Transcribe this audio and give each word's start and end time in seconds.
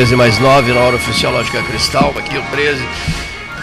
13 0.00 0.16
mais 0.16 0.38
9 0.38 0.72
na 0.72 0.80
hora 0.80 0.96
oficial 0.96 1.30
Lógica 1.30 1.62
Cristal, 1.62 2.14
aqui 2.16 2.38
o 2.38 2.42
13. 2.52 2.82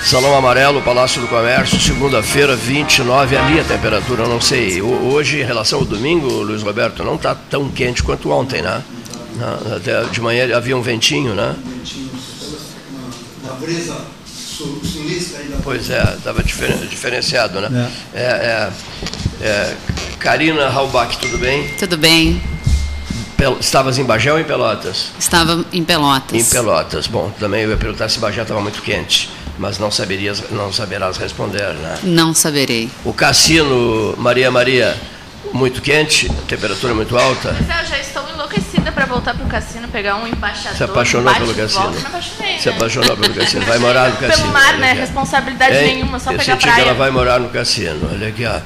Salão 0.05 0.37
Amarelo, 0.37 0.83
Palácio 0.83 1.19
do 1.19 1.27
Comércio, 1.27 1.79
segunda-feira, 1.79 2.55
29, 2.55 3.35
ali 3.35 3.59
a 3.59 3.63
temperatura, 3.63 4.27
não 4.27 4.39
sei. 4.39 4.79
Hoje, 4.79 5.41
em 5.41 5.43
relação 5.43 5.79
ao 5.79 5.85
domingo, 5.85 6.27
Luiz 6.27 6.61
Roberto, 6.61 7.03
não 7.03 7.15
está 7.15 7.33
tão 7.33 7.67
quente 7.69 8.03
quanto 8.03 8.29
ontem, 8.29 8.61
né? 8.61 8.83
Até 9.75 10.03
de 10.03 10.21
manhã 10.21 10.55
havia 10.55 10.77
um 10.77 10.81
ventinho, 10.83 11.33
né? 11.33 11.55
Uma 13.43 13.53
brisa 13.53 13.97
sulista 14.27 15.39
ainda. 15.39 15.57
Pois 15.63 15.89
é, 15.89 16.03
estava 16.17 16.43
diferenciado, 16.43 17.59
né? 17.61 17.91
É. 18.13 18.21
É, 18.21 18.23
é, 18.23 18.71
é, 19.41 19.75
Karina 20.19 20.67
Halbach, 20.67 21.17
tudo 21.17 21.39
bem? 21.39 21.67
Tudo 21.79 21.97
bem. 21.97 22.39
Estavas 23.59 23.97
em 23.99 24.03
Bagé 24.03 24.33
ou 24.33 24.39
em 24.39 24.43
Pelotas? 24.43 25.11
Estava 25.19 25.63
em 25.71 25.83
Pelotas. 25.83 26.33
Em 26.39 26.43
Pelotas. 26.49 27.05
Bom, 27.07 27.29
também 27.39 27.63
eu 27.63 27.69
ia 27.69 27.77
perguntar 27.77 28.09
se 28.09 28.19
Bagé 28.19 28.41
estava 28.41 28.59
muito 28.61 28.81
quente, 28.81 29.29
mas 29.59 29.77
não 29.77 29.91
saberias, 29.91 30.43
não 30.51 30.73
saberás 30.73 31.17
responder, 31.17 31.73
né? 31.75 31.97
Não 32.03 32.33
saberei. 32.33 32.89
O 33.05 33.13
cassino 33.13 34.15
Maria 34.17 34.49
Maria, 34.49 34.97
muito 35.53 35.81
quente, 35.81 36.27
temperatura 36.47 36.93
muito 36.95 37.15
alta? 37.17 37.55
Pois 37.57 37.69
é, 37.69 37.81
eu 37.83 37.85
já 37.85 37.99
estou 37.99 38.23
enlouquecida 38.33 38.91
para 38.91 39.05
voltar 39.05 39.35
para 39.35 39.45
o 39.45 39.47
cassino, 39.47 39.87
pegar 39.87 40.15
um 40.15 40.27
embaixador. 40.27 40.75
Se 40.77 40.83
apaixonou 40.83 41.33
pelo 41.35 41.53
cassino? 41.53 41.81
Volta, 41.83 41.99
me 41.99 42.05
apaixonei, 42.07 42.57
Se 42.59 42.69
né? 42.69 42.75
apaixonou 42.75 43.17
pelo 43.17 43.33
cassino. 43.35 43.65
Vai 43.65 43.77
morar 43.77 44.09
no 44.09 44.17
cassino. 44.17 44.37
Pelo 44.41 44.53
mar, 44.53 44.77
né? 44.79 44.93
Responsabilidade 44.93 45.75
nenhuma, 45.75 46.19
só 46.19 46.31
eu 46.31 46.37
pegar 46.39 46.57
praia. 46.57 46.75
que 46.75 46.81
ela 46.81 46.93
vai 46.95 47.11
morar 47.11 47.39
no 47.39 47.49
cassino. 47.49 48.09
Olha 48.11 48.27
aqui, 48.29 48.45
ó. 48.47 48.59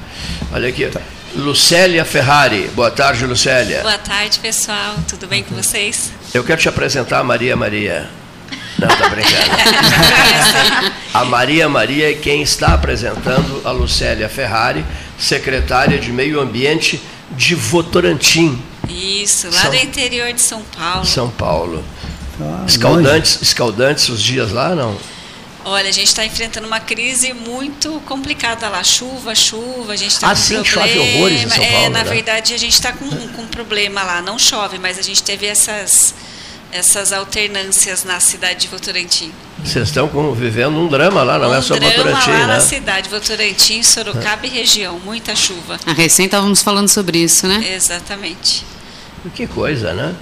Olha 0.53 0.69
aqui. 0.69 0.85
Tá. 0.87 1.01
Lucélia 1.35 2.03
Ferrari. 2.03 2.69
Boa 2.75 2.91
tarde, 2.91 3.25
Lucélia. 3.25 3.81
Boa 3.81 3.97
tarde, 3.97 4.39
pessoal. 4.39 4.95
Tudo 5.07 5.27
bem 5.27 5.43
com 5.43 5.55
vocês? 5.55 6.11
Eu 6.33 6.43
quero 6.43 6.59
te 6.59 6.67
apresentar 6.67 7.19
a 7.19 7.23
Maria 7.23 7.55
Maria. 7.55 8.09
Não, 8.77 8.87
tá 8.87 9.09
brincando. 9.09 9.35
a 11.13 11.25
Maria 11.25 11.69
Maria 11.69 12.11
é 12.11 12.13
quem 12.13 12.41
está 12.41 12.73
apresentando 12.73 13.61
a 13.63 13.71
Lucélia 13.71 14.27
Ferrari, 14.27 14.83
secretária 15.17 15.97
de 15.97 16.11
Meio 16.11 16.41
Ambiente 16.41 17.01
de 17.31 17.55
Votorantim. 17.55 18.61
Isso, 18.89 19.47
lá 19.47 19.61
São... 19.61 19.69
do 19.69 19.77
interior 19.77 20.33
de 20.33 20.41
São 20.41 20.61
Paulo. 20.77 21.05
São 21.05 21.29
Paulo. 21.29 21.83
Ah, 22.41 22.65
escaldantes, 22.67 23.41
escaldantes 23.41 24.09
os 24.09 24.21
dias 24.21 24.51
lá, 24.51 24.75
não? 24.75 24.97
Olha, 25.63 25.89
a 25.89 25.91
gente 25.91 26.07
está 26.07 26.25
enfrentando 26.25 26.65
uma 26.65 26.79
crise 26.79 27.33
muito 27.33 28.01
complicada 28.05 28.67
lá. 28.67 28.83
Chuva, 28.83 29.35
chuva, 29.35 29.93
a 29.93 29.95
gente 29.95 30.11
está 30.11 30.27
ah, 30.27 30.35
com 30.35 30.41
sim, 30.41 30.63
problema. 30.63 30.87
chove 30.87 30.99
horrores 30.99 31.43
em 31.43 31.49
São 31.49 31.57
Paulo, 31.57 31.75
é, 31.75 31.89
na 31.89 32.03
né? 32.03 32.09
verdade, 32.09 32.53
a 32.53 32.57
gente 32.57 32.73
está 32.73 32.91
com, 32.91 33.09
com 33.09 33.41
um 33.43 33.47
problema 33.47 34.01
lá. 34.03 34.21
Não 34.21 34.39
chove, 34.39 34.79
mas 34.79 34.97
a 34.97 35.01
gente 35.03 35.21
teve 35.21 35.45
essas, 35.45 36.15
essas 36.71 37.13
alternâncias 37.13 38.03
na 38.03 38.19
cidade 38.19 38.61
de 38.61 38.67
Votorantim. 38.69 39.31
Vocês 39.63 39.89
estão 39.89 40.09
vivendo 40.33 40.77
um 40.77 40.87
drama 40.87 41.21
lá, 41.21 41.37
não 41.37 41.51
um 41.51 41.53
é 41.53 41.61
só 41.61 41.75
Votorantim, 41.75 42.31
lá 42.31 42.37
né? 42.37 42.45
na 42.47 42.59
cidade, 42.59 43.09
Votorantim, 43.09 43.83
Sorocaba 43.83 44.47
e 44.47 44.49
região, 44.49 44.99
muita 44.99 45.35
chuva. 45.35 45.79
A 45.85 45.93
recém 45.93 46.25
estávamos 46.25 46.63
falando 46.63 46.87
sobre 46.87 47.19
isso, 47.19 47.47
né? 47.47 47.75
Exatamente. 47.75 48.65
Que 49.35 49.45
coisa, 49.45 49.93
né? 49.93 50.15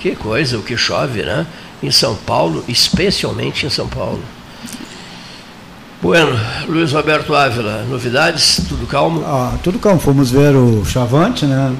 Que 0.00 0.16
coisa, 0.16 0.58
o 0.58 0.62
que 0.62 0.76
chove, 0.76 1.22
né? 1.22 1.46
Em 1.80 1.92
São 1.92 2.16
Paulo, 2.16 2.64
especialmente 2.66 3.64
em 3.64 3.70
São 3.70 3.88
Paulo. 3.88 4.22
Bueno, 6.04 6.38
Luiz 6.68 6.92
Roberto 6.92 7.34
Ávila, 7.34 7.82
novidades? 7.88 8.60
Tudo 8.68 8.86
calmo? 8.86 9.24
Ah, 9.24 9.54
tudo 9.62 9.78
calmo. 9.78 9.98
Fomos 9.98 10.30
ver 10.30 10.54
o 10.54 10.84
Chavante, 10.84 11.46
né? 11.46 11.72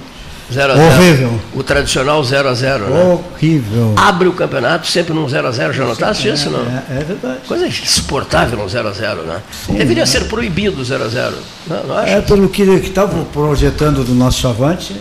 0 0.51 0.73
a 0.73 0.77
0 0.77 0.95
Horrível. 0.95 1.41
O 1.55 1.62
tradicional 1.62 2.25
0 2.25 2.49
a 2.49 2.55
0 2.55 2.85
né? 2.87 3.21
Horrível. 3.35 3.93
Abre 3.99 4.27
o 4.27 4.33
campeonato 4.33 4.87
sempre 4.87 5.12
num 5.12 5.29
0 5.29 5.47
a 5.47 5.51
0 5.51 5.75
Já 5.75 5.85
notaste 5.85 6.31
é, 6.31 6.33
isso, 6.33 6.49
não? 6.49 6.61
É, 6.61 7.01
é, 7.01 7.05
verdade. 7.05 7.41
Coisa 7.47 7.67
insuportável 7.67 8.59
um 8.65 8.67
0 8.67 8.89
a 8.89 8.93
0 8.93 9.23
né? 9.25 9.43
Sim, 9.67 9.75
Deveria 9.75 10.05
né? 10.05 10.07
ser 10.07 10.25
proibido 10.25 10.81
o 10.81 10.85
0 10.85 11.05
a 11.05 11.09
0 11.09 11.35
não, 11.67 11.85
não? 11.85 11.99
É, 11.99 12.23
pelo 12.23 12.49
que 12.49 12.62
estavam 12.62 13.25
projetando 13.25 14.05
do 14.05 14.15
nosso 14.15 14.41
Chavante, 14.41 14.97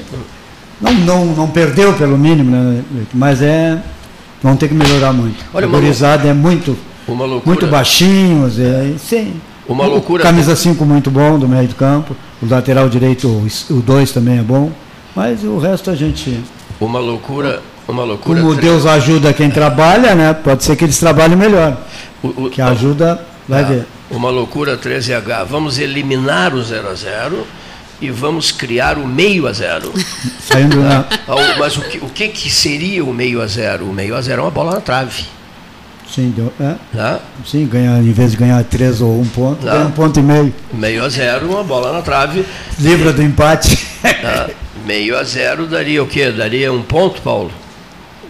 não, 0.81 0.93
não, 0.93 1.25
não 1.27 1.47
perdeu 1.47 1.93
pelo 1.93 2.17
mínimo, 2.17 2.51
né? 2.51 2.83
Mas 3.13 3.41
é... 3.41 3.81
Vão 4.41 4.57
ter 4.57 4.67
que 4.67 4.73
melhorar 4.73 5.13
muito. 5.13 5.45
Olha, 5.53 5.65
a 5.65 5.69
gurizada 5.69 6.27
é 6.27 6.33
muito 6.33 6.77
uma 7.07 7.25
loucura. 7.25 7.55
Muito 7.55 7.67
baixinhos, 7.67 8.59
é, 8.59 8.93
sim. 8.97 9.33
Uma 9.67 9.85
loucura. 9.85 10.23
Camisa 10.23 10.55
5 10.55 10.83
muito 10.85 11.09
bom 11.09 11.39
do 11.39 11.47
meio 11.47 11.67
do 11.67 11.75
campo. 11.75 12.15
O 12.41 12.49
lateral 12.49 12.89
direito, 12.89 13.27
o 13.69 13.81
2 13.81 14.11
também 14.11 14.39
é 14.39 14.41
bom. 14.41 14.71
Mas 15.15 15.43
o 15.43 15.57
resto 15.57 15.89
a 15.89 15.95
gente. 15.95 16.39
Uma 16.79 16.99
loucura. 16.99 17.61
Uma 17.87 18.03
loucura. 18.03 18.41
Como 18.41 18.55
Deus 18.55 18.85
ajuda 18.85 19.33
quem 19.33 19.49
trabalha, 19.49 20.15
né? 20.15 20.33
Pode 20.33 20.63
ser 20.63 20.75
que 20.75 20.83
eles 20.85 20.97
trabalhem 20.97 21.37
melhor. 21.37 21.77
O, 22.21 22.45
o, 22.45 22.49
que 22.49 22.61
ajuda, 22.61 23.25
vai 23.47 23.61
é, 23.61 23.65
ver. 23.65 23.85
Uma 24.09 24.29
loucura 24.29 24.77
13H. 24.77 25.45
Vamos 25.45 25.77
eliminar 25.77 26.53
o 26.53 26.63
0 26.63 26.89
a 26.89 26.93
0 26.93 27.47
e 28.01 28.09
vamos 28.09 28.51
criar 28.51 28.97
o 28.97 29.07
meio 29.07 29.47
a 29.47 29.53
zero. 29.53 29.93
Saindo, 30.41 30.81
né? 30.81 31.05
Mas 31.57 31.77
o 31.77 31.81
que, 31.81 31.97
o 31.99 32.09
que, 32.09 32.27
que 32.27 32.49
seria 32.49 33.03
o 33.03 33.13
meio 33.13 33.41
a 33.41 33.47
zero? 33.47 33.85
O 33.85 33.93
meio 33.93 34.15
a 34.15 34.21
zero 34.21 34.41
é 34.41 34.43
uma 34.43 34.51
bola 34.51 34.75
na 34.75 34.81
trave. 34.81 35.23
Sim, 36.13 36.31
deu, 36.35 36.53
é. 36.59 36.75
Né? 36.93 37.19
Sim, 37.43 37.65
ganha, 37.65 37.97
em 37.97 38.11
vez 38.11 38.31
de 38.31 38.37
ganhar 38.37 38.63
três 38.65 39.01
ou 39.01 39.19
um 39.19 39.25
ponto, 39.25 39.65
ganha 39.65 39.85
um 39.85 39.91
ponto 39.91 40.19
e 40.19 40.21
meio. 40.21 40.53
Meio 40.71 41.03
a 41.03 41.09
zero, 41.09 41.49
uma 41.49 41.63
bola 41.63 41.91
na 41.91 42.03
trave. 42.03 42.45
Livra 42.79 43.11
do 43.11 43.23
empate. 43.23 43.87
Né? 44.03 44.49
Meio 44.85 45.17
a 45.17 45.23
zero 45.23 45.65
daria 45.65 46.03
o 46.03 46.07
quê? 46.07 46.29
Daria 46.29 46.71
um 46.71 46.83
ponto, 46.83 47.21
Paulo? 47.21 47.51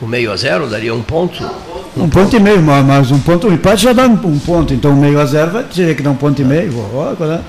O 0.01 0.07
meio 0.07 0.31
a 0.31 0.37
zero 0.37 0.67
daria 0.67 0.93
um 0.95 1.01
ponto? 1.01 1.43
Um, 1.43 2.03
um 2.03 2.09
ponto, 2.09 2.11
ponto, 2.11 2.35
e 2.37 2.39
meio, 2.39 2.61
mas 2.61 3.11
um 3.11 3.19
ponto, 3.19 3.47
um 3.47 3.53
empate 3.53 3.83
já 3.83 3.91
dá 3.91 4.05
um 4.05 4.39
ponto, 4.39 4.73
então 4.73 4.95
meio 4.95 5.19
a 5.19 5.25
zero 5.25 5.51
vai 5.51 5.63
dizer 5.63 5.95
que 5.95 6.01
dá 6.01 6.11
um 6.11 6.15
ponto 6.15 6.41
e 6.41 6.45
meio. 6.45 6.73
Olha, 6.93 7.41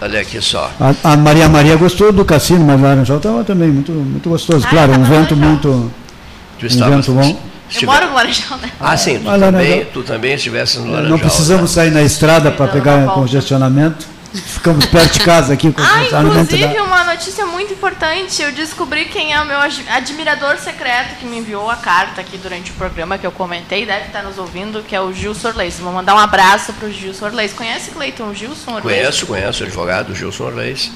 Olha 0.00 0.20
aqui 0.20 0.40
só. 0.40 0.72
A, 0.80 1.12
a, 1.12 1.16
Maria 1.16 1.48
Maria 1.48 1.76
gostou 1.76 2.12
do 2.12 2.24
cassino, 2.24 2.64
mas 2.64 2.80
Laranjal 2.80 3.18
estava 3.18 3.44
também 3.44 3.68
muito, 3.68 3.92
muito 3.92 4.28
gostoso. 4.28 4.66
Claro, 4.66 4.92
um 4.92 5.04
vento 5.04 5.36
muito. 5.36 5.68
um 5.68 6.90
vento 6.90 7.12
bom. 7.12 7.47
Eu 7.74 7.86
moro 7.86 8.06
no 8.06 8.14
Laranjal, 8.14 8.58
né? 8.58 8.70
Ah, 8.80 8.96
sim, 8.96 9.18
tu, 9.18 9.38
também, 9.38 9.84
tu 9.86 10.02
também 10.02 10.34
estivesse 10.34 10.78
no 10.78 10.86
Laranjal. 10.90 11.10
Não 11.10 11.18
precisamos 11.18 11.70
né? 11.70 11.82
sair 11.82 11.90
na 11.90 12.02
estrada 12.02 12.50
para 12.50 12.68
pegar 12.68 13.06
congestionamento. 13.14 14.17
Ficamos 14.34 14.84
perto 14.86 15.14
de 15.14 15.20
casa 15.20 15.54
aqui 15.54 15.72
com 15.72 15.80
Ah, 15.80 16.04
inclusive 16.22 16.80
uma 16.80 17.04
notícia 17.04 17.46
muito 17.46 17.72
importante. 17.72 18.42
Eu 18.42 18.52
descobri 18.52 19.06
quem 19.06 19.32
é 19.32 19.40
o 19.40 19.46
meu 19.46 19.58
admirador 19.58 20.58
secreto 20.58 21.16
que 21.18 21.24
me 21.24 21.38
enviou 21.38 21.70
a 21.70 21.76
carta 21.76 22.20
aqui 22.20 22.36
durante 22.36 22.70
o 22.70 22.74
programa 22.74 23.16
que 23.16 23.26
eu 23.26 23.32
comentei, 23.32 23.86
deve 23.86 24.06
estar 24.06 24.22
nos 24.22 24.36
ouvindo, 24.36 24.82
que 24.82 24.94
é 24.94 25.00
o 25.00 25.12
Gil 25.12 25.34
Sorleis. 25.34 25.78
Vou 25.78 25.92
mandar 25.92 26.14
um 26.14 26.18
abraço 26.18 26.72
para 26.74 26.88
o 26.88 26.92
Gil 26.92 27.14
Sorleis. 27.14 27.52
Conhece 27.54 27.90
Cleiton 27.90 28.34
Gilson 28.34 28.74
Orleis? 28.74 28.98
Conheço, 28.98 29.26
conheço, 29.26 29.64
advogado 29.64 30.14
Gilson 30.14 30.44
Orleis. 30.44 30.92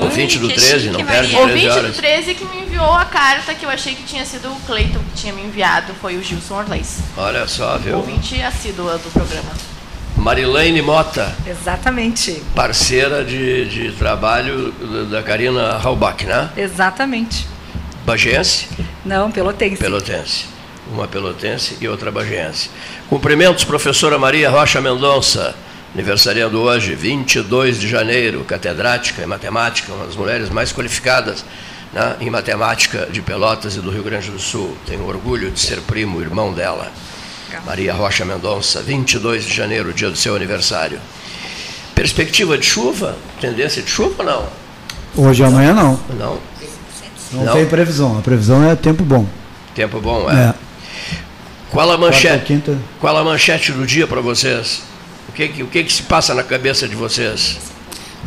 Ouvinte 0.00 0.38
do 0.38 0.48
13, 0.48 0.90
não 0.90 1.04
perde 1.04 1.30
13 1.30 1.36
Ouvinte 1.36 1.68
horas. 1.68 1.96
do 1.96 1.96
13 1.96 2.34
que 2.34 2.44
me 2.46 2.62
enviou 2.62 2.92
a 2.92 3.04
carta 3.04 3.54
que 3.54 3.66
eu 3.66 3.70
achei 3.70 3.94
que 3.94 4.02
tinha 4.02 4.24
sido 4.24 4.50
o 4.50 4.60
Cleiton 4.60 5.00
que 5.10 5.20
tinha 5.20 5.32
me 5.32 5.42
enviado, 5.42 5.92
foi 6.00 6.16
o 6.16 6.22
Gilson 6.22 6.56
Orleis. 6.56 7.00
Olha 7.16 7.46
só, 7.46 7.76
viu? 7.76 7.98
Ouvinte 7.98 8.40
assíduo 8.42 8.96
do 8.98 9.10
programa. 9.12 9.75
Marilene 10.26 10.82
Mota. 10.82 11.32
Exatamente. 11.46 12.42
Parceira 12.52 13.24
de, 13.24 13.64
de 13.66 13.92
trabalho 13.92 14.72
da 15.08 15.22
Karina 15.22 15.78
Halbach, 15.78 16.26
né? 16.26 16.50
Exatamente. 16.56 17.46
Bagense? 18.04 18.66
Não, 19.04 19.30
pelotense. 19.30 19.76
Pelotense. 19.76 20.46
Uma 20.90 21.06
pelotense 21.06 21.76
e 21.80 21.86
outra 21.86 22.10
bagense. 22.10 22.70
Cumprimentos, 23.08 23.62
professora 23.62 24.18
Maria 24.18 24.50
Rocha 24.50 24.80
Mendonça, 24.80 25.54
aniversariando 25.94 26.60
hoje, 26.60 26.96
22 26.96 27.78
de 27.78 27.86
janeiro, 27.86 28.42
catedrática 28.42 29.22
em 29.22 29.26
matemática, 29.26 29.92
uma 29.92 30.06
das 30.06 30.16
mulheres 30.16 30.50
mais 30.50 30.72
qualificadas 30.72 31.44
né, 31.92 32.16
em 32.20 32.30
matemática 32.30 33.06
de 33.12 33.22
Pelotas 33.22 33.76
e 33.76 33.80
do 33.80 33.92
Rio 33.92 34.02
Grande 34.02 34.32
do 34.32 34.40
Sul. 34.40 34.76
Tenho 34.86 35.06
orgulho 35.06 35.52
de 35.52 35.60
ser 35.60 35.80
primo, 35.82 36.20
irmão 36.20 36.52
dela. 36.52 36.90
Maria 37.64 37.92
Rocha 37.92 38.24
Mendonça, 38.24 38.82
22 38.82 39.44
de 39.44 39.54
janeiro, 39.54 39.92
dia 39.92 40.10
do 40.10 40.16
seu 40.16 40.34
aniversário. 40.34 41.00
Perspectiva 41.94 42.58
de 42.58 42.66
chuva? 42.66 43.16
Tendência 43.40 43.82
de 43.82 43.90
chuva 43.90 44.14
ou 44.18 44.24
não? 44.24 44.48
Hoje 45.16 45.42
e 45.42 45.46
amanhã 45.46 45.72
não. 45.72 46.00
Não. 46.18 46.38
Não, 47.32 47.44
não 47.44 47.52
tem 47.52 47.66
previsão. 47.66 48.18
A 48.18 48.22
previsão 48.22 48.62
é 48.68 48.76
tempo 48.76 49.02
bom. 49.02 49.26
Tempo 49.74 50.00
bom, 50.00 50.30
é. 50.30 50.50
é. 50.50 50.54
Qual 51.70 51.90
a 51.90 51.98
manchete? 51.98 52.62
Qual 53.00 53.16
a 53.16 53.24
manchete 53.24 53.72
do 53.72 53.86
dia 53.86 54.06
para 54.06 54.20
vocês? 54.20 54.82
O 55.28 55.32
que, 55.32 55.62
o 55.62 55.66
que, 55.66 55.84
que 55.84 55.92
se 55.92 56.02
passa 56.02 56.34
na 56.34 56.42
cabeça 56.42 56.88
de 56.88 56.94
vocês? 56.94 57.58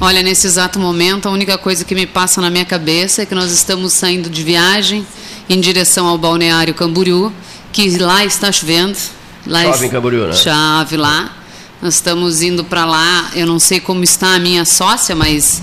Olha, 0.02 0.22
nesse 0.22 0.48
exato 0.48 0.80
momento, 0.80 1.28
a 1.28 1.32
única 1.32 1.58
coisa 1.58 1.84
que 1.84 1.94
me 1.94 2.06
passa 2.06 2.42
na 2.42 2.50
minha 2.50 2.66
cabeça 2.66 3.22
é 3.22 3.26
que 3.26 3.36
nós 3.36 3.52
estamos 3.52 3.94
saindo 3.94 4.30
de 4.30 4.44
viagem 4.44 5.06
em 5.50 5.60
direção 5.60 6.08
ao 6.08 6.18
balneário 6.18 6.74
Camboriú, 6.74 7.34
que 7.72 7.98
lá 7.98 8.26
está 8.26 8.52
chovendo. 8.52 8.98
Lá 9.46 9.64
Chove 9.64 9.86
em 9.86 9.90
Camboriú, 9.90 10.28
né? 10.28 10.34
Chove 10.34 10.98
lá. 10.98 11.36
Nós 11.82 11.96
estamos 11.96 12.42
indo 12.42 12.64
para 12.64 12.86
lá. 12.86 13.32
Eu 13.34 13.48
não 13.48 13.60
sei 13.60 13.80
como 13.80 14.04
está 14.04 14.36
a 14.36 14.40
minha 14.40 14.66
sócia, 14.66 15.16
mas 15.16 15.62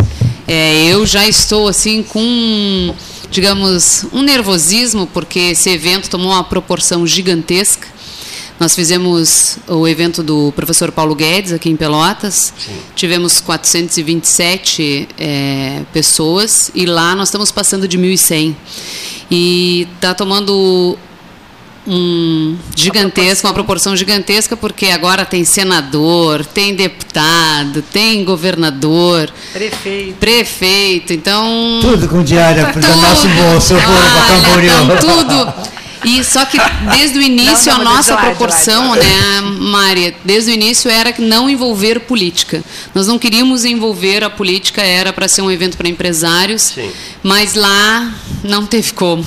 é, 0.48 0.84
eu 0.86 1.04
já 1.04 1.26
estou 1.26 1.68
assim 1.68 2.02
com 2.02 2.94
digamos, 3.30 4.06
um 4.12 4.22
nervosismo, 4.22 5.06
porque 5.06 5.38
esse 5.38 5.68
evento 5.70 6.08
tomou 6.08 6.30
uma 6.32 6.44
proporção 6.44 7.06
gigantesca. 7.06 7.88
Nós 8.58 8.74
fizemos 8.74 9.58
o 9.68 9.86
evento 9.86 10.22
do 10.22 10.50
professor 10.56 10.90
Paulo 10.90 11.14
Guedes 11.14 11.52
aqui 11.52 11.68
em 11.68 11.76
Pelotas. 11.76 12.54
Sim. 12.58 12.72
Tivemos 12.94 13.38
427 13.40 15.08
é, 15.18 15.82
pessoas 15.92 16.70
e 16.74 16.86
lá 16.86 17.14
nós 17.14 17.28
estamos 17.28 17.50
passando 17.50 17.86
de 17.86 17.98
1.100. 17.98 18.54
E 19.30 19.86
está 19.96 20.14
tomando 20.14 20.96
um 21.86 22.56
gigantesco, 22.74 23.46
uma 23.46 23.54
proporção 23.54 23.96
gigantesca, 23.96 24.56
porque 24.56 24.86
agora 24.86 25.24
tem 25.24 25.44
senador, 25.44 26.44
tem 26.44 26.74
deputado, 26.74 27.82
tem 27.82 28.24
governador, 28.24 29.30
prefeito, 29.52 30.14
prefeito, 30.18 31.12
então 31.12 31.78
tudo 31.80 32.08
com 32.08 32.22
diária 32.22 32.66
para 32.66 32.92
o 32.92 32.96
nosso 33.00 33.28
bolso, 33.28 33.74
então, 33.74 34.96
tudo. 35.00 35.76
E 36.04 36.22
só 36.22 36.44
que 36.44 36.56
desde 36.92 37.18
o 37.18 37.22
início 37.22 37.72
não, 37.72 37.82
não, 37.82 37.92
a 37.92 37.96
nossa 37.96 38.16
proporção, 38.16 38.94
né, 38.94 39.40
Mária, 39.58 40.14
desde 40.24 40.50
o 40.50 40.54
início 40.54 40.88
era 40.90 41.12
não 41.18 41.50
envolver 41.50 42.00
política. 42.00 42.62
Nós 42.94 43.08
não 43.08 43.18
queríamos 43.18 43.64
envolver 43.64 44.22
a 44.22 44.30
política, 44.30 44.82
era 44.82 45.12
para 45.12 45.26
ser 45.26 45.42
um 45.42 45.50
evento 45.50 45.76
para 45.76 45.88
empresários, 45.88 46.62
Sim. 46.62 46.92
mas 47.22 47.54
lá 47.54 48.14
não 48.44 48.66
teve 48.66 48.92
como. 48.92 49.24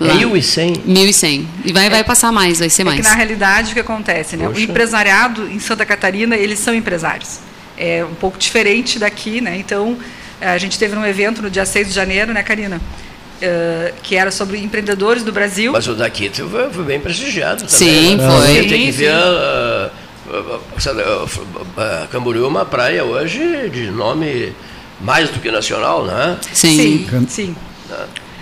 Lá. 0.00 0.14
1.100? 0.14 0.84
1.100. 0.86 1.46
E 1.64 1.72
vai, 1.72 1.90
vai 1.90 2.04
passar 2.04 2.30
mais, 2.30 2.60
vai 2.60 2.70
ser 2.70 2.82
é 2.82 2.84
mais. 2.84 3.00
Que 3.00 3.02
na 3.02 3.14
realidade 3.14 3.72
o 3.72 3.74
que 3.74 3.80
acontece, 3.80 4.36
né? 4.36 4.48
O 4.48 4.58
empresariado 4.58 5.48
em 5.48 5.58
Santa 5.58 5.84
Catarina, 5.84 6.36
eles 6.36 6.58
são 6.60 6.74
empresários. 6.74 7.40
É 7.76 8.04
um 8.04 8.14
pouco 8.14 8.38
diferente 8.38 8.98
daqui, 8.98 9.40
né? 9.40 9.56
Então, 9.56 9.96
a 10.40 10.56
gente 10.58 10.78
teve 10.78 10.96
um 10.96 11.04
evento 11.04 11.42
no 11.42 11.50
dia 11.50 11.64
6 11.64 11.88
de 11.88 11.94
janeiro, 11.94 12.32
né, 12.32 12.42
Karina? 12.42 12.80
Uh, 13.40 13.94
que 14.02 14.16
era 14.16 14.30
sobre 14.30 14.58
empreendedores 14.58 15.22
do 15.22 15.32
Brasil. 15.32 15.72
Mas 15.72 15.86
o 15.86 15.94
daqui 15.94 16.30
foi, 16.30 16.70
foi 16.70 16.84
bem 16.84 17.00
prestigiado 17.00 17.64
também. 17.64 17.76
Sim, 17.76 18.16
né? 18.16 18.28
foi. 18.30 18.66
Tem 18.66 18.86
que 18.86 18.90
ver 18.90 19.14
uh, 19.14 19.90
uh, 20.28 22.08
Camboriú 22.10 22.44
é 22.44 22.48
uma 22.48 22.64
praia 22.64 23.04
hoje 23.04 23.70
de 23.70 23.90
nome 23.90 24.52
mais 25.00 25.30
do 25.30 25.38
que 25.38 25.50
nacional, 25.50 26.04
né? 26.04 26.36
Sim, 26.52 27.06
sim. 27.08 27.26
sim. 27.28 27.56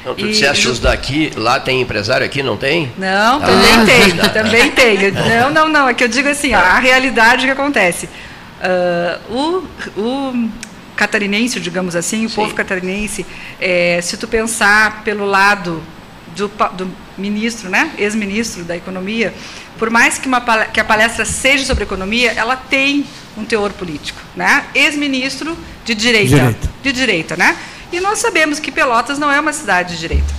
Né? 0.06 0.12
Então, 0.12 0.14
tu 0.14 0.26
e, 0.26 0.30
disseste 0.30 0.68
os 0.68 0.78
daqui, 0.78 1.32
lá 1.36 1.58
tem 1.58 1.80
empresário, 1.80 2.24
aqui 2.24 2.42
não 2.42 2.56
tem? 2.56 2.92
Não, 2.96 3.42
ah, 3.42 3.46
também 3.46 3.86
tem, 3.86 4.14
não. 4.14 4.28
também 4.28 4.70
tem. 4.70 5.10
Não, 5.10 5.50
não, 5.50 5.68
não, 5.68 5.88
é 5.88 5.94
que 5.94 6.04
eu 6.04 6.08
digo 6.08 6.28
assim, 6.28 6.54
ó, 6.54 6.58
a 6.58 6.78
realidade 6.78 7.44
que 7.44 7.50
acontece. 7.50 8.08
Uh, 9.28 9.66
o, 9.96 10.00
o 10.00 10.50
catarinense, 10.94 11.58
digamos 11.58 11.96
assim, 11.96 12.24
o 12.24 12.28
Sim. 12.28 12.36
povo 12.36 12.54
catarinense, 12.54 13.26
é, 13.60 14.00
se 14.00 14.16
tu 14.16 14.28
pensar 14.28 15.02
pelo 15.02 15.26
lado 15.26 15.82
do, 16.36 16.48
do 16.48 16.90
ministro, 17.18 17.68
né, 17.68 17.90
ex-ministro 17.98 18.64
da 18.64 18.76
economia, 18.76 19.34
por 19.78 19.90
mais 19.90 20.18
que, 20.18 20.28
uma, 20.28 20.40
que 20.66 20.80
a 20.80 20.84
palestra 20.84 21.24
seja 21.24 21.64
sobre 21.64 21.84
economia, 21.84 22.32
ela 22.32 22.56
tem 22.56 23.04
um 23.36 23.44
teor 23.44 23.72
político, 23.72 24.18
né? 24.34 24.64
Ex-ministro 24.74 25.54
de 25.84 25.94
direita, 25.94 26.34
direita, 26.34 26.70
de 26.82 26.92
direita, 26.92 27.36
né? 27.36 27.54
E 27.92 28.00
nós 28.00 28.18
sabemos 28.18 28.58
que 28.58 28.70
Pelotas 28.70 29.18
não 29.18 29.30
é 29.30 29.38
uma 29.38 29.52
cidade 29.52 29.94
de 29.94 30.00
direita. 30.00 30.34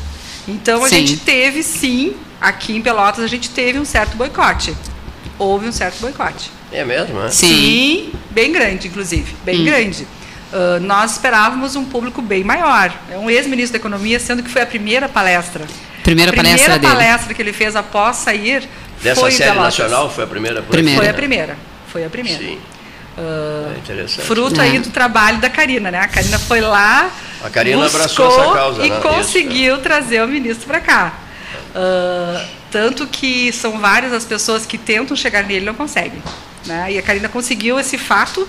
Então 0.47 0.83
a 0.83 0.89
sim. 0.89 1.05
gente 1.05 1.17
teve, 1.17 1.63
sim, 1.63 2.15
aqui 2.39 2.75
em 2.75 2.81
Pelotas 2.81 3.23
a 3.23 3.27
gente 3.27 3.49
teve 3.49 3.79
um 3.79 3.85
certo 3.85 4.15
boicote. 4.15 4.75
Houve 5.37 5.67
um 5.67 5.71
certo 5.71 5.99
boicote. 5.99 6.51
É 6.71 6.83
mesmo, 6.83 7.21
é? 7.21 7.29
Sim, 7.29 7.47
sim 7.47 8.13
bem 8.31 8.51
grande, 8.51 8.87
inclusive, 8.87 9.35
bem 9.43 9.61
hum. 9.61 9.65
grande. 9.65 10.07
Uh, 10.51 10.79
nós 10.79 11.11
esperávamos 11.11 11.75
um 11.75 11.83
público 11.83 12.21
bem 12.21 12.43
maior. 12.43 12.93
É 13.11 13.17
um 13.17 13.29
ex-ministro 13.29 13.73
da 13.73 13.77
Economia, 13.79 14.19
sendo 14.19 14.41
que 14.41 14.49
foi 14.49 14.61
a 14.61 14.65
primeira 14.65 15.09
palestra. 15.09 15.65
Primeira, 16.03 16.31
a 16.31 16.33
primeira 16.33 16.57
palestra 16.57 16.79
dele. 16.79 16.93
palestra 16.93 17.33
que 17.33 17.41
ele 17.41 17.51
fez 17.51 17.75
após 17.75 18.17
sair. 18.17 18.67
Dessa 19.01 19.19
foi 19.19 19.31
série 19.31 19.57
nacional 19.57 20.09
foi 20.09 20.23
a 20.23 20.27
primeira? 20.27 20.61
primeira. 20.61 20.99
Foi 20.99 21.09
a 21.09 21.13
primeira. 21.13 21.57
Foi 21.87 22.05
a 22.05 22.09
primeira. 22.09 22.39
Sim. 22.39 22.59
Uh, 23.17 23.91
é 23.91 24.07
fruto 24.07 24.61
aí 24.61 24.79
do 24.79 24.89
trabalho 24.89 25.39
da 25.39 25.49
Karina, 25.49 25.89
né? 25.91 25.99
A 25.99 26.07
Karina 26.07 26.37
foi 26.37 26.61
lá, 26.61 27.11
a 27.43 27.49
Karina 27.49 27.85
abraçou 27.85 28.27
essa 28.27 28.53
causa, 28.53 28.85
e 28.85 28.89
né? 28.89 28.99
conseguiu 28.99 29.73
Isso, 29.75 29.83
trazer 29.83 30.23
o 30.23 30.27
ministro 30.27 30.65
para 30.67 30.79
cá. 30.79 31.13
Uh, 31.75 32.47
tanto 32.71 33.07
que 33.07 33.51
são 33.51 33.79
várias 33.79 34.11
as 34.11 34.25
pessoas 34.25 34.65
que 34.65 34.77
tentam 34.77 35.15
chegar 35.15 35.43
nele 35.43 35.61
e 35.61 35.65
não 35.65 35.73
conseguem. 35.73 36.21
Né? 36.65 36.93
E 36.93 36.97
a 36.97 37.01
Karina 37.01 37.29
conseguiu 37.29 37.79
esse 37.79 37.97
fato 37.97 38.47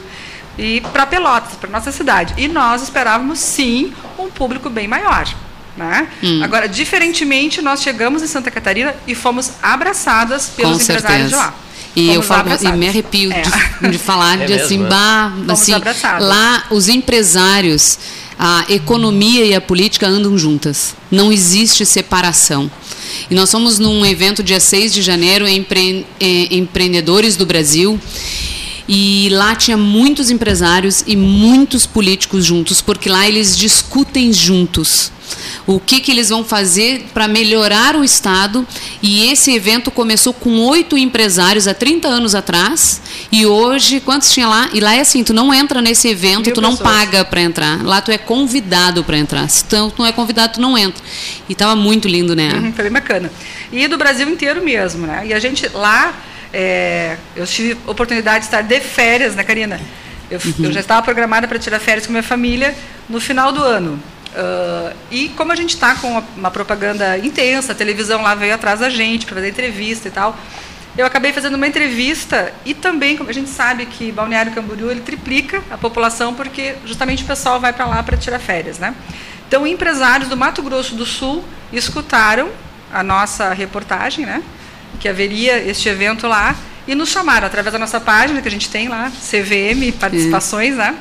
e 0.58 0.80
para 0.92 1.06
Pelotas, 1.06 1.54
para 1.54 1.70
nossa 1.70 1.92
cidade. 1.92 2.34
E 2.36 2.48
nós 2.48 2.82
esperávamos 2.82 3.38
sim 3.38 3.92
um 4.18 4.28
público 4.28 4.68
bem 4.68 4.88
maior. 4.88 5.28
Né? 5.76 6.08
Hum. 6.22 6.42
Agora, 6.42 6.68
diferentemente, 6.68 7.62
nós 7.62 7.80
chegamos 7.80 8.22
em 8.22 8.26
Santa 8.26 8.50
Catarina 8.50 8.94
e 9.06 9.14
fomos 9.14 9.52
abraçadas 9.62 10.48
pelos 10.48 10.78
Com 10.78 10.82
empresários 10.82 11.06
certeza. 11.06 11.28
de 11.28 11.34
lá. 11.36 11.54
E 11.94 12.12
eu 12.12 12.22
falo, 12.22 12.48
e 12.60 12.72
me 12.72 12.88
arrepio 12.88 13.32
é. 13.32 13.42
de, 13.42 13.90
de, 13.90 13.98
falar 13.98 14.40
é 14.40 14.46
de 14.46 14.52
assim, 14.54 14.78
mesmo, 14.78 14.90
bah, 14.90 15.32
assim, 15.48 15.72
lá 16.20 16.64
os 16.70 16.88
empresários, 16.88 17.98
a 18.38 18.64
economia 18.68 19.44
e 19.44 19.54
a 19.54 19.60
política 19.60 20.06
andam 20.06 20.38
juntas. 20.38 20.94
Não 21.10 21.32
existe 21.32 21.84
separação. 21.84 22.70
E 23.28 23.34
nós 23.34 23.50
somos 23.50 23.78
num 23.78 24.06
evento 24.06 24.42
dia 24.42 24.60
6 24.60 24.92
de 24.92 25.02
janeiro, 25.02 25.48
empre, 25.48 26.06
eh, 26.20 26.54
empreendedores 26.54 27.36
do 27.36 27.44
Brasil. 27.44 27.98
E 28.88 29.28
lá 29.32 29.54
tinha 29.54 29.76
muitos 29.76 30.30
empresários 30.30 31.04
e 31.06 31.14
muitos 31.14 31.84
políticos 31.84 32.44
juntos, 32.44 32.80
porque 32.80 33.08
lá 33.08 33.28
eles 33.28 33.56
discutem 33.56 34.32
juntos 34.32 35.12
o 35.66 35.78
que, 35.78 36.00
que 36.00 36.10
eles 36.10 36.30
vão 36.30 36.42
fazer 36.42 37.06
para 37.12 37.28
melhorar 37.28 37.94
o 37.94 38.02
Estado. 38.02 38.66
E 39.02 39.30
esse 39.30 39.52
evento 39.54 39.90
começou 39.90 40.32
com 40.32 40.58
oito 40.60 40.96
empresários 40.96 41.68
há 41.68 41.74
30 41.74 42.08
anos 42.08 42.34
atrás. 42.34 43.02
E 43.30 43.44
hoje, 43.44 44.00
quantos 44.00 44.32
tinha 44.32 44.48
lá? 44.48 44.70
E 44.72 44.80
lá 44.80 44.94
é 44.94 45.00
assim: 45.00 45.22
tu 45.22 45.34
não 45.34 45.52
entra 45.52 45.82
nesse 45.82 46.08
evento, 46.08 46.46
Mil 46.46 46.54
tu 46.54 46.60
não 46.62 46.74
pessoas. 46.74 46.90
paga 46.90 47.24
para 47.24 47.42
entrar. 47.42 47.84
Lá 47.84 48.00
tu 48.00 48.10
é 48.10 48.16
convidado 48.16 49.04
para 49.04 49.18
entrar. 49.18 49.48
Se 49.50 49.64
tu 49.66 49.92
não 49.98 50.06
é 50.06 50.12
convidado, 50.12 50.54
tu 50.54 50.60
não 50.60 50.78
entra. 50.78 51.04
E 51.48 51.52
estava 51.52 51.76
muito 51.76 52.08
lindo, 52.08 52.34
né? 52.34 52.50
Uhum, 52.54 52.72
foi 52.72 52.84
bem 52.84 52.92
bacana. 52.92 53.30
E 53.70 53.86
do 53.86 53.98
Brasil 53.98 54.28
inteiro 54.28 54.64
mesmo, 54.64 55.06
né? 55.06 55.26
E 55.26 55.34
a 55.34 55.38
gente 55.38 55.68
lá, 55.68 56.14
é, 56.52 57.16
eu 57.36 57.46
tive 57.46 57.78
oportunidade 57.86 58.40
de 58.40 58.44
estar 58.46 58.62
de 58.62 58.80
férias, 58.80 59.34
né, 59.34 59.44
Karina? 59.44 59.80
Eu, 60.30 60.40
uhum. 60.44 60.66
eu 60.66 60.72
já 60.72 60.80
estava 60.80 61.02
programada 61.02 61.48
para 61.48 61.58
tirar 61.58 61.78
férias 61.80 62.06
com 62.06 62.12
minha 62.12 62.22
família 62.22 62.74
no 63.08 63.20
final 63.20 63.52
do 63.52 63.62
ano. 63.62 64.00
Uh, 64.28 64.94
e 65.10 65.28
como 65.30 65.52
a 65.52 65.56
gente 65.56 65.70
está 65.70 65.94
com 65.94 66.10
uma, 66.10 66.24
uma, 66.36 66.50
propaganda 66.50 67.16
intensa, 67.18 67.72
a 67.72 67.74
televisão 67.74 68.22
lá 68.22 68.34
veio 68.34 68.54
atrás 68.54 68.80
da 68.80 68.90
gente 68.90 69.24
para 69.24 69.36
fazer 69.36 69.48
entrevista 69.48 70.08
e 70.08 70.10
tal, 70.10 70.36
eu 70.96 71.06
acabei 71.06 71.32
fazendo 71.32 71.54
uma 71.54 71.66
entrevista 71.66 72.52
e 72.64 72.74
também, 72.74 73.16
como 73.16 73.30
a 73.30 73.32
gente 73.32 73.48
sabe 73.48 73.86
que 73.86 74.12
Balneário 74.12 74.52
Camboriú 74.52 74.90
ele 74.90 75.00
triplica 75.00 75.62
a 75.70 75.78
população 75.78 76.34
porque 76.34 76.74
justamente 76.84 77.24
o 77.24 77.26
pessoal 77.26 77.58
vai 77.58 77.72
para 77.72 77.86
lá 77.86 78.02
para 78.02 78.16
tirar 78.16 78.38
férias, 78.38 78.78
né? 78.78 78.94
Então, 79.46 79.66
empresários 79.66 80.28
do 80.28 80.36
Mato 80.36 80.62
Grosso 80.62 80.94
do 80.94 81.06
Sul 81.06 81.42
escutaram 81.72 82.50
a 82.92 83.02
nossa 83.02 83.54
reportagem, 83.54 84.26
né? 84.26 84.42
Que 85.00 85.08
haveria 85.08 85.58
este 85.58 85.88
evento 85.88 86.26
lá 86.26 86.56
e 86.86 86.94
nos 86.94 87.08
chamaram 87.08 87.46
através 87.46 87.72
da 87.72 87.78
nossa 87.78 88.00
página 88.00 88.40
que 88.42 88.48
a 88.48 88.50
gente 88.50 88.68
tem 88.68 88.88
lá, 88.88 89.10
CVM 89.10 89.92
Participações, 89.98 90.76
né? 90.76 90.96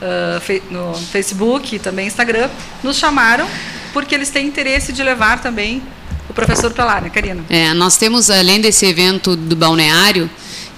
uh, 0.00 0.62
no 0.70 0.94
Facebook 0.94 1.76
e 1.76 1.78
também 1.78 2.06
Instagram, 2.06 2.48
nos 2.82 2.96
chamaram 2.96 3.48
porque 3.92 4.14
eles 4.14 4.30
têm 4.30 4.46
interesse 4.46 4.92
de 4.92 5.02
levar 5.02 5.40
também 5.40 5.82
o 6.28 6.34
professor 6.34 6.70
para 6.72 6.84
lá, 6.84 7.00
né, 7.00 7.10
Karina? 7.10 7.44
É, 7.48 7.72
nós 7.74 7.96
temos, 7.96 8.30
além 8.30 8.60
desse 8.60 8.86
evento 8.86 9.36
do 9.36 9.54
balneário, 9.54 10.28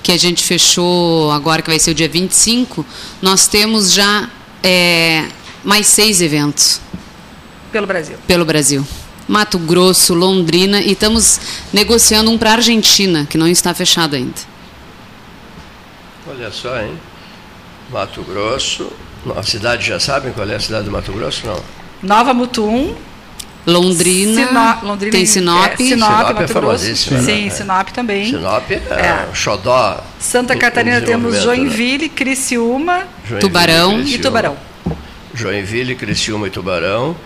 que 0.03 0.13
a 0.13 0.17
gente 0.17 0.45
fechou 0.45 1.31
agora, 1.31 1.63
que 1.63 1.71
vai 1.71 1.79
ser 1.79 1.93
o 1.93 1.95
dia 1.95 2.09
25, 2.09 2.85
nós 3.23 3.47
temos 3.47 3.93
já 3.93 4.29
é, 4.63 5.25
mais 5.65 5.87
seis 5.87 6.21
eventos. 6.21 6.81
Pelo 7.73 7.87
Brasil. 7.87 8.17
Pelo 8.27 8.45
Brasil. 8.45 8.87
Mato 9.29 9.59
Grosso, 9.59 10.15
Londrina, 10.15 10.81
e 10.81 10.93
estamos 10.93 11.41
negociando 11.73 12.31
um 12.31 12.39
para 12.39 12.51
a 12.51 12.55
Argentina, 12.55 13.27
que 13.29 13.37
não 13.37 13.49
está 13.49 13.75
fechado 13.75 14.15
ainda. 14.15 14.35
Olha 16.29 16.51
só, 16.51 16.81
hein? 16.81 16.93
Mato 17.91 18.23
Grosso, 18.23 18.91
a 19.37 19.43
cidade 19.43 19.87
já 19.87 19.99
sabem 19.99 20.33
qual 20.33 20.49
é 20.49 20.55
a 20.55 20.61
cidade 20.61 20.85
do 20.85 20.91
Mato 20.91 21.13
Grosso, 21.13 21.47
não? 21.47 21.61
Nova 22.03 22.33
Mutum. 22.35 22.95
Londrina, 23.67 24.47
Sino, 24.47 24.89
Londrina 24.89 25.11
tem 25.11 25.27
Sinop. 25.27 25.73
É, 25.73 25.77
Sinop, 25.77 25.89
Sinop 25.89 26.21
é 26.21 26.33
Mato 26.35 26.43
é 26.43 26.47
famosíssima. 26.47 27.21
Né? 27.21 27.25
Sim, 27.25 27.51
Sinop 27.51 27.89
também. 27.89 28.27
Sinop 28.27 28.71
é, 28.71 28.75
é. 28.75 29.29
Xodó. 29.35 30.01
Santa 30.21 30.55
Catarina 30.57 31.01
temos 31.01 31.35
né? 31.35 31.41
Joinville, 31.41 32.07
né? 32.07 32.13
Criciúma, 32.15 33.09
Joinville, 33.25 33.41
Tubarão 33.41 33.95
Criciúma. 33.95 34.15
e 34.15 34.19
Tubarão. 34.21 34.57
Joinville, 35.35 35.97
Criciúma 35.97 36.47
e 36.47 36.51
Tubarão. 36.51 37.17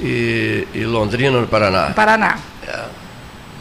E, 0.00 0.66
e 0.74 0.84
Londrina, 0.84 1.40
no 1.40 1.46
Paraná. 1.46 1.90
Paraná. 1.90 2.38
É. 2.66 2.84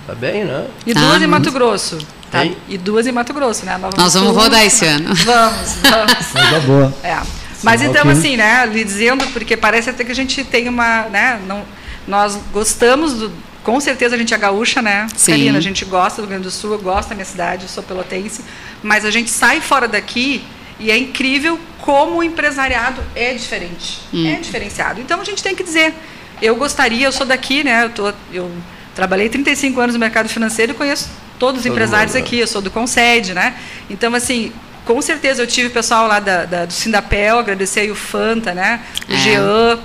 Tá 0.07 0.15
bem, 0.15 0.43
né? 0.45 0.65
E 0.85 0.93
duas 0.93 1.21
ah, 1.21 1.23
em 1.23 1.27
Mato 1.27 1.51
Grosso. 1.51 1.97
Tá? 2.31 2.45
E 2.67 2.77
duas 2.77 3.05
em 3.05 3.11
Mato 3.11 3.33
Grosso, 3.33 3.65
né? 3.65 3.77
Nova 3.77 3.95
Nós 3.97 4.13
vamos 4.13 4.35
rodar 4.35 4.63
esse 4.63 4.85
ano. 4.85 5.13
Vamos, 5.25 5.75
vamos. 5.81 6.25
Coisa 6.31 6.59
boa. 6.61 6.93
É. 7.03 7.19
Mas 7.63 7.81
então, 7.81 8.07
assim, 8.09 8.37
né, 8.37 8.65
lhe 8.65 8.83
dizendo, 8.83 9.25
porque 9.27 9.57
parece 9.57 9.89
até 9.89 10.03
que 10.03 10.11
a 10.11 10.15
gente 10.15 10.43
tem 10.43 10.69
uma, 10.69 11.03
né, 11.09 11.41
não, 11.45 11.63
Nós 12.07 12.39
gostamos 12.53 13.13
do, 13.15 13.31
com 13.63 13.79
certeza 13.79 14.15
a 14.15 14.17
gente 14.17 14.33
é 14.33 14.37
gaúcha, 14.37 14.81
né? 14.81 15.07
Sim. 15.15 15.31
Karina, 15.31 15.57
a 15.57 15.61
gente 15.61 15.83
gosta 15.85 16.21
do 16.21 16.25
Rio 16.25 16.29
Grande 16.29 16.43
do 16.43 16.51
Sul, 16.51 16.71
eu 16.71 16.79
gosto 16.79 17.09
da 17.09 17.15
minha 17.15 17.25
cidade, 17.25 17.63
eu 17.63 17.69
sou 17.69 17.83
pelotense, 17.83 18.43
mas 18.81 19.03
a 19.03 19.11
gente 19.11 19.29
sai 19.29 19.59
fora 19.59 19.87
daqui 19.87 20.43
e 20.79 20.89
é 20.89 20.97
incrível 20.97 21.59
como 21.81 22.19
o 22.19 22.23
empresariado 22.23 23.01
é 23.15 23.33
diferente, 23.33 23.99
hum. 24.13 24.25
é 24.25 24.35
diferenciado. 24.35 25.01
Então 25.01 25.19
a 25.19 25.23
gente 25.23 25.43
tem 25.43 25.53
que 25.53 25.63
dizer, 25.63 25.93
eu 26.41 26.55
gostaria, 26.55 27.05
eu 27.07 27.11
sou 27.11 27.25
daqui, 27.25 27.63
né? 27.63 27.85
Eu, 27.85 27.89
tô, 27.89 28.13
eu 28.31 28.51
trabalhei 28.95 29.29
35 29.29 29.79
anos 29.79 29.93
no 29.93 29.99
mercado 29.99 30.29
financeiro 30.29 30.71
e 30.71 30.75
conheço 30.75 31.09
todos 31.37 31.59
os 31.59 31.63
Todo 31.63 31.73
empresários 31.73 32.13
mundo, 32.13 32.21
né? 32.21 32.27
aqui, 32.27 32.39
eu 32.39 32.47
sou 32.47 32.61
do 32.61 32.69
Concede, 32.69 33.33
né? 33.33 33.55
Então, 33.89 34.13
assim, 34.13 34.51
com 34.85 35.01
certeza 35.01 35.41
eu 35.41 35.47
tive 35.47 35.69
pessoal 35.69 36.07
lá 36.07 36.19
da, 36.19 36.45
da, 36.45 36.65
do 36.65 36.73
Sindapel, 36.73 37.39
agradecer 37.39 37.81
aí 37.81 37.91
o 37.91 37.95
Fanta, 37.95 38.53
né? 38.53 38.81
O 39.07 39.13
é. 39.13 39.17
Jean, 39.17 39.79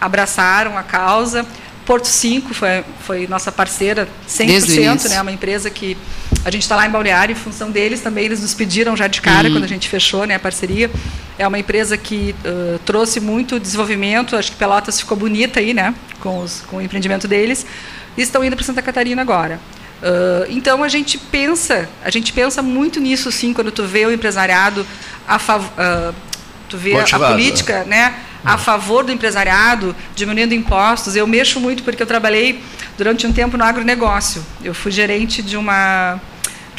abraçaram 0.00 0.76
a 0.76 0.82
causa. 0.82 1.46
Porto 1.86 2.06
5 2.06 2.54
foi, 2.54 2.84
foi 3.04 3.26
nossa 3.26 3.50
parceira 3.50 4.08
100%, 4.28 5.08
né? 5.08 5.20
Uma 5.20 5.32
empresa 5.32 5.70
que 5.70 5.96
a 6.44 6.50
gente 6.50 6.62
está 6.62 6.76
lá 6.76 6.86
em 6.86 6.90
Balneário, 6.90 7.32
em 7.32 7.36
função 7.36 7.70
deles 7.70 8.00
também, 8.00 8.24
eles 8.24 8.40
nos 8.40 8.54
pediram 8.54 8.96
já 8.96 9.06
de 9.06 9.20
cara, 9.20 9.48
uhum. 9.48 9.54
quando 9.54 9.64
a 9.64 9.68
gente 9.68 9.88
fechou 9.88 10.24
né, 10.26 10.36
a 10.36 10.38
parceria. 10.38 10.90
É 11.38 11.46
uma 11.46 11.58
empresa 11.58 11.96
que 11.96 12.34
uh, 12.44 12.78
trouxe 12.80 13.20
muito 13.20 13.60
desenvolvimento, 13.60 14.36
acho 14.36 14.52
que 14.52 14.56
Pelotas 14.56 14.98
ficou 14.98 15.16
bonita 15.16 15.60
aí, 15.60 15.74
né, 15.74 15.94
com, 16.18 16.40
os, 16.40 16.62
com 16.62 16.76
o 16.76 16.82
empreendimento 16.82 17.28
deles, 17.28 17.66
e 18.16 18.22
estão 18.22 18.42
indo 18.42 18.56
para 18.56 18.64
Santa 18.64 18.82
Catarina 18.82 19.20
agora. 19.22 19.60
Uh, 20.02 20.46
então 20.48 20.82
a 20.82 20.88
gente 20.88 21.18
pensa, 21.18 21.88
a 22.02 22.10
gente 22.10 22.32
pensa 22.32 22.62
muito 22.62 22.98
nisso 23.00 23.30
sim, 23.30 23.52
quando 23.52 23.70
tu 23.70 23.84
vê 23.84 24.06
o 24.06 24.12
empresariado 24.12 24.86
a 25.28 25.38
favor, 25.38 25.70
uh, 25.72 26.14
tu 26.70 26.78
vê 26.78 26.94
Motivado. 26.94 27.24
a 27.24 27.28
política, 27.30 27.84
né, 27.84 28.14
a 28.42 28.56
favor 28.56 29.04
do 29.04 29.12
empresariado, 29.12 29.94
diminuindo 30.14 30.54
impostos. 30.54 31.16
Eu 31.16 31.26
mexo 31.26 31.60
muito 31.60 31.82
porque 31.82 32.02
eu 32.02 32.06
trabalhei 32.06 32.62
durante 32.96 33.26
um 33.26 33.32
tempo 33.32 33.58
no 33.58 33.64
agronegócio. 33.64 34.42
Eu 34.64 34.72
fui 34.72 34.90
gerente 34.90 35.42
de 35.42 35.56
uma 35.56 36.18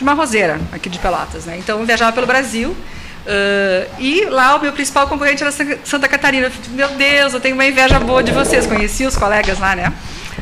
de 0.02 0.04
uma 0.04 0.14
roseira 0.14 0.60
aqui 0.72 0.90
de 0.90 0.98
Pelotas, 0.98 1.46
né? 1.46 1.58
Então 1.60 1.80
eu 1.80 1.86
viajava 1.86 2.12
pelo 2.12 2.26
Brasil 2.26 2.72
uh, 2.72 3.96
e 4.00 4.26
lá 4.26 4.56
o 4.56 4.62
meu 4.62 4.74
principal 4.74 5.08
concorrente 5.08 5.44
era 5.44 5.52
Santa 5.84 6.08
Catarina. 6.08 6.48
Eu 6.48 6.52
falei, 6.52 6.70
meu 6.72 6.90
Deus, 6.98 7.34
eu 7.34 7.40
tenho 7.40 7.54
uma 7.54 7.66
inveja 7.66 8.00
boa 8.00 8.24
de 8.24 8.32
vocês. 8.32 8.66
Conheci 8.66 9.06
os 9.06 9.16
colegas 9.16 9.60
lá, 9.60 9.76
né? 9.76 9.94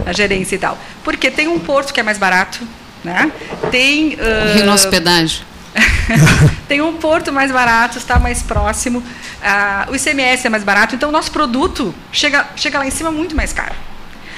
A 0.06 0.14
gerência 0.14 0.56
e 0.56 0.60
tal. 0.60 0.78
Porque 1.04 1.30
tem 1.30 1.50
um 1.50 1.60
porto 1.60 1.94
que 1.94 2.00
é 2.00 2.04
mais 2.04 2.18
barato, 2.18 2.60
né? 3.04 3.32
Tem 3.70 4.16
uh, 4.16 4.66
Nosso 4.66 4.90
Pedágio. 4.90 5.44
tem 6.68 6.82
um 6.82 6.94
porto 6.94 7.32
mais 7.32 7.52
barato, 7.52 7.98
está 7.98 8.18
mais 8.18 8.42
próximo, 8.42 9.00
uh, 9.00 9.92
o 9.92 9.96
ICMS 9.96 10.48
é 10.48 10.50
mais 10.50 10.64
barato, 10.64 10.96
então 10.96 11.10
o 11.10 11.12
nosso 11.12 11.32
produto 11.32 11.94
chega, 12.12 12.48
chega 12.56 12.80
lá 12.80 12.88
em 12.88 12.92
cima 12.92 13.12
muito 13.12 13.36
mais 13.36 13.54
caro. 13.54 13.76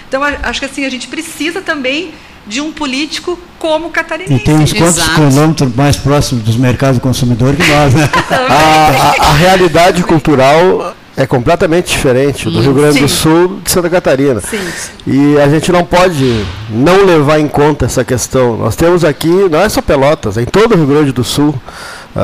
Então, 0.10 0.22
acho 0.24 0.60
que 0.60 0.66
assim, 0.66 0.84
a 0.86 0.90
gente 0.90 1.08
precisa 1.08 1.62
também 1.62 2.14
de 2.52 2.60
um 2.60 2.70
político 2.70 3.40
como 3.58 3.90
catarinense. 3.90 4.34
E 4.34 4.40
tem 4.40 4.56
uns 4.56 4.74
quantos 4.74 4.98
Exato. 4.98 5.16
quilômetros 5.16 5.74
mais 5.74 5.96
próximos 5.96 6.44
dos 6.44 6.58
mercados 6.58 6.98
do 6.98 7.02
consumidor 7.02 7.56
que 7.56 7.66
nós, 7.66 7.94
né? 7.94 8.10
a, 8.30 9.24
a, 9.24 9.30
a, 9.30 9.34
realidade 9.36 10.04
cultural 10.04 10.94
é 11.16 11.26
completamente 11.26 11.90
diferente 11.90 12.50
do 12.50 12.60
Rio 12.60 12.74
Grande 12.74 12.96
Sim. 12.96 13.02
do 13.04 13.08
Sul 13.08 13.62
de 13.64 13.72
Santa 13.72 13.90
Catarina. 13.90 14.42
Sim. 14.42 14.60
E 15.08 15.40
a 15.40 15.48
gente 15.48 15.72
não 15.72 15.86
pode 15.86 16.46
não 16.70 17.06
levar 17.06 17.40
em 17.40 17.48
conta 17.48 17.86
essa 17.86 18.04
questão. 18.04 18.58
Nós 18.58 18.76
temos 18.76 19.06
aqui, 19.06 19.30
não 19.50 19.62
é 19.62 19.70
só 19.70 19.82
Pelotas, 19.82 20.38
é 20.38 20.42
em 20.42 20.46
todo 20.46 20.74
o 20.74 20.76
Rio 20.76 20.88
Grande 20.88 21.14
do 21.14 21.24
Sul, 21.24 21.56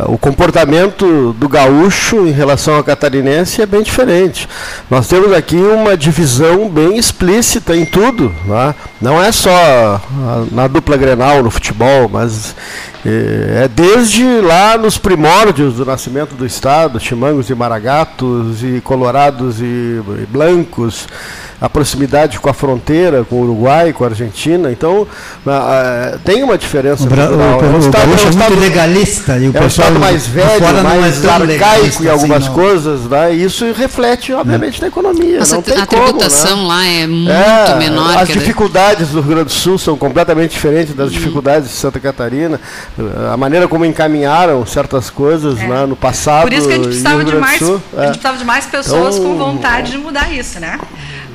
o 0.07 0.17
comportamento 0.17 1.33
do 1.33 1.47
gaúcho 1.47 2.27
em 2.27 2.31
relação 2.31 2.75
ao 2.75 2.83
catarinense 2.83 3.61
é 3.61 3.65
bem 3.65 3.81
diferente. 3.81 4.47
Nós 4.89 5.07
temos 5.07 5.31
aqui 5.31 5.55
uma 5.55 5.95
divisão 5.95 6.67
bem 6.69 6.97
explícita 6.97 7.75
em 7.75 7.85
tudo. 7.85 8.33
Né? 8.45 8.75
Não 9.01 9.21
é 9.21 9.31
só 9.31 10.01
na 10.51 10.67
dupla 10.67 10.97
Grenal, 10.97 11.41
no 11.41 11.49
futebol, 11.49 12.09
mas 12.09 12.53
é 13.05 13.69
desde 13.73 14.41
lá 14.41 14.77
nos 14.77 14.97
primórdios 14.97 15.75
do 15.75 15.85
nascimento 15.85 16.35
do 16.35 16.45
Estado, 16.45 16.99
chimangos 16.99 17.49
e 17.49 17.55
maragatos, 17.55 18.61
e 18.63 18.81
colorados 18.81 19.61
e, 19.61 20.01
blancos, 20.29 21.07
a 21.59 21.69
proximidade 21.69 22.39
com 22.39 22.49
a 22.49 22.53
fronteira, 22.53 23.23
com 23.23 23.37
o 23.37 23.41
Uruguai, 23.43 23.93
com 23.93 24.03
a 24.03 24.07
Argentina. 24.07 24.71
Então, 24.71 25.07
tem 26.23 26.43
uma 26.43 26.57
diferença. 26.57 27.03
O, 27.03 27.07
Bra 27.07 27.29
o, 27.29 27.35
o, 27.35 27.75
o, 27.75 27.79
estado, 27.79 28.03
é, 28.03 28.07
um 28.07 28.15
estado, 28.15 28.37
muito 28.37 28.59
legalista. 28.59 29.37
E 29.37 29.49
o 29.49 29.57
é 29.57 29.61
um 29.61 29.67
estado 29.67 29.99
mais 29.99 30.27
velho, 30.27 30.83
mais 30.83 31.23
é 31.23 31.29
arcaico 31.29 32.03
em 32.03 32.09
algumas 32.09 32.43
assim, 32.43 32.53
coisas. 32.53 33.01
Né? 33.01 33.35
E 33.35 33.43
isso 33.43 33.65
reflete, 33.73 34.33
obviamente, 34.33 34.79
é. 34.79 34.81
na 34.81 34.87
economia. 34.87 35.39
Nossa, 35.39 35.55
não 35.55 35.61
tem 35.61 35.77
a 35.77 35.85
como, 35.85 36.03
tributação 36.03 36.57
né? 36.57 36.67
lá 36.67 36.85
é 36.85 37.07
muito 37.07 37.31
é, 37.31 37.75
menor. 37.75 38.17
As 38.17 38.27
dificuldades 38.27 39.09
do 39.09 39.21
Rio 39.21 39.29
Grande 39.31 39.45
do 39.45 39.51
Sul 39.51 39.77
são 39.77 39.97
completamente 39.97 40.51
diferentes 40.51 40.93
das 40.93 41.09
hum. 41.09 41.11
dificuldades 41.11 41.69
de 41.69 41.75
Santa 41.75 41.99
Catarina 41.99 42.59
a 43.31 43.37
maneira 43.37 43.67
como 43.67 43.85
encaminharam 43.85 44.65
certas 44.65 45.09
coisas 45.09 45.59
é. 45.59 45.67
né, 45.67 45.85
no 45.85 45.95
passado. 45.95 46.43
Por 46.43 46.53
isso 46.53 46.67
que 46.67 46.73
a 46.73 46.75
gente 46.75 46.87
precisava, 46.87 47.23
de 47.23 47.35
mais, 47.35 47.59
Sul, 47.59 47.81
a 47.93 47.97
gente 47.97 48.05
é. 48.05 48.07
precisava 48.09 48.37
de 48.37 48.45
mais 48.45 48.65
pessoas 48.65 49.15
então, 49.15 49.29
com 49.29 49.37
vontade 49.37 49.91
de 49.91 49.97
mudar 49.97 50.31
isso, 50.31 50.59
né? 50.59 50.79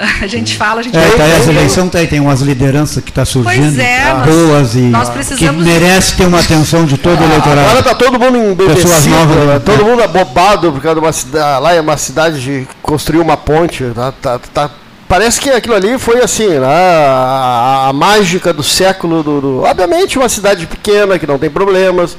A 0.20 0.26
gente 0.26 0.56
fala, 0.56 0.80
a 0.80 0.82
gente 0.82 0.96
é, 0.96 1.10
tá, 1.10 1.24
essa 1.24 1.50
eleição 1.50 1.88
tá, 1.88 2.04
tem 2.04 2.18
umas 2.18 2.40
lideranças 2.40 3.02
que 3.02 3.10
estão 3.10 3.22
tá 3.22 3.30
surgindo, 3.30 3.80
é, 3.80 4.14
boas 4.24 4.74
e 4.74 4.80
nós 4.80 5.08
que 5.36 5.50
merece 5.50 6.16
ter 6.16 6.26
uma 6.26 6.40
atenção 6.40 6.84
de 6.84 6.98
todo 6.98 7.20
o 7.20 7.24
eleitorado. 7.24 7.60
Agora 7.60 7.78
está 7.78 7.94
todo 7.94 8.18
mundo 8.18 8.36
em 8.36 8.56
Pessoas 8.56 9.06
novas, 9.06 9.36
né? 9.46 9.60
todo 9.64 9.84
mundo 9.84 10.02
abobado, 10.02 10.72
porque 10.72 10.88
uma 10.88 11.12
cidade, 11.12 11.62
lá 11.62 11.74
é 11.74 11.80
uma 11.80 11.96
cidade 11.96 12.40
de 12.40 12.66
construir 12.82 13.20
uma 13.20 13.36
ponte, 13.36 13.84
tá, 13.94 14.12
tá, 14.12 14.40
tá 14.52 14.70
parece 15.08 15.40
que 15.40 15.50
aquilo 15.50 15.74
ali 15.74 15.98
foi 15.98 16.22
assim, 16.22 16.48
né, 16.48 16.66
a, 16.66 17.88
a, 17.88 17.92
mágica 17.92 18.52
do 18.52 18.62
século. 18.62 19.22
Do, 19.22 19.40
do, 19.40 19.62
obviamente, 19.62 20.18
uma 20.18 20.28
cidade 20.28 20.66
pequena 20.66 21.18
que 21.18 21.26
não 21.26 21.38
tem 21.38 21.50
problemas, 21.50 22.16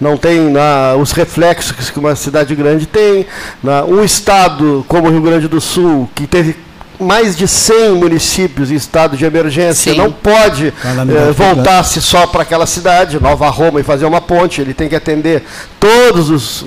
não 0.00 0.16
tem 0.16 0.40
né, 0.40 0.94
os 0.98 1.12
reflexos 1.12 1.90
que 1.90 1.98
uma 1.98 2.16
cidade 2.16 2.54
grande 2.54 2.86
tem. 2.86 3.26
Né, 3.62 3.82
um 3.82 4.02
estado 4.02 4.84
como 4.88 5.08
o 5.08 5.10
Rio 5.10 5.20
Grande 5.20 5.48
do 5.48 5.60
Sul, 5.60 6.08
que 6.14 6.26
teve 6.26 6.56
mais 7.00 7.36
de 7.36 7.48
100 7.48 7.92
municípios 7.92 8.70
em 8.70 8.74
estado 8.74 9.16
de 9.16 9.24
emergência, 9.24 9.92
Sim. 9.92 9.98
não 9.98 10.12
pode 10.12 10.68
eh, 10.68 11.32
voltar-se 11.32 12.00
só 12.00 12.26
para 12.26 12.42
aquela 12.42 12.66
cidade, 12.66 13.20
Nova 13.20 13.48
Roma, 13.48 13.80
e 13.80 13.82
fazer 13.82 14.04
uma 14.04 14.20
ponte. 14.20 14.60
Ele 14.60 14.74
tem 14.74 14.88
que 14.88 14.94
atender 14.94 15.42
todos 15.78 16.30
os 16.30 16.64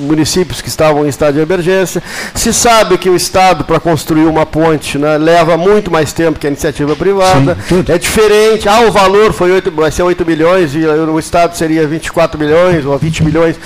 municípios 0.00 0.60
que 0.60 0.68
estavam 0.68 1.04
em 1.04 1.08
estado 1.08 1.34
de 1.34 1.40
emergência. 1.40 2.02
Se 2.34 2.52
sabe 2.52 2.96
que 2.96 3.10
o 3.10 3.16
Estado, 3.16 3.64
para 3.64 3.80
construir 3.80 4.26
uma 4.26 4.46
ponte, 4.46 4.98
né, 4.98 5.18
leva 5.18 5.56
muito 5.56 5.90
mais 5.90 6.12
tempo 6.12 6.38
que 6.38 6.46
a 6.46 6.50
iniciativa 6.50 6.94
privada. 6.94 7.56
Sim, 7.68 7.84
é 7.88 7.98
diferente. 7.98 8.68
Ah, 8.68 8.82
o 8.82 8.92
valor 8.92 9.32
foi 9.32 9.50
8, 9.50 9.70
vai 9.72 9.90
ser 9.90 10.02
8 10.02 10.24
milhões 10.24 10.74
e 10.74 10.86
o 10.86 11.18
Estado 11.18 11.56
seria 11.56 11.86
24 11.86 12.38
milhões 12.38 12.84
ou 12.84 12.96
20 12.96 13.24
milhões. 13.24 13.56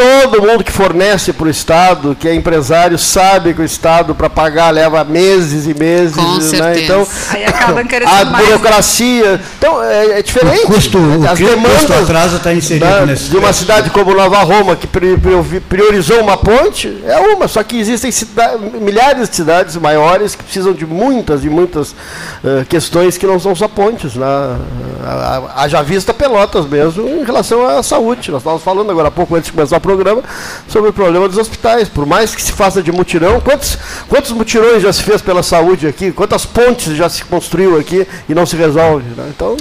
Todo 0.00 0.40
mundo 0.40 0.64
que 0.64 0.72
fornece 0.72 1.30
para 1.30 1.46
o 1.46 1.50
Estado, 1.50 2.16
que 2.18 2.26
é 2.26 2.34
empresário, 2.34 2.96
sabe 2.98 3.52
que 3.52 3.60
o 3.60 3.64
Estado, 3.64 4.14
para 4.14 4.30
pagar, 4.30 4.70
leva 4.70 5.04
meses 5.04 5.66
e 5.66 5.74
meses. 5.74 6.16
Com 6.16 6.36
né? 6.36 6.40
certeza. 6.40 6.80
Então, 6.80 7.06
Aí 7.28 7.44
acaba 7.44 7.80
a 7.82 8.24
burocracia. 8.24 9.32
Né? 9.32 9.40
Então, 9.58 9.84
é, 9.84 10.20
é, 10.20 10.22
diferente. 10.22 10.64
O 10.64 10.66
custo, 10.68 10.98
As 11.30 11.38
o 11.38 11.44
demandas 11.44 11.80
custo 11.80 11.92
atraso 11.92 12.36
está 12.36 12.54
inserido 12.54 12.86
da, 12.86 13.04
nesse 13.04 13.24
De 13.24 13.36
uma 13.36 13.52
cidade 13.52 13.90
como 13.90 14.14
Nova 14.14 14.38
Roma, 14.38 14.74
que 14.74 14.86
priorizou 15.68 16.18
uma 16.22 16.38
ponte, 16.38 17.02
é 17.06 17.18
uma. 17.18 17.46
Só 17.46 17.62
que 17.62 17.78
existem 17.78 18.10
milhares 18.80 19.28
de 19.28 19.36
cidades 19.36 19.76
maiores 19.76 20.34
que 20.34 20.42
precisam 20.42 20.72
de 20.72 20.86
muitas 20.86 21.44
e 21.44 21.50
muitas 21.50 21.90
uh, 21.90 22.64
questões 22.70 23.18
que 23.18 23.26
não 23.26 23.38
são 23.38 23.54
só 23.54 23.68
pontes. 23.68 24.14
Né? 24.14 24.26
Haja 25.54 25.82
vista 25.82 26.14
Pelotas 26.14 26.64
mesmo 26.64 27.06
em 27.06 27.22
relação 27.22 27.66
à 27.68 27.82
saúde. 27.82 28.30
Nós 28.30 28.40
estávamos 28.40 28.64
falando 28.64 28.90
agora 28.90 29.08
há 29.08 29.10
pouco, 29.10 29.36
antes 29.36 29.48
de 29.48 29.52
começar 29.52 29.76
o 29.76 29.89
programa 29.90 30.22
sobre 30.68 30.90
o 30.90 30.92
problema 30.92 31.28
dos 31.28 31.38
hospitais. 31.38 31.88
Por 31.88 32.06
mais 32.06 32.34
que 32.34 32.42
se 32.42 32.52
faça 32.52 32.82
de 32.82 32.92
mutirão, 32.92 33.40
quantos, 33.40 33.76
quantos 34.08 34.30
mutirões 34.32 34.82
já 34.82 34.92
se 34.92 35.02
fez 35.02 35.20
pela 35.20 35.42
saúde 35.42 35.86
aqui? 35.86 36.12
Quantas 36.12 36.46
pontes 36.46 36.96
já 36.96 37.08
se 37.08 37.24
construiu 37.24 37.78
aqui 37.78 38.06
e 38.28 38.34
não 38.34 38.46
se 38.46 38.56
resolve? 38.56 39.04
Né? 39.16 39.30
Então. 39.34 39.56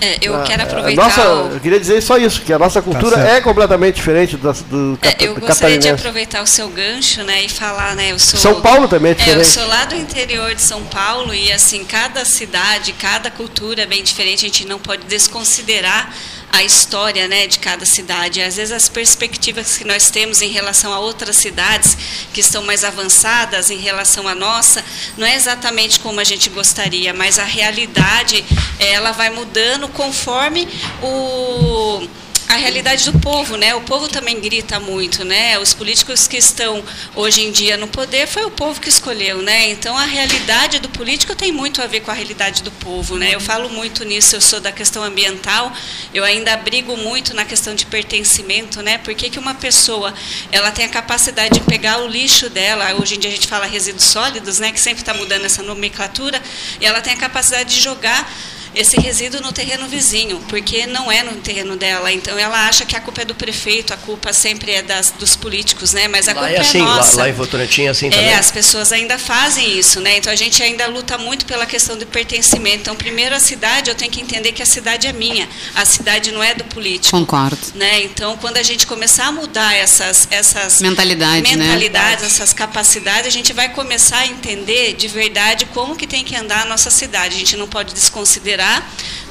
É, 0.00 0.18
eu 0.20 0.36
ah, 0.36 0.42
quero 0.42 0.62
aproveitar. 0.62 1.02
Nossa, 1.02 1.28
o... 1.28 1.52
Eu 1.54 1.60
queria 1.60 1.80
dizer 1.80 2.02
só 2.02 2.18
isso, 2.18 2.42
que 2.42 2.52
a 2.52 2.58
nossa 2.58 2.82
cultura 2.82 3.16
tá 3.16 3.28
é 3.28 3.40
completamente 3.40 3.96
diferente 3.96 4.36
da, 4.36 4.52
do 4.52 4.98
é, 5.02 5.16
Eu 5.20 5.34
gostaria 5.36 5.78
de 5.78 5.88
aproveitar 5.88 6.42
o 6.42 6.46
seu 6.46 6.68
gancho 6.68 7.22
né, 7.22 7.42
e 7.42 7.48
falar, 7.48 7.96
né? 7.96 8.12
Eu 8.12 8.18
sou, 8.18 8.38
São 8.38 8.60
Paulo 8.60 8.88
também 8.88 9.12
é 9.12 9.14
diferente. 9.14 9.38
É, 9.38 9.40
eu 9.40 9.44
sou 9.44 9.66
lá 9.66 9.86
do 9.86 9.94
interior 9.94 10.54
de 10.54 10.60
São 10.62 10.82
Paulo 10.84 11.34
e 11.34 11.50
assim, 11.50 11.84
cada 11.84 12.24
cidade, 12.24 12.92
cada 12.92 13.30
cultura 13.30 13.82
é 13.82 13.86
bem 13.86 14.02
diferente, 14.02 14.44
a 14.44 14.48
gente 14.48 14.66
não 14.66 14.78
pode 14.78 15.04
desconsiderar 15.06 16.12
a 16.52 16.62
história 16.62 17.28
né, 17.28 17.46
de 17.46 17.58
cada 17.58 17.84
cidade. 17.84 18.40
Às 18.40 18.56
vezes 18.56 18.72
as 18.72 18.88
perspectivas 18.88 19.76
que 19.76 19.84
nós 19.84 20.10
temos 20.10 20.42
em 20.42 20.48
relação 20.48 20.92
a 20.92 20.98
outras 20.98 21.36
cidades 21.36 21.96
que 22.32 22.40
estão 22.40 22.62
mais 22.62 22.84
avançadas 22.84 23.70
em 23.70 23.78
relação 23.78 24.26
à 24.26 24.34
nossa, 24.34 24.84
não 25.16 25.26
é 25.26 25.34
exatamente 25.34 26.00
como 26.00 26.20
a 26.20 26.24
gente 26.24 26.48
gostaria, 26.50 27.12
mas 27.12 27.38
a 27.38 27.44
realidade 27.44 28.44
ela 28.78 29.12
vai 29.12 29.30
mudando 29.30 29.88
conforme 29.88 30.66
o 31.02 32.06
a 32.48 32.56
realidade 32.56 33.10
do 33.10 33.18
povo, 33.18 33.56
né? 33.56 33.74
O 33.74 33.80
povo 33.80 34.08
também 34.08 34.40
grita 34.40 34.78
muito, 34.78 35.24
né? 35.24 35.58
Os 35.58 35.74
políticos 35.74 36.28
que 36.28 36.36
estão 36.36 36.82
hoje 37.14 37.42
em 37.42 37.50
dia 37.50 37.76
no 37.76 37.88
poder 37.88 38.28
foi 38.28 38.44
o 38.44 38.50
povo 38.50 38.80
que 38.80 38.88
escolheu, 38.88 39.42
né? 39.42 39.68
Então 39.70 39.96
a 39.96 40.04
realidade 40.04 40.78
do 40.78 40.88
político 40.88 41.34
tem 41.34 41.50
muito 41.50 41.82
a 41.82 41.86
ver 41.86 42.00
com 42.00 42.10
a 42.10 42.14
realidade 42.14 42.62
do 42.62 42.70
povo, 42.70 43.16
né? 43.16 43.34
Eu 43.34 43.40
falo 43.40 43.68
muito 43.68 44.04
nisso, 44.04 44.36
eu 44.36 44.40
sou 44.40 44.60
da 44.60 44.70
questão 44.70 45.02
ambiental, 45.02 45.72
eu 46.14 46.22
ainda 46.22 46.52
abrigo 46.52 46.96
muito 46.96 47.34
na 47.34 47.44
questão 47.44 47.74
de 47.74 47.84
pertencimento, 47.84 48.80
né? 48.80 48.98
Por 48.98 49.14
que, 49.14 49.28
que 49.28 49.38
uma 49.38 49.54
pessoa 49.54 50.14
ela 50.52 50.70
tem 50.70 50.84
a 50.84 50.88
capacidade 50.88 51.54
de 51.54 51.60
pegar 51.60 51.98
o 51.98 52.06
lixo 52.06 52.48
dela, 52.48 52.94
hoje 52.94 53.16
em 53.16 53.18
dia 53.18 53.30
a 53.30 53.34
gente 53.34 53.48
fala 53.48 53.66
resíduos 53.66 54.04
sólidos, 54.04 54.60
né? 54.60 54.70
Que 54.70 54.80
sempre 54.80 55.02
está 55.02 55.12
mudando 55.12 55.44
essa 55.44 55.62
nomenclatura, 55.62 56.40
e 56.80 56.86
ela 56.86 57.00
tem 57.00 57.12
a 57.12 57.16
capacidade 57.16 57.74
de 57.74 57.80
jogar 57.80 58.30
esse 58.76 59.00
resíduo 59.00 59.40
no 59.40 59.52
terreno 59.52 59.88
vizinho, 59.88 60.38
porque 60.48 60.86
não 60.86 61.10
é 61.10 61.22
no 61.22 61.32
terreno 61.36 61.76
dela. 61.76 62.12
Então 62.12 62.38
ela 62.38 62.68
acha 62.68 62.84
que 62.84 62.94
a 62.94 63.00
culpa 63.00 63.22
é 63.22 63.24
do 63.24 63.34
prefeito, 63.34 63.94
a 63.94 63.96
culpa 63.96 64.34
sempre 64.34 64.70
é 64.70 64.82
das, 64.82 65.10
dos 65.12 65.34
políticos, 65.34 65.94
né? 65.94 66.06
Mas 66.08 66.28
a 66.28 66.34
lá 66.34 66.42
culpa 66.42 66.54
é, 66.54 66.60
assim, 66.60 66.78
é 66.78 66.82
nossa. 66.82 67.16
Lá, 67.16 67.22
lá 67.22 67.28
em 67.30 67.32
Votorantim 67.32 67.84
é 67.84 67.88
assim 67.88 68.10
também. 68.10 68.26
É, 68.26 68.34
as 68.34 68.50
pessoas 68.50 68.92
ainda 68.92 69.18
fazem 69.18 69.78
isso, 69.78 69.98
né? 70.00 70.18
Então 70.18 70.30
a 70.30 70.36
gente 70.36 70.62
ainda 70.62 70.86
luta 70.88 71.16
muito 71.16 71.46
pela 71.46 71.64
questão 71.64 71.96
do 71.96 72.04
pertencimento. 72.06 72.82
Então 72.82 72.94
primeiro 72.94 73.34
a 73.34 73.40
cidade, 73.40 73.88
eu 73.88 73.94
tenho 73.94 74.10
que 74.10 74.20
entender 74.20 74.52
que 74.52 74.62
a 74.62 74.66
cidade 74.66 75.06
é 75.06 75.12
minha, 75.12 75.48
a 75.74 75.86
cidade 75.86 76.30
não 76.30 76.42
é 76.42 76.54
do 76.54 76.64
político. 76.64 77.16
Concordo. 77.16 77.58
Né? 77.74 78.02
Então 78.02 78.36
quando 78.36 78.58
a 78.58 78.62
gente 78.62 78.86
começar 78.86 79.28
a 79.28 79.32
mudar 79.32 79.74
essas 79.74 80.28
essas 80.30 80.82
mentalidades, 80.82 81.50
né? 81.50 81.56
mentalidades, 81.56 82.20
né? 82.20 82.26
essas 82.26 82.52
capacidades, 82.52 83.26
a 83.26 83.30
gente 83.30 83.54
vai 83.54 83.70
começar 83.70 84.18
a 84.18 84.26
entender 84.26 84.92
de 84.92 85.08
verdade 85.08 85.64
como 85.72 85.96
que 85.96 86.06
tem 86.06 86.22
que 86.22 86.36
andar 86.36 86.62
a 86.62 86.64
nossa 86.66 86.90
cidade. 86.90 87.36
A 87.36 87.38
gente 87.38 87.56
não 87.56 87.66
pode 87.66 87.94
desconsiderar 87.94 88.65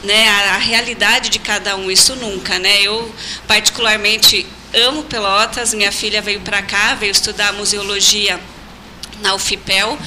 né, 0.04 0.27
a, 0.27 0.56
a, 0.56 0.58
realidade 0.58 1.30
de 1.30 1.39
cada 1.39 1.75
um, 1.75 1.89
isso 1.89 2.15
nunca. 2.15 2.60
Né? 2.60 2.82
Eu, 2.82 3.13
particularmente, 3.48 4.46
amo 4.74 5.04
Pelotas, 5.04 5.74
minha 5.74 5.92
filha 5.92 6.22
veio 6.22 6.42
para 6.42 6.62
cá, 6.62 6.96
veio 6.96 7.12
estudar 7.12 7.54
museologia 7.54 8.39
na 9.22 9.34
UFIPEL, 9.34 9.98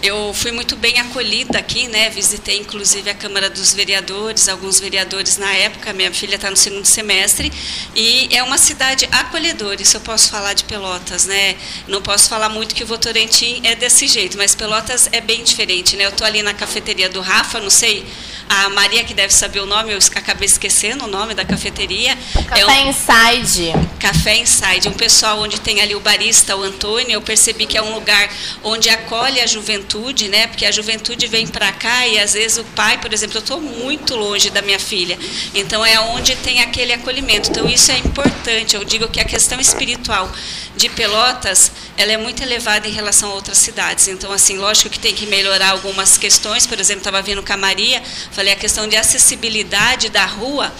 eu 0.00 0.32
fui 0.32 0.52
muito 0.52 0.76
bem 0.76 0.96
acolhida 1.00 1.58
aqui, 1.58 1.88
né? 1.88 2.08
Visitei 2.10 2.56
inclusive 2.58 3.10
a 3.10 3.14
Câmara 3.14 3.50
dos 3.50 3.74
Vereadores, 3.74 4.48
alguns 4.48 4.78
vereadores 4.78 5.36
na 5.38 5.52
época. 5.52 5.92
Minha 5.92 6.12
filha 6.12 6.36
está 6.36 6.48
no 6.48 6.56
segundo 6.56 6.84
semestre 6.84 7.52
e 7.96 8.28
é 8.30 8.40
uma 8.44 8.58
cidade 8.58 9.08
acolhedora. 9.10 9.82
Isso 9.82 9.96
eu 9.96 10.00
posso 10.00 10.30
falar 10.30 10.54
de 10.54 10.62
Pelotas, 10.64 11.26
né? 11.26 11.56
Não 11.88 12.00
posso 12.00 12.28
falar 12.28 12.48
muito 12.48 12.76
que 12.76 12.84
o 12.84 12.86
Votorantim 12.86 13.60
é 13.64 13.74
desse 13.74 14.06
jeito, 14.06 14.38
mas 14.38 14.54
Pelotas 14.54 15.08
é 15.10 15.20
bem 15.20 15.42
diferente, 15.42 15.96
né? 15.96 16.04
Eu 16.04 16.10
estou 16.10 16.24
ali 16.24 16.42
na 16.42 16.54
cafeteria 16.54 17.08
do 17.08 17.20
Rafa, 17.20 17.58
não 17.58 17.70
sei 17.70 18.06
a 18.48 18.68
Maria 18.70 19.04
que 19.04 19.12
deve 19.12 19.32
saber 19.32 19.60
o 19.60 19.66
nome, 19.66 19.92
eu 19.92 19.98
acabei 20.14 20.46
esquecendo 20.46 21.04
o 21.04 21.08
nome 21.08 21.34
da 21.34 21.44
cafeteria. 21.44 22.16
Café 22.46 22.60
é 22.60 22.66
um, 22.66 22.88
Inside. 22.88 23.72
Café 23.98 24.36
Inside, 24.36 24.88
um 24.88 24.92
pessoal 24.92 25.40
onde 25.40 25.60
tem 25.60 25.80
ali 25.80 25.94
o 25.94 26.00
barista, 26.00 26.56
o 26.56 26.62
Antônio. 26.62 27.12
Eu 27.12 27.22
percebi 27.22 27.66
que 27.66 27.76
é 27.76 27.82
um 27.82 27.94
lugar 27.94 28.30
onde 28.62 28.88
acolhe 28.88 29.40
a 29.40 29.46
juventude, 29.46 30.28
né? 30.28 30.46
Porque 30.46 30.64
a 30.64 30.70
juventude 30.70 31.26
vem 31.26 31.46
para 31.46 31.70
cá 31.72 32.06
e 32.06 32.18
às 32.18 32.32
vezes 32.32 32.58
o 32.58 32.64
pai, 32.64 32.98
por 32.98 33.12
exemplo, 33.12 33.36
eu 33.36 33.42
estou 33.42 33.60
muito 33.60 34.16
longe 34.16 34.50
da 34.50 34.62
minha 34.62 34.78
filha. 34.78 35.18
Então 35.54 35.84
é 35.84 36.00
onde 36.00 36.34
tem 36.36 36.60
aquele 36.60 36.92
acolhimento. 36.92 37.50
Então 37.50 37.68
isso 37.68 37.90
é 37.92 37.98
importante. 37.98 38.76
Eu 38.76 38.84
digo 38.84 39.08
que 39.08 39.20
a 39.20 39.24
questão 39.24 39.60
espiritual 39.60 40.30
de 40.78 40.88
Pelotas, 40.88 41.72
ela 41.96 42.12
é 42.12 42.16
muito 42.16 42.40
elevada 42.42 42.86
em 42.86 42.92
relação 42.92 43.30
a 43.30 43.34
outras 43.34 43.58
cidades. 43.58 44.06
Então, 44.06 44.32
assim, 44.32 44.56
lógico 44.56 44.88
que 44.88 44.98
tem 44.98 45.12
que 45.12 45.26
melhorar 45.26 45.70
algumas 45.70 46.16
questões. 46.16 46.66
Por 46.66 46.78
exemplo, 46.78 47.00
estava 47.00 47.20
vindo 47.20 47.42
com 47.42 47.52
a 47.52 47.56
Maria, 47.56 48.00
falei 48.38 48.52
a 48.52 48.56
questão 48.56 48.86
de 48.86 48.96
acessibilidade 48.96 50.10
da 50.10 50.24
rua 50.24 50.72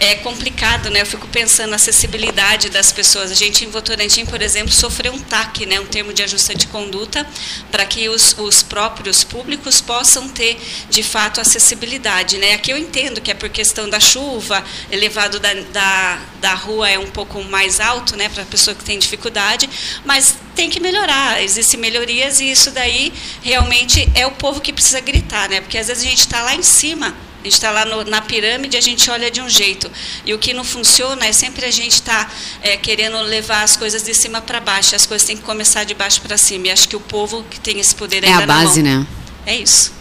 é 0.00 0.16
complicado, 0.16 0.90
né? 0.90 1.00
Eu 1.00 1.06
fico 1.06 1.28
pensando 1.28 1.70
na 1.70 1.76
acessibilidade 1.76 2.70
das 2.70 2.90
pessoas. 2.90 3.30
A 3.30 3.34
gente 3.34 3.64
em 3.64 3.70
Votorantim, 3.70 4.26
por 4.26 4.42
exemplo, 4.42 4.72
sofreu 4.72 5.12
um 5.12 5.20
TAC, 5.20 5.64
né? 5.64 5.78
Um 5.78 5.86
termo 5.86 6.12
de 6.12 6.24
ajuste 6.24 6.56
de 6.56 6.66
conduta, 6.66 7.24
para 7.70 7.86
que 7.86 8.08
os, 8.08 8.36
os 8.36 8.64
próprios 8.64 9.22
públicos 9.22 9.80
possam 9.80 10.28
ter, 10.28 10.60
de 10.90 11.04
fato, 11.04 11.40
acessibilidade, 11.40 12.36
né? 12.38 12.54
Aqui 12.54 12.72
eu 12.72 12.76
entendo 12.76 13.20
que 13.20 13.30
é 13.30 13.34
por 13.34 13.48
questão 13.48 13.88
da 13.88 14.00
chuva, 14.00 14.64
elevado 14.90 15.38
da, 15.38 15.54
da, 15.54 16.18
da 16.40 16.54
rua 16.54 16.90
é 16.90 16.98
um 16.98 17.10
pouco 17.12 17.44
mais 17.44 17.78
alto, 17.78 18.16
né? 18.16 18.28
Para 18.28 18.42
a 18.42 18.46
pessoa 18.46 18.74
que 18.74 18.82
tem 18.82 18.98
dificuldade, 18.98 19.70
mas 20.04 20.34
tem 20.54 20.70
que 20.70 20.80
melhorar. 20.80 21.42
Existem 21.42 21.78
melhorias 21.78 22.40
e 22.40 22.50
isso 22.50 22.70
daí 22.70 23.12
realmente 23.42 24.08
é 24.14 24.26
o 24.26 24.32
povo 24.32 24.60
que 24.60 24.72
precisa 24.72 25.00
gritar, 25.00 25.48
né? 25.48 25.60
Porque 25.60 25.78
às 25.78 25.88
vezes 25.88 26.04
a 26.04 26.06
gente 26.06 26.20
está 26.20 26.42
lá 26.42 26.54
em 26.54 26.62
cima 26.62 27.14
a 27.44 27.46
gente 27.46 27.54
está 27.56 27.70
lá 27.70 27.84
no, 27.84 28.04
na 28.04 28.22
pirâmide, 28.22 28.74
a 28.74 28.80
gente 28.80 29.10
olha 29.10 29.30
de 29.30 29.38
um 29.42 29.50
jeito. 29.50 29.90
E 30.24 30.32
o 30.32 30.38
que 30.38 30.54
não 30.54 30.64
funciona 30.64 31.26
é 31.26 31.32
sempre 31.32 31.66
a 31.66 31.70
gente 31.70 31.92
estar 31.92 32.24
tá, 32.24 32.32
é, 32.62 32.78
querendo 32.78 33.18
levar 33.18 33.62
as 33.62 33.76
coisas 33.76 34.02
de 34.02 34.14
cima 34.14 34.40
para 34.40 34.60
baixo. 34.60 34.96
As 34.96 35.04
coisas 35.04 35.26
têm 35.26 35.36
que 35.36 35.42
começar 35.42 35.84
de 35.84 35.92
baixo 35.92 36.22
para 36.22 36.38
cima. 36.38 36.68
E 36.68 36.70
acho 36.70 36.88
que 36.88 36.96
o 36.96 37.00
povo 37.00 37.44
que 37.50 37.60
tem 37.60 37.78
esse 37.78 37.94
poder 37.94 38.24
é 38.24 38.32
a 38.32 38.46
base, 38.46 38.82
né? 38.82 39.06
É 39.44 39.54
isso. 39.54 39.92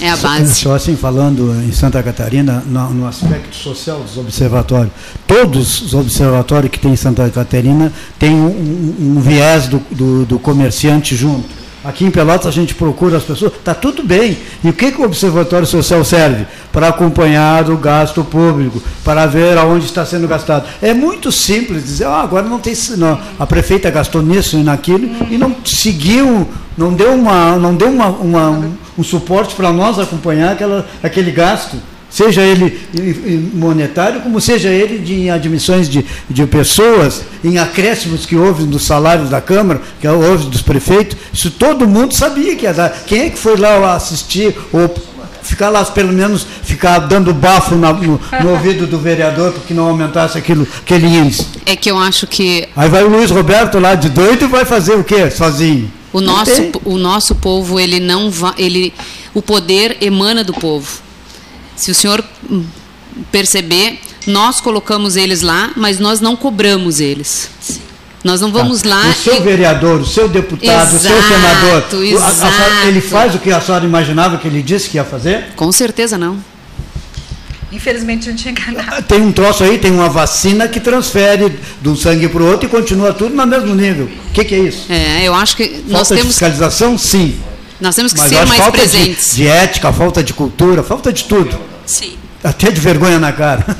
É 0.00 0.10
a 0.10 0.16
base. 0.16 0.54
Só 0.54 0.74
assim, 0.74 0.96
falando 0.96 1.52
em 1.62 1.72
Santa 1.72 2.02
Catarina, 2.02 2.62
no, 2.66 2.90
no, 2.90 3.06
aspecto 3.06 3.54
social 3.54 4.00
dos 4.00 4.16
observatórios, 4.16 4.92
todos 5.26 5.82
os 5.82 5.94
observatórios 5.94 6.70
que 6.70 6.78
tem 6.78 6.92
em 6.92 6.96
Santa 6.96 7.28
Catarina 7.30 7.92
têm 8.18 8.34
um, 8.34 8.46
um, 8.46 9.16
um 9.16 9.20
viés 9.20 9.68
do, 9.68 9.80
do, 9.90 10.24
do 10.24 10.38
comerciante 10.38 11.14
junto 11.14 11.61
Aqui 11.84 12.04
em 12.04 12.10
Pelotas 12.10 12.46
a 12.46 12.50
gente 12.50 12.76
procura 12.76 13.16
as 13.16 13.24
pessoas, 13.24 13.52
está 13.52 13.74
tudo 13.74 14.04
bem. 14.04 14.38
E 14.62 14.68
o 14.68 14.72
que, 14.72 14.92
que 14.92 15.00
o 15.00 15.04
Observatório 15.04 15.66
Social 15.66 16.04
serve? 16.04 16.46
Para 16.72 16.88
acompanhar 16.88 17.68
o 17.70 17.76
gasto 17.76 18.22
público, 18.22 18.80
para 19.04 19.26
ver 19.26 19.58
aonde 19.58 19.86
está 19.86 20.06
sendo 20.06 20.28
gastado. 20.28 20.64
É 20.80 20.94
muito 20.94 21.32
simples 21.32 21.82
dizer, 21.82 22.04
ah, 22.04 22.20
agora 22.20 22.46
não 22.48 22.60
tem. 22.60 22.72
Não, 22.96 23.18
a 23.38 23.46
prefeita 23.46 23.90
gastou 23.90 24.22
nisso 24.22 24.56
e 24.56 24.62
naquilo 24.62 25.10
e 25.28 25.36
não 25.36 25.54
seguiu, 25.64 26.48
não 26.78 26.92
deu, 26.94 27.12
uma, 27.14 27.56
não 27.56 27.74
deu 27.74 27.88
uma, 27.88 28.08
uma 28.08 28.50
um, 28.50 28.72
um 28.98 29.02
suporte 29.02 29.54
para 29.54 29.72
nós 29.72 29.98
acompanhar 29.98 30.52
aquela, 30.52 30.86
aquele 31.02 31.32
gasto 31.32 31.76
seja 32.12 32.42
ele 32.42 32.78
monetário, 33.54 34.20
como 34.20 34.40
seja 34.40 34.68
ele 34.68 34.98
de 34.98 35.30
admissões 35.30 35.88
de, 35.88 36.04
de 36.28 36.46
pessoas, 36.46 37.22
em 37.42 37.58
acréscimos 37.58 38.26
que 38.26 38.36
houve 38.36 38.64
nos 38.64 38.84
salários 38.84 39.30
da 39.30 39.40
Câmara, 39.40 39.80
que 40.00 40.06
houve 40.06 40.46
dos 40.48 40.62
prefeitos, 40.62 41.16
isso 41.32 41.50
todo 41.50 41.88
mundo 41.88 42.14
sabia 42.14 42.54
que 42.54 42.64
ia 42.64 42.74
dar. 42.74 42.90
Quem 43.06 43.22
é 43.22 43.30
que 43.30 43.38
foi 43.38 43.56
lá 43.56 43.94
assistir 43.94 44.54
ou 44.72 44.94
ficar 45.42 45.70
lá, 45.70 45.84
pelo 45.84 46.12
menos, 46.12 46.46
ficar 46.62 46.98
dando 47.00 47.32
bafo 47.34 47.74
na, 47.74 47.92
no, 47.92 48.20
no, 48.42 48.50
ouvido 48.50 48.86
do 48.86 48.98
vereador 48.98 49.52
porque 49.52 49.74
não 49.74 49.88
aumentasse 49.88 50.38
aquilo, 50.38 50.66
aquele 50.80 51.06
índice? 51.06 51.46
É 51.66 51.74
que 51.74 51.90
eu 51.90 51.98
acho 51.98 52.26
que. 52.26 52.68
Aí 52.76 52.88
vai 52.88 53.02
o 53.02 53.08
Luiz 53.08 53.30
Roberto 53.30 53.78
lá 53.78 53.94
de 53.94 54.08
doido 54.08 54.44
e 54.44 54.48
vai 54.48 54.64
fazer 54.64 54.94
o 54.94 55.04
quê? 55.04 55.30
Sozinho. 55.30 55.90
O 56.12 56.20
nosso, 56.20 56.70
o 56.84 56.98
nosso 56.98 57.34
povo, 57.34 57.80
ele 57.80 57.98
não 57.98 58.30
vai. 58.30 58.52
Ele, 58.58 58.92
o 59.32 59.40
poder 59.40 59.96
emana 60.00 60.44
do 60.44 60.52
povo. 60.52 61.00
Se 61.76 61.90
o 61.90 61.94
senhor 61.94 62.24
hum, 62.50 62.64
perceber, 63.30 63.98
nós 64.26 64.60
colocamos 64.60 65.16
eles 65.16 65.42
lá, 65.42 65.72
mas 65.76 65.98
nós 65.98 66.20
não 66.20 66.36
cobramos 66.36 67.00
eles. 67.00 67.50
Nós 68.24 68.40
não 68.40 68.52
vamos 68.52 68.82
tá. 68.82 68.88
lá. 68.88 69.08
O 69.08 69.14
seu 69.14 69.36
e... 69.36 69.40
vereador, 69.40 70.00
o 70.00 70.06
seu 70.06 70.28
deputado, 70.28 70.94
exato, 70.94 70.96
o 70.96 71.00
seu 71.00 71.22
senador, 71.22 72.04
exato. 72.04 72.44
A, 72.44 72.82
a, 72.82 72.86
ele 72.86 73.00
faz 73.00 73.34
o 73.34 73.38
que 73.38 73.50
a 73.50 73.60
senhora 73.60 73.84
imaginava 73.84 74.38
que 74.38 74.46
ele 74.46 74.62
disse 74.62 74.88
que 74.88 74.96
ia 74.96 75.04
fazer? 75.04 75.48
Com 75.56 75.72
certeza 75.72 76.16
não. 76.16 76.38
Infelizmente 77.72 78.28
não 78.28 78.36
tinha 78.36 78.52
enganado. 78.52 79.02
Tem 79.04 79.20
um 79.20 79.32
troço 79.32 79.64
aí, 79.64 79.78
tem 79.78 79.90
uma 79.90 80.08
vacina 80.08 80.68
que 80.68 80.78
transfere 80.78 81.58
de 81.80 81.88
um 81.88 81.96
sangue 81.96 82.28
para 82.28 82.42
o 82.42 82.46
outro 82.46 82.66
e 82.66 82.68
continua 82.68 83.14
tudo 83.14 83.34
no 83.34 83.46
mesmo 83.46 83.74
nível. 83.74 84.08
O 84.28 84.32
que, 84.32 84.44
que, 84.44 84.54
é 84.54 84.58
isso? 84.58 84.92
É, 84.92 85.26
eu 85.26 85.34
acho 85.34 85.56
que 85.56 85.68
falta 85.68 85.88
nós 85.88 86.08
temos. 86.08 86.26
fiscalização, 86.26 86.98
sim. 86.98 87.40
Nós 87.82 87.96
temos 87.96 88.12
que 88.12 88.20
Mas 88.20 88.28
ser 88.28 88.46
mais 88.46 88.60
falta 88.60 88.78
presentes. 88.78 89.30
De, 89.32 89.36
de 89.38 89.48
ética, 89.48 89.92
falta 89.92 90.22
de 90.22 90.32
cultura, 90.32 90.84
falta 90.84 91.12
de 91.12 91.24
tudo. 91.24 91.58
Sim. 91.84 92.16
Até 92.42 92.70
de 92.70 92.80
vergonha 92.80 93.18
na 93.18 93.32
cara. 93.32 93.76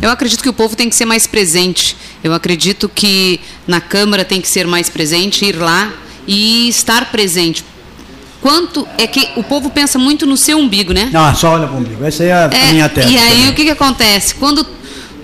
Eu 0.00 0.10
acredito 0.10 0.42
que 0.42 0.48
o 0.48 0.52
povo 0.52 0.74
tem 0.74 0.88
que 0.88 0.96
ser 0.96 1.04
mais 1.04 1.28
presente. 1.28 1.96
Eu 2.24 2.34
acredito 2.34 2.88
que 2.88 3.38
na 3.68 3.80
Câmara 3.80 4.24
tem 4.24 4.40
que 4.40 4.48
ser 4.48 4.66
mais 4.66 4.88
presente, 4.88 5.44
ir 5.44 5.56
lá 5.56 5.92
e 6.26 6.68
estar 6.68 7.12
presente. 7.12 7.64
Quanto 8.40 8.86
é 8.98 9.06
que 9.06 9.28
o 9.36 9.44
povo 9.44 9.70
pensa 9.70 10.00
muito 10.00 10.26
no 10.26 10.36
seu 10.36 10.58
umbigo, 10.58 10.92
né? 10.92 11.08
Não, 11.12 11.32
só 11.36 11.52
olha 11.52 11.68
para 11.68 11.76
o 11.76 11.78
umbigo. 11.78 12.04
Essa 12.04 12.24
é 12.24 12.32
a 12.32 12.50
é, 12.52 12.72
minha 12.72 12.88
tese. 12.88 13.12
E 13.12 13.16
aí 13.16 13.30
também. 13.30 13.48
o 13.50 13.54
que, 13.54 13.64
que 13.64 13.70
acontece? 13.70 14.34
Quando 14.34 14.66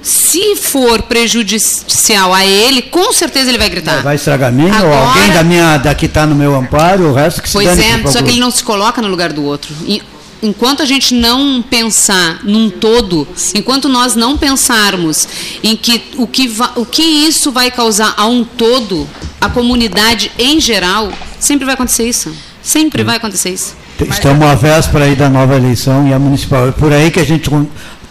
se 0.09 0.57
for 0.57 1.03
prejudicial 1.03 2.33
a 2.33 2.45
ele, 2.45 2.81
com 2.81 3.13
certeza 3.13 3.51
ele 3.51 3.59
vai 3.59 3.69
gritar. 3.69 4.03
Vai 4.03 4.17
estragar 4.17 4.49
a 4.49 4.53
mim, 4.53 4.71
Agora, 4.71 4.87
ou 4.87 5.09
alguém 5.09 5.33
da 5.33 5.43
minha, 5.43 5.77
daqui 5.77 6.07
está 6.07 6.27
no 6.27 6.35
meu 6.35 6.55
amparo, 6.55 7.11
o 7.11 7.13
resto 7.13 7.43
que 7.43 7.49
se 7.49 7.53
Pois 7.53 7.79
é, 7.79 8.03
só 8.07 8.23
que 8.23 8.31
ele 8.31 8.41
não 8.41 8.51
se 8.51 8.65
coloca 8.65 9.03
no 9.03 9.09
lugar 9.09 9.35
do 9.35 9.45
outro. 9.45 9.75
E, 9.87 10.03
enquanto 10.43 10.83
a 10.83 10.87
gente 10.87 11.13
não 11.13 11.61
pensar 11.61 12.41
num 12.43 12.71
todo, 12.71 13.29
enquanto 13.55 13.87
nós 13.87 14.15
não 14.15 14.39
pensarmos 14.39 15.29
em 15.63 15.77
que 15.77 16.03
o 16.17 16.27
que, 16.27 16.51
o 16.77 16.87
que 16.87 17.03
isso 17.03 17.53
vai 17.53 17.71
causar 17.71 18.15
a 18.17 18.27
um 18.27 18.45
todo, 18.45 19.07
a 19.39 19.51
comunidade 19.51 20.33
em 20.39 20.59
geral, 20.59 21.13
sempre 21.39 21.67
vai 21.67 21.75
acontecer 21.75 22.09
isso. 22.09 22.35
Sempre 22.63 23.03
vai 23.03 23.17
acontecer 23.17 23.51
isso. 23.51 23.77
Estamos 24.01 24.47
à 24.47 24.55
véspera 24.55 25.07
aí 25.07 25.17
da 25.17 25.29
nova 25.29 25.57
eleição 25.57 26.07
e 26.09 26.13
a 26.13 26.19
municipal. 26.19 26.69
É 26.69 26.73
por 26.73 26.93
aí 26.93 27.11
que 27.11 27.19
a 27.19 27.25
gente 27.25 27.51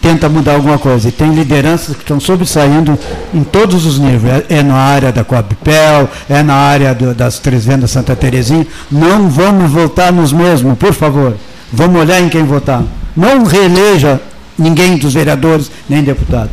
tenta 0.00 0.28
mudar 0.28 0.54
alguma 0.54 0.78
coisa. 0.78 1.08
E 1.08 1.12
tem 1.12 1.34
lideranças 1.34 1.94
que 1.94 2.02
estão 2.02 2.20
sobressaindo 2.20 2.98
em 3.34 3.42
todos 3.44 3.86
os 3.86 3.98
níveis. 3.98 4.44
É, 4.48 4.58
é 4.58 4.62
na 4.62 4.76
área 4.76 5.12
da 5.12 5.24
Coabpel, 5.24 6.08
é 6.28 6.42
na 6.42 6.54
área 6.54 6.94
do, 6.94 7.14
das 7.14 7.38
Três 7.38 7.64
Vendas 7.64 7.90
Santa 7.90 8.14
Terezinha. 8.16 8.66
Não 8.90 9.28
vamos 9.28 9.70
votar 9.70 10.12
nos 10.12 10.32
mesmos, 10.32 10.78
por 10.78 10.92
favor. 10.92 11.36
Vamos 11.72 12.00
olhar 12.00 12.20
em 12.20 12.28
quem 12.28 12.44
votar. 12.44 12.82
Não 13.16 13.44
reeleja 13.44 14.20
ninguém 14.58 14.96
dos 14.96 15.14
vereadores, 15.14 15.70
nem 15.88 16.02
deputado. 16.02 16.50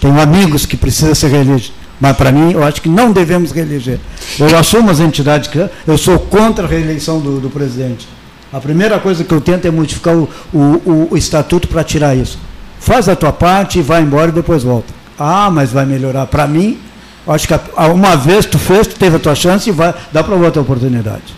Tenho 0.00 0.20
amigos 0.20 0.66
que 0.66 0.76
precisam 0.76 1.14
ser 1.14 1.28
reelegidos. 1.28 1.72
Mas, 2.00 2.16
para 2.16 2.30
mim, 2.30 2.52
eu 2.52 2.62
acho 2.62 2.80
que 2.80 2.88
não 2.88 3.10
devemos 3.10 3.50
reeleger. 3.50 3.98
Eu 4.38 4.56
assumo 4.56 4.90
as 4.90 5.00
entidades 5.00 5.48
que. 5.48 5.58
Eu 5.86 5.98
sou 5.98 6.18
contra 6.18 6.64
a 6.64 6.68
reeleição 6.68 7.18
do, 7.18 7.40
do 7.40 7.50
presidente. 7.50 8.06
A 8.52 8.60
primeira 8.60 8.98
coisa 8.98 9.24
que 9.24 9.32
eu 9.32 9.40
tento 9.40 9.66
é 9.66 9.70
modificar 9.70 10.16
o, 10.16 10.28
o, 10.54 11.08
o 11.10 11.16
estatuto 11.16 11.68
para 11.68 11.82
tirar 11.82 12.16
isso. 12.16 12.38
Faz 12.80 13.08
a 13.08 13.16
tua 13.16 13.32
parte, 13.32 13.80
vai 13.82 14.02
embora 14.02 14.30
e 14.30 14.32
depois 14.32 14.62
volta. 14.62 14.92
Ah, 15.18 15.50
mas 15.50 15.72
vai 15.72 15.84
melhorar. 15.84 16.26
Para 16.26 16.46
mim, 16.46 16.78
acho 17.26 17.48
que 17.48 17.54
uma 17.76 18.16
vez 18.16 18.46
tu 18.46 18.58
fez, 18.58 18.86
tu 18.86 18.96
teve 18.96 19.16
a 19.16 19.18
tua 19.18 19.34
chance 19.34 19.68
e 19.68 19.72
vai, 19.72 19.94
dá 20.12 20.22
para 20.22 20.34
outra 20.34 20.62
oportunidade. 20.62 21.34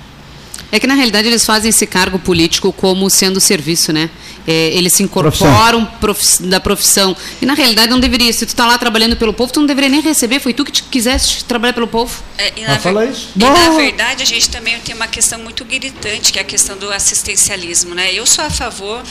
É 0.73 0.79
que 0.79 0.87
na 0.87 0.95
realidade 0.95 1.27
eles 1.27 1.45
fazem 1.45 1.71
esse 1.71 1.87
cargo 1.87 2.19
político 2.19 2.73
como 2.73 3.09
sendo 3.11 3.41
serviço, 3.41 3.93
né? 3.93 4.09
É, 4.47 4.69
eles 4.69 4.93
se 4.93 5.03
incorporam 5.03 5.85
profissão. 6.01 6.49
da 6.49 6.61
profissão. 6.61 7.17
E 7.43 7.47
na 7.47 7.55
realidade 7.55 7.91
não 7.91 8.01
deveria. 8.01 8.33
Se 8.33 8.47
tu 8.47 8.51
está 8.51 8.67
lá 8.67 8.79
trabalhando 8.79 9.17
pelo 9.17 9.33
povo, 9.33 9.53
tu 9.53 9.61
não 9.61 9.67
deveria 9.67 9.91
nem 9.91 10.01
receber. 10.01 10.41
Foi 10.41 10.55
tu 10.55 10.65
que 10.65 10.73
te 10.73 10.83
quiseste 10.85 11.45
trabalhar 11.45 11.73
pelo 11.73 11.87
povo. 11.87 12.23
É, 12.39 12.53
e, 12.57 12.63
na, 12.63 12.79
ver... 12.79 13.11
isso. 13.11 13.31
e 13.37 13.45
na 13.45 13.71
verdade 13.71 14.23
a 14.23 14.27
gente 14.27 14.49
também 14.49 14.79
tem 14.81 14.95
uma 14.95 15.07
questão 15.07 15.39
muito 15.39 15.65
gritante, 15.65 16.33
que 16.33 16.39
é 16.39 16.43
a 16.43 16.45
questão 16.45 16.77
do 16.77 16.91
assistencialismo, 16.91 17.95
né? 17.95 18.13
Eu 18.15 18.27
sou 18.27 18.45
a 18.45 18.51
favor 18.51 19.03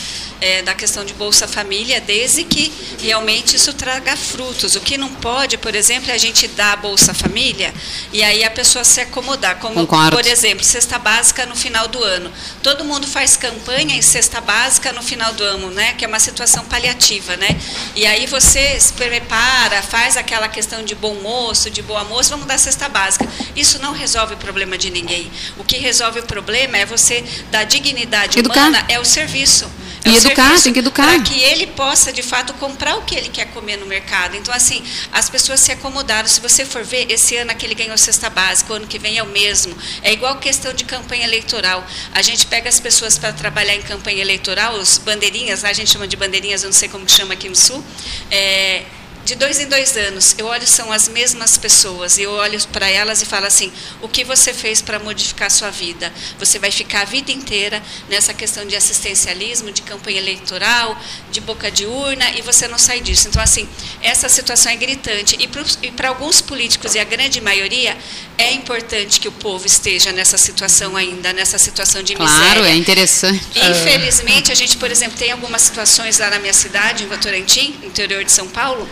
é, 0.41 0.61
da 0.61 0.73
questão 0.73 1.05
de 1.05 1.13
Bolsa 1.13 1.47
Família, 1.47 2.01
desde 2.01 2.43
que 2.43 2.71
realmente 3.01 3.55
isso 3.55 3.73
traga 3.73 4.15
frutos. 4.15 4.75
O 4.75 4.79
que 4.79 4.97
não 4.97 5.09
pode, 5.09 5.57
por 5.57 5.75
exemplo, 5.75 6.09
é 6.09 6.13
a 6.13 6.17
gente 6.17 6.47
dar 6.47 6.73
a 6.73 6.75
Bolsa 6.77 7.13
Família 7.13 7.73
e 8.11 8.23
aí 8.23 8.43
a 8.43 8.49
pessoa 8.51 8.83
se 8.83 9.01
acomodar. 9.01 9.57
Como, 9.59 9.75
Concordo. 9.75 10.15
por 10.15 10.25
exemplo, 10.25 10.63
cesta 10.63 10.97
básica 10.97 11.45
no 11.49 11.55
final 11.55 11.87
do 11.87 12.01
ano. 12.01 12.31
Todo 12.63 12.85
mundo 12.85 13.07
faz 13.07 13.35
campanha 13.35 13.95
em 13.95 14.01
cesta 14.01 14.39
básica 14.39 14.93
no 14.93 15.01
final 15.01 15.33
do 15.33 15.43
ano, 15.43 15.71
né? 15.71 15.93
Que 15.93 16.05
é 16.05 16.07
uma 16.07 16.19
situação 16.19 16.63
paliativa, 16.65 17.35
né? 17.35 17.59
E 17.95 18.05
aí 18.05 18.25
você 18.27 18.79
se 18.79 18.93
prepara, 18.93 19.81
faz 19.81 20.15
aquela 20.15 20.47
questão 20.47 20.83
de 20.83 20.95
bom 20.95 21.15
moço, 21.15 21.69
de 21.69 21.81
boa 21.81 22.03
moça, 22.03 22.29
vamos 22.29 22.45
dar 22.45 22.57
cesta 22.57 22.87
básica. 22.87 23.27
Isso 23.55 23.79
não 23.79 23.91
resolve 23.91 24.35
o 24.35 24.37
problema 24.37 24.77
de 24.77 24.89
ninguém. 24.89 25.29
O 25.57 25.63
que 25.63 25.77
resolve 25.77 26.19
o 26.19 26.23
problema 26.23 26.77
é 26.77 26.85
você 26.85 27.23
dar 27.51 27.63
dignidade 27.65 28.39
Educar. 28.39 28.59
humana, 28.59 28.85
é 28.87 28.99
o 28.99 29.05
serviço. 29.05 29.69
É 30.05 30.09
e 30.09 30.17
educar, 30.17 30.61
tem 30.61 30.73
que 30.73 30.79
educar. 30.79 31.03
Para 31.03 31.19
que 31.21 31.41
ele 31.41 31.67
possa, 31.67 32.11
de 32.11 32.23
fato, 32.23 32.53
comprar 32.53 32.95
o 32.97 33.01
que 33.03 33.15
ele 33.15 33.29
quer 33.29 33.45
comer 33.47 33.77
no 33.77 33.85
mercado. 33.85 34.35
Então, 34.35 34.53
assim, 34.53 34.83
as 35.11 35.29
pessoas 35.29 35.59
se 35.59 35.71
acomodaram. 35.71 36.27
Se 36.27 36.39
você 36.39 36.65
for 36.65 36.83
ver, 36.83 37.11
esse 37.11 37.35
ano 37.35 37.51
aquele 37.51 37.75
ganhou 37.75 37.97
cesta 37.97 38.29
básica, 38.29 38.73
o 38.73 38.75
ano 38.75 38.87
que 38.87 38.97
vem 38.97 39.17
é 39.17 39.23
o 39.23 39.27
mesmo. 39.27 39.75
É 40.01 40.13
igual 40.13 40.37
questão 40.37 40.73
de 40.73 40.85
campanha 40.85 41.25
eleitoral. 41.25 41.85
A 42.13 42.21
gente 42.21 42.47
pega 42.47 42.69
as 42.69 42.79
pessoas 42.79 43.17
para 43.17 43.33
trabalhar 43.33 43.75
em 43.75 43.81
campanha 43.81 44.21
eleitoral, 44.21 44.75
os 44.75 44.97
bandeirinhas, 44.97 45.63
a 45.63 45.73
gente 45.73 45.91
chama 45.91 46.07
de 46.07 46.15
bandeirinhas, 46.15 46.63
eu 46.63 46.67
não 46.67 46.73
sei 46.73 46.87
como 46.89 47.07
chama 47.09 47.33
aqui 47.33 47.49
no 47.49 47.55
Sul, 47.55 47.83
é, 48.31 48.83
de 49.29 49.35
dois 49.35 49.59
em 49.59 49.67
dois 49.67 49.95
anos, 49.95 50.33
eu 50.39 50.47
olho, 50.47 50.65
são 50.65 50.91
as 50.91 51.07
mesmas 51.07 51.55
pessoas, 51.55 52.17
e 52.17 52.23
eu 52.23 52.31
olho 52.31 52.59
para 52.73 52.89
elas 52.89 53.21
e 53.21 53.25
falo 53.27 53.45
assim: 53.45 53.71
o 54.01 54.07
que 54.07 54.23
você 54.23 54.51
fez 54.51 54.81
para 54.81 54.97
modificar 54.97 55.45
a 55.45 55.49
sua 55.51 55.69
vida? 55.69 56.11
Você 56.39 56.57
vai 56.57 56.71
ficar 56.71 57.01
a 57.01 57.05
vida 57.05 57.31
inteira 57.31 57.79
nessa 58.09 58.33
questão 58.33 58.65
de 58.65 58.75
assistencialismo, 58.75 59.71
de 59.71 59.83
campanha 59.83 60.17
eleitoral, 60.17 60.99
de 61.31 61.39
boca 61.41 61.69
de 61.69 61.85
urna, 61.85 62.27
e 62.31 62.41
você 62.41 62.67
não 62.67 62.79
sai 62.79 63.01
disso. 63.01 63.27
Então, 63.27 63.39
assim, 63.39 63.69
essa 64.01 64.27
situação 64.27 64.71
é 64.71 64.75
gritante. 64.75 65.37
E 65.39 65.91
para 65.91 66.09
alguns 66.09 66.41
políticos, 66.41 66.95
e 66.95 66.99
a 66.99 67.03
grande 67.03 67.39
maioria, 67.39 67.95
é 68.35 68.51
importante 68.53 69.19
que 69.19 69.27
o 69.27 69.31
povo 69.31 69.67
esteja 69.67 70.11
nessa 70.11 70.39
situação 70.39 70.97
ainda, 70.97 71.31
nessa 71.33 71.59
situação 71.59 72.01
de 72.01 72.15
miséria. 72.15 72.35
Claro, 72.35 72.65
é 72.65 72.75
interessante. 72.75 73.45
Infelizmente, 73.55 74.51
a 74.51 74.55
gente, 74.55 74.75
por 74.77 74.89
exemplo, 74.89 75.19
tem 75.19 75.31
algumas 75.31 75.61
situações 75.61 76.17
lá 76.17 76.31
na 76.31 76.39
minha 76.39 76.53
cidade, 76.53 77.03
em 77.03 77.07
Votorantim, 77.07 77.75
interior 77.83 78.23
de 78.23 78.31
São 78.31 78.47
Paulo, 78.47 78.89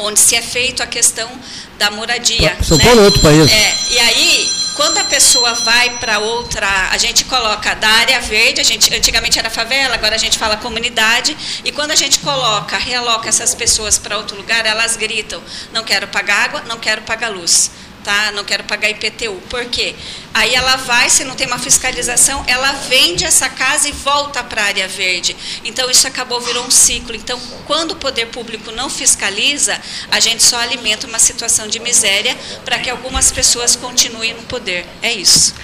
onde 0.00 0.18
se 0.18 0.34
é 0.34 0.42
feito 0.42 0.82
a 0.82 0.86
questão 0.86 1.30
da 1.78 1.90
moradia. 1.90 2.56
São 2.62 2.76
né? 2.76 2.84
Paulo 2.84 3.00
é 3.00 3.04
outro 3.04 3.20
país. 3.20 3.50
É, 3.50 3.74
e 3.90 3.98
aí, 3.98 4.50
quando 4.74 4.98
a 4.98 5.04
pessoa 5.04 5.54
vai 5.54 5.90
para 5.98 6.18
outra, 6.18 6.66
a 6.90 6.98
gente 6.98 7.24
coloca 7.24 7.74
da 7.74 7.88
área 7.88 8.20
verde, 8.20 8.60
a 8.60 8.64
gente 8.64 8.92
antigamente 8.94 9.38
era 9.38 9.50
favela, 9.50 9.94
agora 9.94 10.14
a 10.14 10.18
gente 10.18 10.38
fala 10.38 10.56
comunidade, 10.56 11.36
e 11.64 11.70
quando 11.70 11.90
a 11.90 11.96
gente 11.96 12.18
coloca, 12.20 12.76
realoca 12.78 13.28
essas 13.28 13.54
pessoas 13.54 13.98
para 13.98 14.16
outro 14.16 14.36
lugar, 14.36 14.64
elas 14.66 14.96
gritam: 14.96 15.42
não 15.72 15.84
quero 15.84 16.08
pagar 16.08 16.44
água, 16.44 16.62
não 16.66 16.78
quero 16.78 17.02
pagar 17.02 17.28
luz 17.28 17.70
tá? 18.04 18.32
Não 18.32 18.44
quero 18.44 18.64
pagar 18.64 18.90
IPTU. 18.90 19.34
Por 19.48 19.64
quê? 19.66 19.94
Aí 20.32 20.54
ela 20.54 20.76
vai, 20.76 21.10
se 21.10 21.24
não 21.24 21.34
tem 21.34 21.46
uma 21.46 21.58
fiscalização, 21.58 22.42
ela 22.46 22.72
vende 22.88 23.24
essa 23.24 23.48
casa 23.48 23.88
e 23.88 23.92
volta 23.92 24.42
para 24.42 24.62
a 24.62 24.66
área 24.66 24.88
verde. 24.88 25.36
Então 25.64 25.90
isso 25.90 26.06
acabou 26.06 26.40
virou 26.40 26.64
um 26.64 26.70
ciclo. 26.70 27.14
Então, 27.14 27.38
quando 27.66 27.92
o 27.92 27.96
poder 27.96 28.26
público 28.26 28.70
não 28.72 28.88
fiscaliza, 28.88 29.78
a 30.10 30.20
gente 30.20 30.42
só 30.42 30.58
alimenta 30.58 31.06
uma 31.06 31.18
situação 31.18 31.68
de 31.68 31.78
miséria 31.78 32.36
para 32.64 32.78
que 32.78 32.90
algumas 32.90 33.30
pessoas 33.30 33.76
continuem 33.76 34.34
no 34.34 34.42
poder. 34.42 34.86
É 35.02 35.12
isso. 35.12 35.54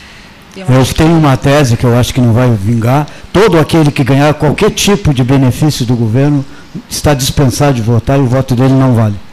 Eu 0.57 0.87
tenho 0.94 1.18
uma 1.18 1.37
tese 1.37 1.77
que 1.77 1.85
eu 1.85 1.94
acho 1.96 2.14
que 2.14 2.20
não 2.20 2.33
vai 2.33 2.51
vingar. 2.51 3.07
Todo 3.31 3.59
aquele 3.59 3.90
que 3.90 4.03
ganhar 4.03 4.33
qualquer 4.35 4.70
tipo 4.70 5.12
de 5.12 5.22
benefício 5.22 5.85
do 5.85 5.94
governo 5.94 6.42
está 6.88 7.12
dispensado 7.12 7.75
de 7.75 7.83
votar 7.83 8.18
e 8.18 8.22
o 8.22 8.27
voto 8.27 8.55
dele 8.55 8.72
não 8.72 8.94
vale. 8.94 9.25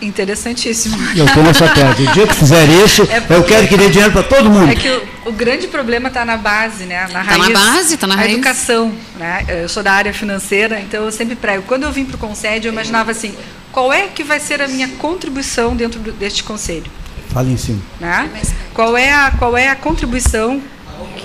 Interessantíssimo. 0.00 0.96
Eu 1.16 1.26
tenho 1.26 1.48
essa 1.48 1.68
tese. 1.68 2.02
O 2.02 2.12
dia 2.12 2.26
que 2.26 2.34
fizer 2.34 2.64
isso, 2.84 3.02
é 3.04 3.22
eu 3.30 3.42
quero 3.44 3.66
que 3.66 3.76
dê 3.76 3.88
dinheiro 3.88 4.12
para 4.12 4.22
todo 4.22 4.50
mundo. 4.50 4.70
É 4.70 4.74
que 4.74 4.88
o, 4.88 5.30
o 5.30 5.32
grande 5.32 5.66
problema 5.68 6.08
está 6.08 6.24
na 6.24 6.36
base, 6.36 6.84
né? 6.84 7.06
na 7.12 7.22
raiz. 7.22 7.46
Está 7.46 7.48
na 7.48 7.60
base, 7.60 7.94
está 7.94 8.06
na 8.06 8.16
raiz. 8.16 8.30
A 8.30 8.32
educação. 8.34 8.92
Né? 9.16 9.44
Eu 9.48 9.68
sou 9.68 9.82
da 9.82 9.92
área 9.92 10.12
financeira, 10.12 10.80
então 10.80 11.04
eu 11.04 11.12
sempre 11.12 11.36
prego. 11.36 11.62
Quando 11.62 11.84
eu 11.84 11.92
vim 11.92 12.04
para 12.04 12.16
o 12.16 12.18
Conselho, 12.18 12.66
eu 12.66 12.72
imaginava 12.72 13.10
assim, 13.10 13.34
qual 13.72 13.92
é 13.92 14.08
que 14.08 14.22
vai 14.22 14.40
ser 14.40 14.60
a 14.60 14.68
minha 14.68 14.88
contribuição 14.88 15.74
dentro 15.74 16.00
deste 16.00 16.44
Conselho? 16.44 16.90
Fala 17.32 17.48
em 17.48 17.56
cima. 17.56 17.80
Né? 18.00 18.30
Qual, 18.72 18.96
é 18.96 19.12
a, 19.12 19.30
qual 19.32 19.56
é 19.56 19.68
a 19.68 19.74
contribuição 19.74 20.62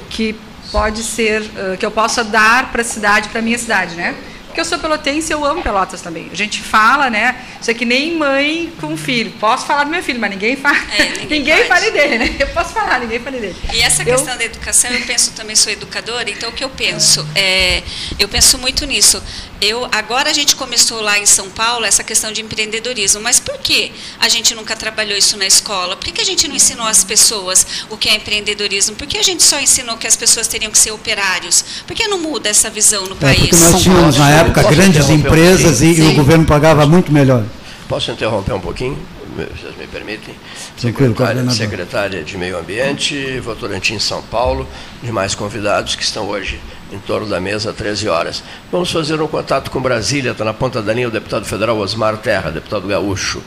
que 0.10 0.36
pode 0.72 1.04
ser, 1.04 1.44
que 1.80 1.86
eu 1.86 1.92
possa 1.92 2.24
dar 2.24 2.72
para 2.72 2.82
a 2.82 2.86
cidade, 2.86 3.30
para 3.30 3.40
a 3.40 3.42
minha 3.42 3.58
cidade, 3.58 3.96
né? 3.96 4.16
Porque 4.50 4.60
eu 4.60 4.66
sou 4.66 4.80
pelotense 4.80 5.32
eu 5.32 5.46
amo 5.46 5.62
Pelotas 5.62 6.02
também. 6.02 6.28
A 6.32 6.36
gente 6.36 6.60
fala, 6.62 7.08
né? 7.08 7.46
Isso 7.62 7.70
é 7.70 7.74
que 7.74 7.86
nem 7.86 8.18
mãe 8.18 8.74
com 8.82 8.98
filho. 8.98 9.32
Posso 9.40 9.66
falar 9.66 9.84
do 9.84 9.92
meu 9.92 10.02
filho, 10.02 10.20
mas 10.20 10.32
ninguém 10.32 10.56
fala. 10.56 10.76
É, 10.98 11.04
ninguém, 11.20 11.28
ninguém 11.40 11.66
fale 11.66 11.92
dele, 11.92 12.18
né? 12.18 12.36
Eu 12.40 12.48
posso 12.48 12.74
falar, 12.74 13.00
ninguém 13.00 13.20
fale 13.20 13.40
dele. 13.40 13.56
E 13.72 13.82
essa 13.82 14.02
eu... 14.02 14.16
questão 14.16 14.36
da 14.36 14.44
educação, 14.44 14.90
eu 14.90 15.06
penso 15.06 15.34
também, 15.34 15.56
sou 15.56 15.72
educadora, 15.72 16.30
então 16.32 16.50
o 16.50 16.54
que 16.54 16.64
eu 16.64 16.70
penso? 16.70 17.26
É, 17.36 17.84
eu 18.18 18.28
penso 18.28 18.58
muito 18.58 18.86
nisso. 18.88 19.22
Eu, 19.62 19.86
agora 19.92 20.30
a 20.30 20.34
gente 20.34 20.56
começou 20.56 21.02
lá 21.02 21.20
em 21.20 21.26
São 21.26 21.50
Paulo 21.50 21.84
essa 21.84 22.02
questão 22.02 22.32
de 22.32 22.42
empreendedorismo, 22.42 23.22
mas 23.22 23.42
por 23.42 23.58
que 23.58 23.92
a 24.18 24.30
gente 24.30 24.56
nunca 24.56 24.74
trabalhou 24.74 25.18
isso 25.18 25.36
na 25.36 25.46
escola? 25.46 25.98
Por 25.98 26.10
que 26.10 26.22
a 26.22 26.24
gente 26.24 26.48
não 26.48 26.56
ensinou 26.56 26.88
às 26.88 27.04
pessoas 27.04 27.68
o 27.90 27.98
que 27.98 28.08
é 28.08 28.16
empreendedorismo? 28.16 28.96
Por 28.96 29.06
que 29.06 29.18
a 29.18 29.22
gente 29.22 29.44
só 29.44 29.60
ensinou 29.60 29.98
que 29.98 30.08
as 30.08 30.16
pessoas 30.16 30.48
teriam 30.48 30.72
que 30.72 30.78
ser 30.78 30.92
operários? 30.92 31.84
Por 31.86 31.94
que 31.94 32.08
não 32.08 32.20
muda 32.20 32.48
essa 32.48 32.70
visão 32.70 33.06
no 33.08 33.16
é, 33.16 33.20
país? 33.20 33.50
Porque 33.50 33.56
nós 33.58 33.82
tínhamos 33.82 34.18
na 34.18 34.30
época 34.30 34.64
grandes 34.64 35.10
empresas 35.10 35.82
um 35.82 35.86
e, 35.86 36.00
e, 36.00 36.08
o 36.08 36.16
governo 36.16 36.46
pagava 36.46 36.86
muito 36.86 37.12
melhor. 37.12 37.44
Posso 37.90 38.12
interromper 38.12 38.54
um 38.54 38.62
pouquinho? 38.62 38.98
Vocês 39.36 39.76
me 39.78 39.88
permitem? 39.88 40.36
Secretária, 40.78 41.50
secretária 41.50 42.24
de 42.24 42.38
Meio 42.38 42.58
Ambiente, 42.58 43.40
Votorantim, 43.42 44.00
São 44.00 44.22
Paulo, 44.22 44.68
demais 45.04 45.36
convidados 45.36 45.96
que 45.96 46.04
estão 46.04 46.28
hoje 46.28 46.60
em 46.92 47.00
torno 47.00 47.28
da 47.28 47.40
mesa, 47.40 47.74
13 47.74 48.10
horas. 48.10 48.44
Vamos 48.72 48.92
fazer 48.92 49.22
um 49.22 49.28
contato 49.28 49.70
com 49.70 49.82
Brasília, 49.82 50.32
está 50.32 50.44
na 50.44 50.54
ponta 50.54 50.82
da 50.82 50.94
linha 50.94 51.08
o 51.08 51.12
deputado 51.12 51.46
federal 51.46 51.78
Osmar 51.78 52.18
Terra, 52.18 52.52
deputado 52.52 52.88
gaúcho. 52.88 53.42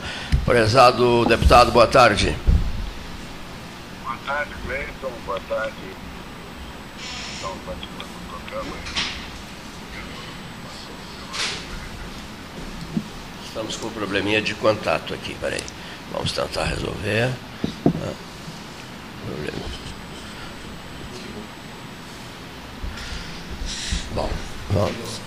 Prezado 0.45 1.25
deputado, 1.25 1.71
boa 1.71 1.87
tarde. 1.87 2.35
Boa 4.03 4.17
tarde, 4.25 4.51
Cleiton, 4.65 5.11
boa 5.25 5.39
tarde. 5.47 5.73
Do 7.41 7.47
programa. 8.29 8.75
Estamos 13.45 13.75
com 13.75 13.87
um 13.87 13.91
probleminha 13.91 14.41
de 14.41 14.55
contato 14.55 15.13
aqui, 15.13 15.35
peraí. 15.35 15.61
Vamos 16.11 16.31
tentar 16.31 16.63
resolver. 16.65 17.29
Ah, 17.87 18.13
problema. 19.25 19.82
Bom, 24.15 24.29
vamos. 24.71 25.21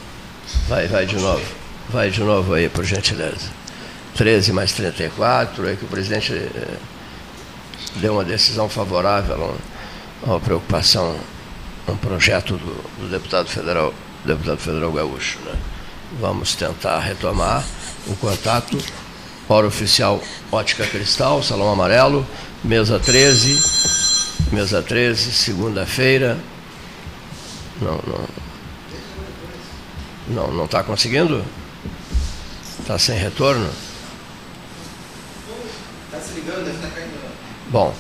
Vai, 0.69 0.87
vai 0.87 1.07
de 1.07 1.17
novo. 1.17 1.45
Vai 1.89 2.11
de 2.11 2.21
novo 2.21 2.55
aí, 2.55 2.69
por 2.69 2.85
gentileza. 2.85 3.51
13 4.17 4.53
mais 4.53 4.73
34, 4.73 5.69
é 5.69 5.77
que 5.77 5.85
o 5.85 5.89
presidente 5.89 6.33
eh, 6.33 6.77
deu 7.97 8.15
uma 8.15 8.25
decisão 8.25 8.69
favorável 8.69 9.55
a 10.23 10.27
uma 10.27 10.41
preocupação, 10.41 11.17
um 11.89 11.97
projeto 11.97 12.57
do, 12.57 13.01
do, 13.01 13.11
deputado 13.11 13.49
federal, 13.49 13.93
deputado 14.25 14.59
federal 14.59 14.91
gaúcho, 14.93 15.39
né? 15.45 15.55
Vamos 16.21 16.55
tentar 16.55 17.01
retomar 17.01 17.65
o 18.07 18.17
contato. 18.17 18.79
Hora 19.49 19.67
oficial 19.69 20.21
Ótica 20.51 20.85
Cristal, 20.87 21.41
Salão 21.41 21.71
Amarelo, 21.71 22.27
mesa 22.65 22.99
13, 22.99 23.63
mesa 24.51 24.83
13, 24.83 25.31
segunda-feira. 25.31 26.37
Não, 27.81 28.01
não. 28.07 28.46
Não, 30.29 30.53
não 30.53 30.65
está 30.65 30.83
conseguindo? 30.83 31.45
Está 32.81 32.99
sem 32.99 33.19
retorno? 33.19 33.71
Está 36.07 36.21
se 36.21 36.35
ligando, 36.35 36.65
deve 36.65 36.77
estar 36.77 36.89
tá 36.89 36.95
caindo. 36.95 37.17
Bom, 37.71 37.95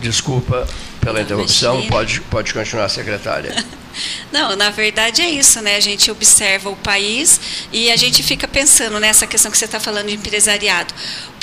desculpa 0.00 0.66
pela 1.00 1.20
interrupção, 1.20 1.86
pode, 1.88 2.20
pode 2.22 2.52
continuar, 2.54 2.88
secretária. 2.88 3.54
Não, 4.32 4.56
na 4.56 4.70
verdade 4.70 5.22
é 5.22 5.30
isso, 5.30 5.60
né? 5.60 5.76
A 5.76 5.80
gente 5.80 6.10
observa 6.10 6.70
o 6.70 6.76
país 6.76 7.40
e 7.72 7.90
a 7.90 7.96
gente 7.96 8.22
fica 8.22 8.46
pensando 8.48 8.98
nessa 9.00 9.26
questão 9.26 9.50
que 9.50 9.58
você 9.58 9.64
está 9.64 9.80
falando 9.80 10.08
de 10.08 10.14
empresariado. 10.14 10.94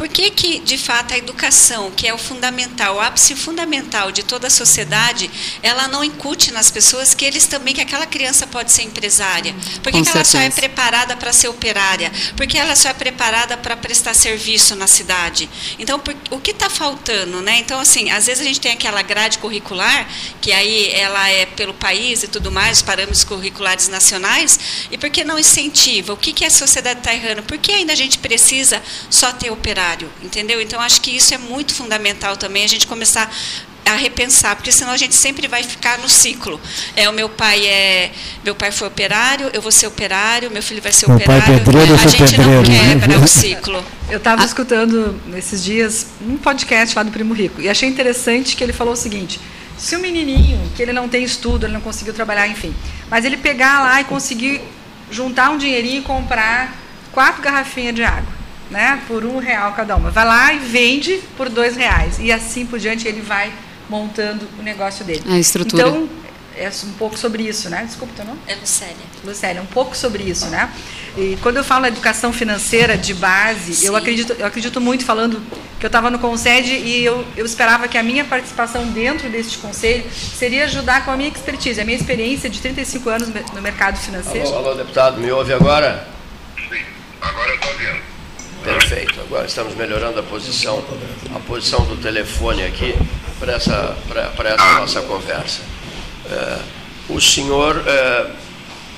Por 0.02 0.08
que, 0.08 0.32
que, 0.32 0.60
de 0.60 0.80
fato, 0.80 1.14
a 1.14 1.18
educação, 1.18 1.92
que 1.92 2.08
é 2.08 2.14
o 2.14 2.18
fundamental, 2.18 2.96
o 2.96 3.00
ápice 3.00 3.36
fundamental 3.36 4.12
de 4.12 4.24
toda 4.24 4.48
a 4.48 4.50
sociedade, 4.50 5.30
ela 5.62 5.88
não 5.88 6.04
incute 6.04 6.52
nas 6.52 6.72
pessoas 6.72 7.14
que 7.14 7.24
eles 7.24 7.46
também, 7.46 7.72
que 7.72 7.82
aquela 7.82 8.08
criança 8.08 8.48
pode 8.48 8.72
ser 8.72 8.82
empresária? 8.82 9.54
Por 9.84 9.92
que, 9.92 10.02
que 10.02 10.10
ela 10.10 10.26
só 10.26 10.40
é 10.40 10.50
preparada 10.50 11.16
para 11.16 11.32
ser 11.32 11.50
operária? 11.50 12.12
Por 12.36 12.48
que 12.48 12.58
ela 12.58 12.76
só 12.76 12.90
é 12.90 12.94
preparada 12.96 13.56
para 13.58 13.78
prestar 13.78 14.16
serviço 14.16 14.76
na 14.76 14.88
cidade? 14.88 15.48
Então, 15.78 16.00
por, 16.00 16.16
o 16.32 16.40
que 16.40 16.50
está 16.50 16.68
faltando, 16.68 17.40
né? 17.40 17.60
Então, 17.60 17.80
assim, 17.80 18.10
às 18.10 18.26
vezes 18.26 18.42
a 18.42 18.48
gente 18.48 18.60
tem 18.60 18.72
aquela 18.72 19.04
grade 19.04 19.38
curricular, 19.38 20.08
que 20.42 20.52
aí 20.52 20.90
ela 20.94 21.30
é 21.30 21.46
pelo 21.46 21.76
país 21.76 22.24
e 22.24 22.28
tudo 22.28 22.41
mais, 22.50 22.82
parâmetros 22.82 23.24
curriculares 23.24 23.90
nacionais, 23.90 24.88
e 24.90 24.98
por 24.98 25.10
que 25.10 25.24
não 25.24 25.38
incentiva? 25.38 26.14
O 26.14 26.18
que, 26.18 26.32
que 26.32 26.46
a 26.46 26.50
sociedade 26.50 27.00
está 27.00 27.14
errando? 27.14 27.44
Por 27.44 27.58
que 27.58 27.72
ainda 27.72 27.92
a 27.92 27.96
gente 27.96 28.18
precisa 28.18 28.82
só 29.10 29.32
ter 29.34 29.52
operário? 29.52 30.10
entendeu? 30.24 30.62
Então 30.62 30.80
acho 30.80 31.02
que 31.02 31.12
isso 31.12 31.34
é 31.34 31.38
muito 31.38 31.74
fundamental 31.74 32.38
também 32.38 32.64
a 32.64 32.68
gente 32.68 32.88
começar 32.88 33.30
a 33.84 33.96
repensar, 33.96 34.56
porque 34.56 34.72
senão 34.72 34.94
a 34.94 34.98
gente 34.98 35.16
sempre 35.16 35.48
vai 35.48 35.64
ficar 35.64 35.98
no 35.98 36.08
ciclo. 36.08 36.60
É 36.96 37.10
o 37.10 37.14
meu 37.14 37.28
pai 37.28 37.66
é, 37.66 38.12
meu 38.44 38.56
pai 38.56 38.72
foi 38.72 38.88
operário, 38.88 39.50
eu 39.54 39.62
vou 39.62 39.72
ser 39.72 39.88
operário, 39.88 40.50
meu 40.50 40.64
filho 40.64 40.82
vai 40.82 40.94
ser 40.94 41.08
meu 41.08 41.18
operário. 41.18 41.44
Pai 41.44 41.60
pedreiro, 41.60 41.94
a 41.94 41.98
gente 41.98 42.18
pedreiro, 42.18 42.54
não 42.54 43.00
quebra 43.00 43.20
o 43.20 43.28
ciclo. 43.28 43.86
Eu 44.10 44.18
estava 44.18 44.46
escutando 44.46 45.20
nesses 45.28 45.64
dias 45.64 46.08
um 46.22 46.38
podcast 46.38 46.96
lá 46.96 47.04
do 47.04 47.12
Primo 47.12 47.34
Rico 47.34 47.60
e 47.60 47.68
achei 47.68 47.90
interessante 47.90 48.56
que 48.56 48.64
ele 48.64 48.74
falou 48.74 48.94
o 48.94 48.98
seguinte: 48.98 49.40
se 49.82 49.96
o 49.96 50.00
menininho 50.00 50.62
que 50.76 50.82
ele 50.84 50.94
não 50.94 51.10
tem 51.10 51.24
estudo, 51.24 51.66
ele 51.66 51.74
não 51.74 51.82
conseguiu 51.82 52.14
trabalhar, 52.14 52.48
enfim, 52.48 52.72
mas 53.10 53.26
ele 53.26 53.36
pegar 53.36 53.82
lá 53.82 54.00
e 54.00 54.04
conseguir 54.04 54.62
juntar 55.10 55.50
um 55.50 55.58
dinheirinho 55.58 56.02
e 56.02 56.04
comprar 56.04 56.78
quatro 57.12 57.42
garrafinhas 57.42 57.96
de 57.96 58.04
água 58.04 58.32
né, 58.70 59.02
por 59.08 59.26
um 59.26 59.40
real 59.40 59.74
cada 59.74 59.96
uma. 59.96 60.12
Vai 60.12 60.24
lá 60.24 60.54
e 60.54 60.60
vende 60.60 61.20
por 61.36 61.50
dois 61.50 61.76
reais. 61.76 62.20
E 62.20 62.32
assim 62.32 62.64
por 62.64 62.78
diante 62.78 63.08
ele 63.08 63.22
vai 63.22 63.52
montando 63.90 64.48
o 64.60 64.62
negócio 64.62 65.04
dele. 65.04 65.24
A 65.28 65.40
estrutura. 65.40 65.88
Então, 65.88 66.10
é 66.56 66.70
um 66.86 66.94
pouco 66.94 67.18
sobre 67.18 67.44
isso, 67.44 67.70
né? 67.70 67.84
Desculpa 67.86 68.14
teu 68.16 68.26
nome? 68.26 68.40
É 68.48 68.56
Lucélia. 68.56 68.96
Lucélia, 69.24 69.62
um 69.62 69.66
pouco 69.66 69.96
sobre 69.96 70.24
isso, 70.24 70.48
né? 70.48 70.72
E 71.18 71.38
quando 71.42 71.58
eu 71.58 71.64
falo 71.64 71.86
educação 71.86 72.32
financeira 72.32 72.98
de 72.98 73.14
base, 73.14 73.86
eu 73.86 73.96
acredito, 73.96 74.34
eu 74.34 74.46
acredito 74.46 74.80
muito 74.80 75.06
falando 75.06 75.42
que 75.80 75.86
eu 75.86 75.88
estava 75.88 76.10
no 76.10 76.20
Concede 76.20 76.74
e 76.74 77.04
eu, 77.04 77.26
eu 77.36 77.46
esperava 77.46 77.88
que 77.88 77.98
a 77.98 78.04
minha 78.04 78.24
participação 78.24 78.86
dentro 78.88 79.30
deste 79.30 79.58
conselho 79.58 80.04
seria 80.12 80.66
ajudar 80.66 81.06
com 81.06 81.12
a 81.12 81.18
minha 81.18 81.30
expertise, 81.30 81.80
a 81.82 81.86
minha 81.86 81.98
experiência 81.98 82.50
de 82.50 82.60
35 82.60 83.10
anos 83.10 83.30
no 83.54 83.62
mercado 83.62 83.98
financeiro. 83.98 84.48
Alô, 84.48 84.58
alô 84.58 84.76
deputado, 84.76 85.20
me 85.20 85.32
ouve 85.32 85.54
agora? 85.54 86.08
Sim, 86.70 86.82
agora 87.22 87.50
eu 87.50 87.56
estou 87.56 87.72
ouvindo. 87.72 88.12
Perfeito. 88.64 89.20
Agora 89.22 89.46
estamos 89.46 89.76
melhorando 89.76 90.20
a 90.20 90.24
posição, 90.24 90.84
a 91.36 91.40
posição 91.40 91.84
do 91.86 91.98
telefone 91.98 92.64
aqui 92.64 92.96
para 93.40 93.54
essa, 93.54 93.98
para 94.36 94.50
essa 94.50 94.80
nossa 94.80 95.02
conversa. 95.02 95.71
É, 96.32 96.60
o 97.10 97.20
senhor 97.20 97.84
é, 97.86 98.32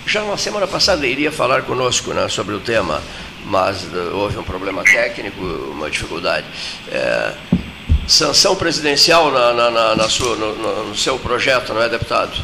já 0.06 0.22
na 0.24 0.38
semana 0.38 0.68
passada 0.68 1.06
iria 1.08 1.32
falar 1.32 1.64
conosco 1.64 2.14
né, 2.14 2.28
sobre 2.30 2.54
o 2.54 2.60
tema, 2.60 3.02
mas 3.46 3.84
uh, 3.84 4.16
houve 4.16 4.38
um 4.38 4.44
problema 4.44 4.84
técnico, 4.84 5.42
uma 5.42 5.90
dificuldade. 5.90 6.46
É, 6.92 7.34
sanção 8.08 8.56
presidencial 8.56 9.32
na, 9.32 9.54
na, 9.54 9.72
na, 9.72 9.96
na 9.96 10.10
sua, 10.10 10.36
no, 10.36 10.88
no, 10.88 10.96
seu 10.96 11.18
projeto, 11.20 11.74
não 11.74 11.82
é, 11.82 11.90
deputado? 11.90 12.38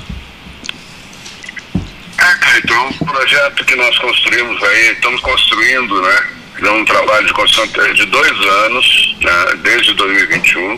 É, 2.17 2.34
Cleiton, 2.36 2.73
é 2.73 2.80
um 2.80 2.93
projeto 2.93 3.65
que 3.65 3.75
nós 3.75 3.97
construímos 3.97 4.62
aí, 4.63 4.91
estamos 4.93 5.21
construindo, 5.21 6.02
né? 6.02 6.28
é 6.62 6.71
um 6.71 6.84
trabalho 6.84 7.25
de 7.25 7.34
construção 7.34 7.93
de 7.93 8.06
dois 8.06 8.32
anos, 8.65 9.15
né, 9.21 9.56
desde 9.63 9.93
2021. 9.93 10.78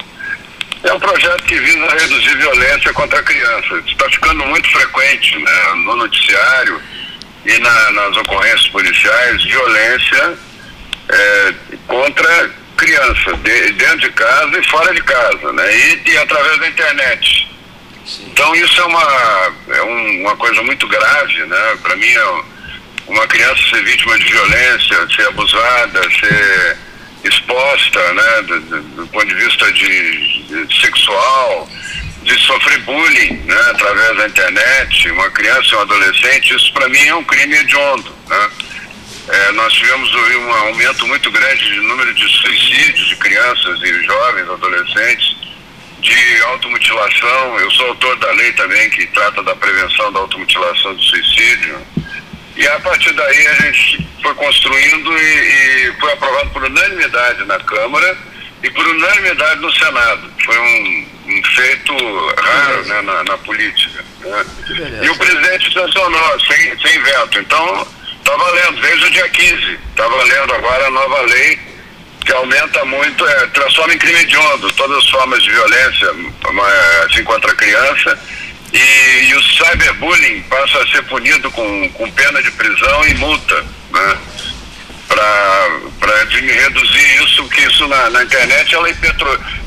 É 0.84 0.94
um 0.94 1.00
projeto 1.00 1.44
que 1.44 1.60
visa 1.60 1.88
reduzir 1.88 2.38
violência 2.38 2.94
contra 2.94 3.20
a 3.20 3.24
criança. 3.24 3.84
Está 3.86 4.10
ficando 4.10 4.46
muito 4.46 4.70
frequente 4.72 5.38
né, 5.38 5.74
no 5.86 5.96
noticiário 5.96 6.82
e 7.46 7.58
na, 7.60 7.92
nas 7.92 8.18
ocorrências 8.18 8.68
policiais 8.70 9.44
violência 9.44 10.38
é, 11.10 11.54
contra 11.88 12.52
criança, 12.78 13.34
de, 13.38 13.72
dentro 13.74 14.00
de 14.00 14.12
casa 14.12 14.58
e 14.58 14.68
fora 14.70 14.94
de 14.94 15.04
casa, 15.04 15.54
né, 15.54 15.78
e, 15.78 16.10
e 16.10 16.18
através 16.18 16.58
da 16.58 16.68
internet. 16.68 17.48
Sim. 18.06 18.28
Então 18.32 18.56
isso 18.56 18.82
é 18.82 18.86
uma, 18.86 19.54
é 19.70 19.84
um, 19.84 20.22
uma 20.22 20.36
coisa 20.36 20.64
muito 20.64 20.88
grave, 20.88 21.46
né? 21.46 21.78
Para 21.84 21.96
mim 21.96 22.12
é 22.12 22.42
uma 23.08 23.28
criança 23.28 23.62
ser 23.70 23.84
vítima 23.84 24.18
de 24.18 24.26
violência, 24.26 25.08
ser 25.16 25.28
abusada, 25.28 26.02
ser 26.20 26.78
exposta, 27.24 28.14
né, 28.14 28.42
do, 28.44 28.60
do, 28.62 28.82
do 28.82 29.08
ponto 29.08 29.28
de 29.28 29.36
vista 29.36 29.72
de, 29.72 30.66
de, 30.66 30.82
sexual, 30.82 31.70
de 32.24 32.40
sofrer 32.40 32.80
bullying, 32.80 33.34
né, 33.46 33.62
através 33.72 34.18
da 34.18 34.28
internet, 34.28 35.12
uma 35.12 35.30
criança 35.32 35.78
um 35.78 35.82
adolescente, 35.82 36.56
isso 36.56 36.72
para 36.74 36.90
mim 36.90 37.06
é 37.08 37.16
um 37.16 37.24
crime 37.24 37.56
hediondo, 37.56 38.16
né. 38.28 38.50
É, 39.28 39.52
nós 39.52 39.72
tivemos 39.74 40.14
um 40.14 40.52
aumento 40.52 41.08
muito 41.08 41.32
grande 41.32 41.64
de 41.64 41.80
número 41.82 42.14
de 42.14 42.28
suicídios 42.28 43.08
de 43.08 43.16
crianças 43.16 43.80
e 43.82 44.04
jovens, 44.04 44.50
adolescentes, 44.50 45.38
de 46.02 46.42
automutilação. 46.44 47.60
Eu 47.60 47.72
sou 47.72 47.88
autor 47.90 48.18
da 48.18 48.32
lei 48.32 48.52
também 48.54 48.90
que 48.90 49.06
trata 49.08 49.44
da 49.44 49.56
prevenção 49.56 50.12
da 50.12 50.20
automutilação 50.20 50.96
do 50.96 51.02
suicídio. 51.02 51.80
E 52.56 52.68
a 52.68 52.80
partir 52.80 53.14
daí 53.14 53.48
a 53.48 53.54
gente 53.54 54.08
foi 54.22 54.34
construindo 54.36 55.18
e, 55.18 55.88
e 55.88 55.94
foi 56.00 56.12
aprovado 56.14 56.50
por 56.50 56.64
unanimidade 56.64 57.46
na 57.46 57.60
Câmara 57.60 58.18
e 58.64 58.70
por 58.70 58.86
unanimidade 58.86 59.62
no 59.62 59.72
Senado. 59.72 60.30
Foi 60.46 60.58
um, 60.58 61.08
um 61.28 61.44
feito 61.56 61.94
raro 62.38 62.86
né, 62.86 63.02
na, 63.02 63.24
na, 63.24 63.38
política. 63.40 64.04
Né? 64.20 64.46
E 65.04 65.10
o 65.10 65.16
presidente 65.18 65.74
sancionou, 65.74 66.40
sem, 66.42 66.78
sem 66.80 67.02
veto. 67.02 67.40
Então, 67.40 67.88
está 68.18 68.36
valendo, 68.36 68.82
desde 68.82 69.06
o 69.06 69.12
dia 69.12 69.30
15. 69.30 69.80
Está 69.90 70.08
valendo 70.08 70.54
agora 70.54 70.88
a 70.88 70.92
nova 70.92 71.22
lei 71.22 71.60
que 72.26 72.32
aumenta 72.34 72.86
muito, 72.86 73.28
é, 73.28 73.48
transforma 73.48 73.96
em 73.96 73.98
crime 73.98 74.22
hediondo 74.22 74.72
todas 74.74 74.98
as 74.98 75.10
formas 75.10 75.42
de 75.42 75.50
violência 75.50 76.08
assim, 77.06 77.24
contra 77.24 77.52
a 77.52 77.56
criança 77.56 78.20
e, 78.74 79.30
e, 79.30 79.36
o 79.36 79.42
cyberbullying 79.42 80.42
passa 80.44 80.82
a 80.82 80.88
ser 80.88 81.04
punido 81.04 81.52
com, 81.52 81.90
com 81.90 82.12
pena 82.12 82.42
de 82.42 82.52
prisão 82.52 83.06
e 83.06 83.14
multa, 83.16 83.66
né? 83.92 84.18
Para 85.08 86.24
reduzir 86.30 87.24
isso, 87.24 87.48
que 87.50 87.62
isso 87.62 87.86
na, 87.88 88.10
na 88.10 88.24
internet 88.24 88.74
ela, 88.74 88.88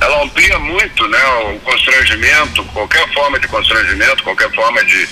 ela 0.00 0.22
amplia 0.22 0.58
muito 0.58 1.06
né, 1.08 1.22
o 1.52 1.60
constrangimento, 1.60 2.64
qualquer 2.66 3.06
forma 3.12 3.38
de 3.38 3.46
constrangimento, 3.48 4.22
qualquer 4.22 4.50
forma 4.52 4.82
de, 4.84 5.06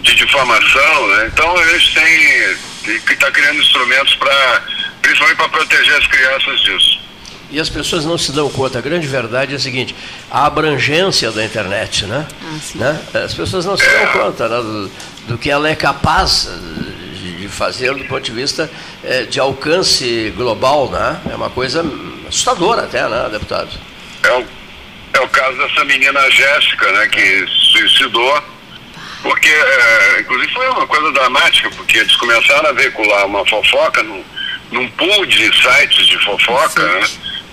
de 0.00 0.14
difamação. 0.16 1.08
Né? 1.08 1.30
Então 1.32 1.62
eles 1.62 1.94
têm 1.94 3.00
que 3.00 3.12
estar 3.12 3.26
tá 3.26 3.32
criando 3.32 3.60
instrumentos 3.60 4.16
para, 4.16 4.62
principalmente 5.00 5.36
para 5.36 5.48
proteger 5.48 5.94
as 5.94 6.06
crianças 6.08 6.60
disso. 6.60 7.00
E 7.50 7.58
as 7.58 7.68
pessoas 7.68 8.04
não 8.04 8.18
se 8.18 8.30
dão 8.32 8.50
conta. 8.50 8.78
A 8.78 8.82
grande 8.82 9.06
verdade 9.06 9.54
é 9.54 9.56
a 9.56 9.58
seguinte: 9.58 9.94
a 10.30 10.46
abrangência 10.46 11.30
da 11.30 11.44
internet, 11.44 12.04
né? 12.06 12.26
Ah, 12.42 12.58
né? 12.74 13.00
As 13.24 13.34
pessoas 13.34 13.64
não 13.64 13.76
se 13.76 13.88
dão 13.88 14.06
conta 14.08 14.48
né? 14.48 14.56
do, 14.56 14.90
do, 15.28 15.38
que 15.38 15.50
ela 15.50 15.68
é 15.68 15.74
capaz 15.74 16.50
de 17.14 17.48
fazer 17.48 17.94
do 17.94 18.04
ponto 18.04 18.22
de 18.22 18.32
vista 18.32 18.70
é, 19.02 19.22
de 19.22 19.40
alcance 19.40 20.32
global, 20.36 20.90
né? 20.90 21.20
É 21.30 21.34
uma 21.34 21.48
coisa 21.48 21.84
assustadora 22.28 22.82
até, 22.82 23.08
né, 23.08 23.28
deputado? 23.30 23.70
É 24.22 24.32
o, 24.32 24.44
é 25.14 25.20
o 25.20 25.28
caso 25.28 25.56
dessa 25.56 25.84
menina 25.84 26.30
Jéssica, 26.30 26.92
né, 26.92 27.08
que 27.08 27.46
suicidou, 27.72 28.42
porque, 29.22 29.48
é, 29.48 30.20
inclusive 30.20 30.52
foi 30.52 30.68
uma 30.68 30.86
coisa 30.86 31.10
dramática, 31.12 31.70
porque 31.70 31.98
eles 31.98 32.14
começaram 32.16 32.68
a 32.68 32.72
veicular 32.72 33.26
uma 33.26 33.46
fofoca 33.46 34.02
num, 34.02 34.22
num 34.70 34.88
pool 34.90 35.26
de 35.26 35.44
sites 35.56 36.06
de 36.06 36.18
fofoca, 36.24 36.82
né? 36.82 37.08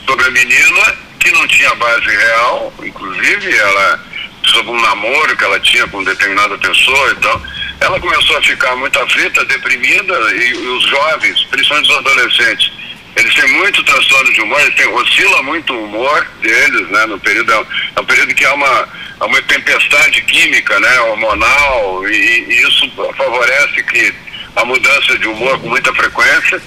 Sobre 0.05 0.25
a 0.25 0.31
menina, 0.31 0.97
que 1.19 1.31
não 1.31 1.47
tinha 1.47 1.73
base 1.75 2.07
real, 2.07 2.73
inclusive 2.83 3.57
ela 3.57 3.99
sobre 4.45 4.71
um 4.71 4.79
namoro 4.79 5.35
que 5.35 5.43
ela 5.43 5.59
tinha 5.59 5.87
com 5.87 6.03
determinada 6.03 6.57
pessoa 6.57 7.11
e 7.11 7.15
tal. 7.15 7.41
ela 7.79 7.99
começou 7.99 8.37
a 8.37 8.41
ficar 8.43 8.75
muito 8.75 8.97
aflita, 8.99 9.43
deprimida, 9.45 10.13
e, 10.35 10.49
e 10.51 10.67
os 10.67 10.87
jovens, 10.87 11.43
principalmente 11.49 11.89
os 11.89 11.97
adolescentes, 11.97 12.71
eles 13.15 13.33
têm 13.33 13.49
muito 13.53 13.83
transtorno 13.83 14.31
de 14.33 14.41
humor, 14.41 14.61
eles 14.61 14.75
têm, 14.75 14.87
oscila 14.87 15.43
muito 15.43 15.73
o 15.73 15.85
humor 15.85 16.27
deles, 16.41 16.87
né, 16.89 17.05
no 17.05 17.19
período, 17.19 17.51
é 17.51 17.99
um 17.99 18.05
período 18.05 18.35
que 18.35 18.45
há 18.45 18.53
uma, 18.53 18.89
há 19.19 19.25
uma 19.25 19.41
tempestade 19.43 20.21
química, 20.21 20.79
né, 20.79 20.99
hormonal, 21.01 22.07
e, 22.07 22.45
e 22.49 22.61
isso 22.61 22.91
favorece 23.17 23.83
que 23.83 24.13
a 24.55 24.65
mudança 24.65 25.17
de 25.17 25.27
humor 25.27 25.59
com 25.59 25.69
muita 25.69 25.93
frequência, 25.93 26.61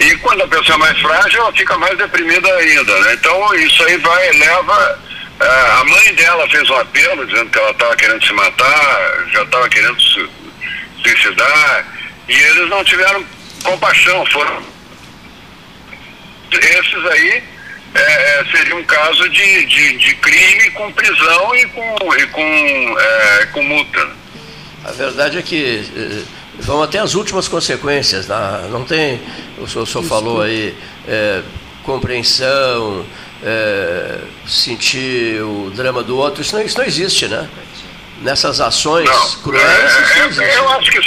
e 0.00 0.16
quando 0.16 0.42
a 0.42 0.48
pessoa 0.48 0.74
é 0.74 0.78
mais 0.78 0.98
frágil, 0.98 1.40
ela 1.40 1.52
fica 1.52 1.78
mais 1.78 1.96
deprimida 1.96 2.48
ainda, 2.56 3.00
né, 3.00 3.14
então 3.14 3.54
isso 3.54 3.82
aí 3.84 3.96
vai, 3.98 4.32
leva 4.32 5.08
é, 5.40 5.80
a 5.80 5.84
mãe 5.84 6.14
dela 6.14 6.48
fez 6.48 6.68
um 6.68 6.76
apelo 6.76 7.24
dizendo 7.26 7.50
que 7.50 7.58
ela 7.58 7.70
estava 7.70 7.94
querendo 7.96 8.26
se 8.26 8.32
matar, 8.32 9.26
já 9.32 9.42
estava 9.42 9.68
querendo 9.68 10.00
se 10.00 10.28
suicidar, 11.00 11.86
e 12.28 12.32
eles 12.32 12.68
não 12.68 12.82
tiveram 12.82 13.24
compaixão, 13.62 14.26
foram. 14.26 14.62
Esses 16.50 17.06
aí 17.06 17.42
é, 17.94 18.44
seria 18.50 18.74
um 18.74 18.84
caso 18.84 19.28
de, 19.28 19.64
de, 19.66 19.98
de, 19.98 20.14
crime 20.16 20.70
com 20.72 20.92
prisão 20.92 21.54
e 21.54 21.66
com, 21.66 22.14
e 22.16 22.26
com, 22.26 22.96
é, 22.98 23.46
com 23.52 23.62
multa. 23.62 24.08
A 24.84 24.90
verdade 24.92 25.38
é 25.38 25.42
que 25.42 26.26
vão 26.58 26.82
até 26.82 26.98
as 26.98 27.14
últimas 27.14 27.48
consequências. 27.48 28.26
Né? 28.26 28.68
Não 28.70 28.84
tem, 28.84 29.20
o 29.58 29.66
senhor, 29.66 29.84
o 29.84 29.86
senhor 29.86 30.04
falou 30.04 30.42
aí, 30.42 30.74
é, 31.06 31.42
compreensão, 31.84 33.04
é, 33.42 34.18
sentir 34.46 35.42
o 35.42 35.70
drama 35.74 36.02
do 36.02 36.16
outro, 36.16 36.42
isso 36.42 36.56
não, 36.56 36.62
isso 36.62 36.78
não 36.78 36.84
existe, 36.84 37.26
né? 37.28 37.48
Nessas 38.20 38.60
ações 38.60 39.08
não, 39.08 39.42
cruéis, 39.42 39.64
é, 39.64 39.86
isso 39.86 40.00
não 40.00 40.22
é, 40.22 40.26
existe. 40.26 40.56
Eu 40.56 40.68
acho 40.70 40.90
que, 40.90 40.98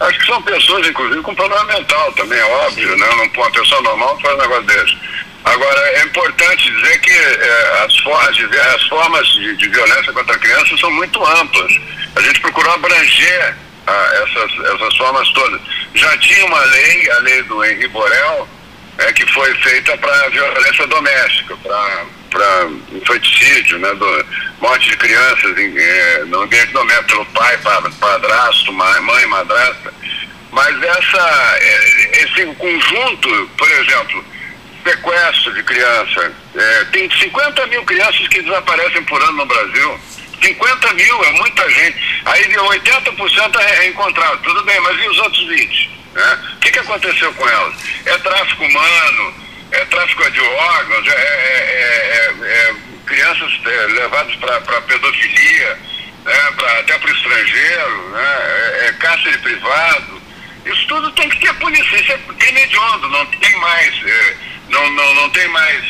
acho 0.00 0.18
que 0.18 0.26
são 0.26 0.42
pessoas, 0.42 0.88
inclusive, 0.88 1.20
com 1.22 1.34
problema 1.34 1.64
mental 1.64 2.12
também, 2.12 2.38
é 2.38 2.44
óbvio, 2.44 2.96
né? 2.96 3.06
Não, 3.16 3.42
uma 3.42 3.50
pessoa 3.50 3.82
normal 3.82 4.18
faz 4.20 4.34
um 4.34 4.38
negócio 4.38 4.64
desse. 4.64 4.98
Agora, 5.44 5.80
é 5.80 6.02
importante 6.04 6.70
dizer 6.70 7.00
que 7.00 7.10
é, 7.10 7.84
as, 7.84 7.94
as, 8.28 8.74
as, 8.74 8.88
formas 8.88 9.26
de, 9.28 9.56
de, 9.56 9.68
violência 9.68 10.12
contra 10.12 10.34
a 10.34 10.38
criança 10.38 10.76
são 10.76 10.90
muito 10.90 11.24
amplas. 11.24 11.72
A 12.16 12.20
gente 12.20 12.40
procurou 12.40 12.72
abranger 12.72 13.56
ah, 13.86 14.24
essas, 14.24 14.74
essas 14.74 14.96
formas 14.96 15.28
todas. 15.30 15.60
Já 15.94 16.16
tinha 16.18 16.44
uma 16.46 16.64
lei, 16.64 17.10
a 17.10 17.18
lei 17.20 17.42
do 17.44 17.64
Henri 17.64 17.88
Borel, 17.88 18.48
é, 18.98 19.12
que 19.12 19.26
foi 19.32 19.54
feita 19.56 19.96
para 19.98 20.28
violência 20.28 20.86
doméstica, 20.86 21.56
para 22.30 22.68
infanticídio, 22.92 23.78
né, 23.78 23.94
do, 23.94 24.26
morte 24.60 24.90
de 24.90 24.96
crianças 24.96 25.56
em, 25.56 25.78
é, 25.78 26.24
no 26.26 26.42
ambiente 26.42 26.72
doméstico 26.72 27.08
pelo 27.08 27.26
pai, 27.26 27.58
padrasto, 28.00 28.72
mãe, 28.72 29.26
madrasta. 29.26 29.92
Mas 30.50 30.82
essa, 30.82 31.58
é, 31.60 32.22
esse 32.22 32.46
conjunto, 32.56 33.50
por 33.56 33.70
exemplo, 33.70 34.24
sequestro 34.82 35.54
de 35.54 35.62
criança, 35.62 36.32
é, 36.54 36.84
tem 36.86 37.10
50 37.10 37.66
mil 37.66 37.84
crianças 37.84 38.26
que 38.28 38.42
desaparecem 38.42 39.02
por 39.04 39.22
ano 39.22 39.32
no 39.32 39.46
Brasil. 39.46 40.00
50 40.42 40.92
mil 40.94 41.24
é 41.24 41.30
muita 41.32 41.68
gente. 41.70 42.22
Aí 42.24 42.44
80% 42.44 43.60
é 43.60 43.88
encontrado. 43.88 44.42
Tudo 44.42 44.64
bem, 44.64 44.80
mas 44.80 45.00
e 45.00 45.08
os 45.08 45.18
outros 45.18 45.46
20? 45.48 45.90
Né? 46.14 46.38
O 46.54 46.58
que, 46.58 46.70
que 46.70 46.78
aconteceu 46.78 47.32
com 47.34 47.48
elas? 47.48 47.74
É 48.06 48.18
tráfico 48.18 48.64
humano, 48.64 49.34
é 49.72 49.84
tráfico 49.86 50.30
de 50.30 50.40
órgãos, 50.40 51.06
é, 51.06 51.12
é, 51.12 52.34
é, 52.40 52.46
é 52.46 52.74
crianças 53.06 53.52
levadas 53.92 54.34
para 54.36 54.80
pedofilia, 54.82 55.78
né? 56.24 56.52
pra, 56.56 56.80
até 56.80 56.98
para 56.98 57.10
o 57.10 57.14
estrangeiro, 57.14 58.08
né? 58.10 58.86
é, 58.86 58.92
cárcere 58.98 59.38
privado. 59.38 60.18
Isso 60.68 60.86
tudo 60.86 61.10
tem 61.12 61.28
que 61.28 61.38
ter 61.40 61.54
punição, 61.54 61.98
isso 61.98 62.12
é 62.12 62.18
crime 62.38 62.68
não 63.10 63.26
tem 63.26 63.56
mais, 63.58 63.94
não, 64.68 64.90
não, 64.90 65.14
não 65.14 65.30
tem 65.30 65.48
mais 65.48 65.84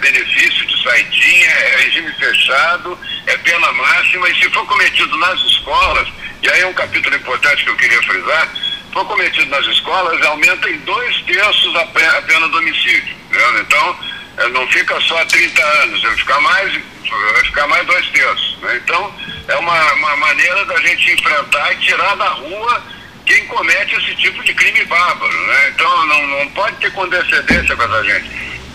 benefício 0.00 0.66
de 0.66 0.82
saidinha, 0.82 1.48
é 1.48 1.76
regime 1.82 2.12
fechado, 2.14 2.98
é 3.26 3.36
pena 3.38 3.72
máxima, 3.72 4.28
e 4.28 4.34
se 4.34 4.50
for 4.50 4.66
cometido 4.66 5.16
nas 5.18 5.40
escolas, 5.42 6.08
e 6.42 6.50
aí 6.50 6.60
é 6.62 6.66
um 6.66 6.74
capítulo 6.74 7.14
importante 7.14 7.62
que 7.62 7.70
eu 7.70 7.76
queria 7.76 8.02
frisar, 8.02 8.48
for 8.92 9.04
cometido 9.06 9.46
nas 9.46 9.64
escolas, 9.66 10.20
aumenta 10.26 10.68
em 10.68 10.78
dois 10.78 11.20
terços 11.22 11.76
a 11.76 11.86
pena 11.86 12.48
do 12.48 12.58
homicídio. 12.58 13.16
Então, 13.60 13.96
é, 14.38 14.48
não 14.48 14.66
fica 14.68 15.00
só 15.02 15.24
30 15.24 15.62
anos, 15.62 16.02
vai 16.02 16.16
ficar 16.16 16.40
mais, 16.40 16.72
vai 16.72 17.44
ficar 17.44 17.66
mais 17.68 17.86
dois 17.86 18.06
terços. 18.08 18.58
Né? 18.58 18.80
Então, 18.82 19.14
é 19.48 19.56
uma, 19.56 19.92
uma 19.94 20.16
maneira 20.16 20.64
da 20.64 20.76
gente 20.80 21.12
enfrentar 21.12 21.72
e 21.72 21.76
tirar 21.76 22.16
da 22.16 22.28
rua 22.28 22.82
quem 23.30 23.46
comete 23.46 23.94
esse 23.94 24.14
tipo 24.16 24.42
de 24.42 24.52
crime 24.52 24.84
bárbaro. 24.86 25.46
Né? 25.46 25.68
Então, 25.68 26.06
não, 26.06 26.26
não 26.26 26.48
pode 26.48 26.76
ter 26.78 26.92
condescendência 26.92 27.76
com 27.76 27.82
essa 27.84 28.04
gente. 28.04 28.30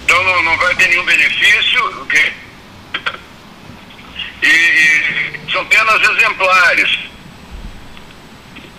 Então, 0.05 0.23
não, 0.23 0.43
não 0.43 0.57
vai 0.57 0.73
ter 0.75 0.87
nenhum 0.87 1.03
benefício. 1.03 2.01
Okay? 2.03 2.33
E, 4.41 4.47
e 4.47 5.51
são 5.51 5.65
penas 5.65 6.09
exemplares 6.09 7.05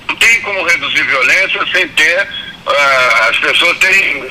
não 0.08 0.16
tem 0.16 0.40
como 0.40 0.64
reduzir 0.64 1.02
violência 1.02 1.66
sem 1.72 1.88
ter 1.88 2.22
uh, 2.22 3.28
as 3.28 3.36
pessoas 3.38 3.76
terem 3.78 4.24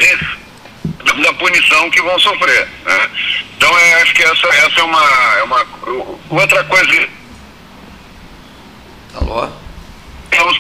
da 1.22 1.34
punição 1.34 1.92
que 1.92 2.02
vão 2.02 2.18
sofrer. 2.20 2.68
Né? 2.86 3.10
Então 3.58 3.78
eu 3.78 3.98
acho 3.98 4.14
que 4.14 4.24
essa, 4.24 4.48
essa 4.48 4.80
é, 4.80 4.84
uma, 4.84 5.36
é 5.38 5.44
uma 5.44 5.66
outra 6.30 6.64
coisa. 6.64 7.10
Alô? 9.16 9.50
Estamos, 10.32 10.60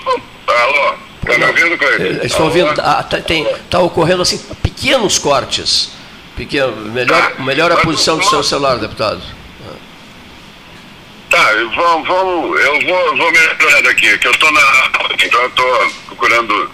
alô? 0.53 0.95
Está 1.21 1.37
me 1.37 1.45
ouvindo, 1.45 1.77
Cleiton? 1.77 2.25
Estou 2.25 2.45
ouvindo. 2.45 2.69
Está 2.69 2.99
ah, 2.99 3.59
tá 3.69 3.79
ocorrendo 3.79 4.21
assim 4.21 4.37
pequenos 4.61 5.17
cortes. 5.17 5.91
Pequeno, 6.35 6.75
melhor, 6.91 7.31
tá. 7.31 7.43
melhor 7.43 7.71
a 7.71 7.77
posição 7.77 8.17
do 8.17 8.25
seu 8.25 8.43
celular, 8.43 8.77
deputado. 8.77 9.21
Tá, 11.29 11.51
vamos, 11.75 12.07
vamos, 12.07 12.61
eu 12.61 12.81
vou, 12.81 13.17
vou 13.17 13.31
melhorando 13.31 13.89
aqui, 13.89 14.17
que 14.17 14.27
eu 14.27 14.31
estou 14.31 14.51
na. 14.51 14.89
Então 15.19 15.41
eu 15.41 15.47
estou 15.47 15.93
procurando. 16.07 16.71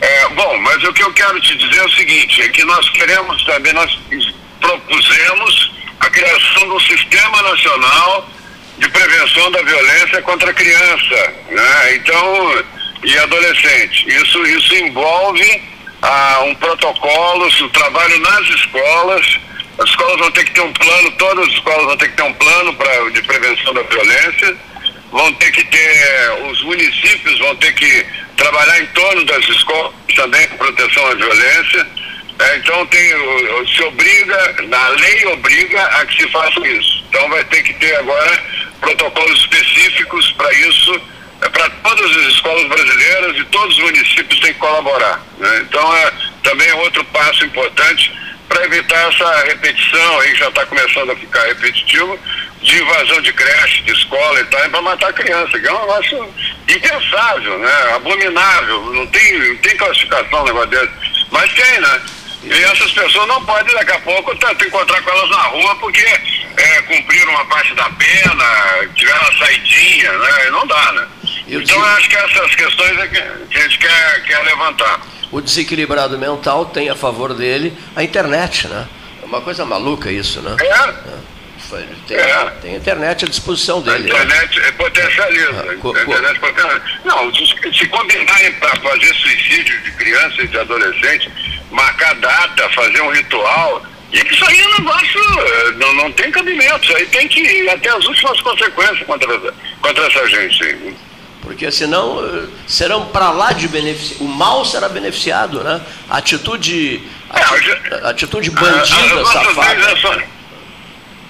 É, 0.00 0.28
bom, 0.30 0.58
mas 0.58 0.82
o 0.84 0.92
que 0.92 1.02
eu 1.02 1.12
quero 1.12 1.40
te 1.40 1.56
dizer 1.56 1.80
é 1.80 1.84
o 1.84 1.90
seguinte, 1.90 2.42
é 2.42 2.48
que 2.48 2.64
nós 2.64 2.88
queremos 2.90 3.44
também, 3.44 3.72
nós 3.72 3.98
propusemos 4.60 5.72
a 6.00 6.10
criação 6.10 6.62
de 6.64 6.70
um 6.70 6.80
sistema 6.80 7.42
nacional 7.42 8.28
de 8.78 8.88
prevenção 8.88 9.50
da 9.52 9.62
violência 9.62 10.22
contra 10.22 10.50
a 10.50 10.54
criança, 10.54 11.34
né? 11.50 11.94
Então, 11.96 12.64
e 13.04 13.18
adolescente. 13.18 14.08
Isso, 14.08 14.46
isso 14.46 14.74
envolve 14.76 15.62
ah, 16.02 16.42
um 16.46 16.54
protocolo, 16.56 17.46
o 17.46 17.68
trabalho 17.70 18.18
nas 18.20 18.48
escolas 18.48 19.40
as 19.78 19.88
escolas 19.88 20.18
vão 20.18 20.30
ter 20.32 20.44
que 20.44 20.52
ter 20.52 20.60
um 20.60 20.72
plano, 20.72 21.10
todas 21.12 21.48
as 21.48 21.54
escolas 21.54 21.84
vão 21.86 21.96
ter 21.96 22.08
que 22.10 22.16
ter 22.16 22.22
um 22.22 22.34
plano 22.34 22.74
pra, 22.74 23.10
de 23.10 23.22
prevenção 23.22 23.72
da 23.72 23.82
violência, 23.82 24.56
vão 25.10 25.32
ter 25.34 25.50
que 25.50 25.64
ter, 25.64 26.32
os 26.50 26.62
municípios 26.62 27.38
vão 27.38 27.56
ter 27.56 27.72
que 27.74 28.06
trabalhar 28.36 28.80
em 28.80 28.86
torno 28.86 29.24
das 29.24 29.44
escolas 29.48 29.92
também 30.14 30.46
com 30.48 30.58
proteção 30.58 31.06
à 31.06 31.14
violência. 31.14 31.86
É, 32.38 32.56
então 32.56 32.86
tem, 32.86 33.12
se 33.74 33.82
obriga, 33.84 34.56
na 34.68 34.88
lei 34.88 35.26
obriga 35.26 35.82
a 35.82 36.06
que 36.06 36.22
se 36.22 36.28
faça 36.30 36.60
isso. 36.66 37.04
Então 37.08 37.28
vai 37.28 37.44
ter 37.44 37.62
que 37.62 37.74
ter 37.74 37.96
agora 37.96 38.42
protocolos 38.80 39.40
específicos 39.40 40.32
para 40.32 40.52
isso, 40.54 41.00
é, 41.42 41.48
para 41.48 41.68
todas 41.70 42.16
as 42.16 42.32
escolas 42.32 42.66
brasileiras 42.68 43.36
e 43.36 43.44
todos 43.44 43.76
os 43.76 43.82
municípios 43.84 44.40
têm 44.40 44.52
que 44.52 44.58
colaborar. 44.58 45.20
Né? 45.38 45.60
Então 45.62 45.96
é 45.96 46.12
também 46.42 46.72
outro 46.72 47.04
passo 47.06 47.44
importante 47.44 48.12
para 48.48 48.64
evitar 48.64 49.08
essa 49.08 49.44
repetição 49.44 50.20
aí, 50.20 50.32
que 50.32 50.38
já 50.38 50.48
está 50.48 50.66
começando 50.66 51.10
a 51.10 51.16
ficar 51.16 51.42
repetitivo, 51.46 52.18
de 52.60 52.80
invasão 52.80 53.20
de 53.22 53.32
creche, 53.32 53.82
de 53.82 53.92
escola 53.92 54.40
e 54.40 54.44
tal, 54.44 54.70
para 54.70 54.82
matar 54.82 55.08
a 55.08 55.12
criança, 55.12 55.58
que 55.58 55.66
é 55.66 55.72
um 55.72 55.80
negócio 55.80 56.34
impensável, 56.68 57.58
né? 57.58 57.94
Abominável, 57.94 58.92
não 58.92 59.06
tem, 59.06 59.48
não 59.48 59.56
tem 59.56 59.76
classificação 59.76 60.42
um 60.42 60.44
negócio 60.44 60.68
desse. 60.68 60.92
Mas 61.30 61.52
tem, 61.54 61.80
né? 61.80 62.02
E 62.44 62.64
essas 62.64 62.90
pessoas 62.92 63.28
não 63.28 63.44
podem 63.44 63.74
daqui 63.74 63.92
a 63.92 64.00
pouco 64.00 64.34
tanto 64.36 64.64
encontrar 64.64 65.00
com 65.02 65.10
elas 65.10 65.30
na 65.30 65.42
rua 65.44 65.76
porque 65.76 66.04
é, 66.56 66.82
cumpriram 66.82 67.32
uma 67.32 67.44
parte 67.46 67.74
da 67.74 67.88
pena, 67.90 68.44
tiveram 68.94 69.20
uma 69.20 69.38
saidinha, 69.38 70.12
né? 70.12 70.50
Não 70.50 70.66
dá, 70.66 70.92
né? 70.92 71.08
então 71.48 71.76
eu 71.76 71.84
acho 71.84 72.08
que 72.08 72.16
essas 72.16 72.54
questões 72.54 72.98
é 72.98 73.08
que 73.08 73.18
a 73.18 73.62
gente 73.62 73.78
quer, 73.78 74.22
quer 74.24 74.42
levantar 74.44 75.00
o 75.32 75.40
desequilibrado 75.40 76.18
mental 76.18 76.66
tem 76.66 76.90
a 76.90 76.94
favor 76.94 77.32
dele 77.32 77.72
a 77.96 78.04
internet, 78.04 78.68
né? 78.68 78.86
É 79.22 79.24
uma 79.24 79.40
coisa 79.40 79.64
maluca 79.64 80.12
isso, 80.12 80.42
né? 80.42 80.54
É. 80.60 80.64
é. 80.64 81.32
Tem, 82.06 82.18
é. 82.18 82.50
tem 82.60 82.74
a 82.74 82.76
internet 82.76 83.24
à 83.24 83.28
disposição 83.28 83.80
dele. 83.80 84.10
A 84.10 84.24
né? 84.24 84.24
internet 84.24 84.60
né? 84.60 84.72
potencializa. 84.72 85.66
Ah, 85.70 85.76
co, 85.80 85.96
a 85.96 86.02
internet 86.02 86.38
potencializa. 86.38 86.82
Não, 87.06 87.34
se 87.34 87.88
combinarem 87.88 88.52
para 88.54 88.76
fazer 88.76 89.14
suicídio 89.14 89.80
de 89.80 89.90
criança 89.92 90.42
e 90.42 90.48
de 90.48 90.58
adolescente, 90.58 91.30
marcar 91.72 92.14
data, 92.16 92.68
fazer 92.70 93.00
um 93.02 93.10
ritual, 93.10 93.82
e 94.12 94.18
isso 94.18 94.44
aí 94.44 94.60
é 94.60 94.68
um 94.68 94.78
negócio, 94.78 95.20
não, 95.78 95.92
não 95.94 96.12
tem 96.12 96.30
cabimento, 96.30 96.84
isso 96.84 96.96
aí 96.96 97.06
tem 97.06 97.26
que 97.26 97.40
ir 97.40 97.70
até 97.70 97.88
as 97.88 98.04
últimas 98.04 98.40
consequências 98.42 99.06
contra, 99.06 99.54
contra 99.80 100.06
essa 100.06 100.28
gente. 100.28 100.94
porque 101.40 101.70
senão 101.70 102.22
eh, 102.22 102.46
serão 102.66 103.06
para 103.06 103.30
lá 103.30 103.52
de 103.52 103.66
beneficiar, 103.68 104.22
o 104.22 104.28
mal 104.28 104.66
será 104.66 104.88
beneficiado, 104.88 105.64
né? 105.64 105.80
Atitude, 106.10 107.02
atitude, 107.30 107.70
atitude 108.04 108.50
bandida, 108.50 109.24
safada. 109.24 110.22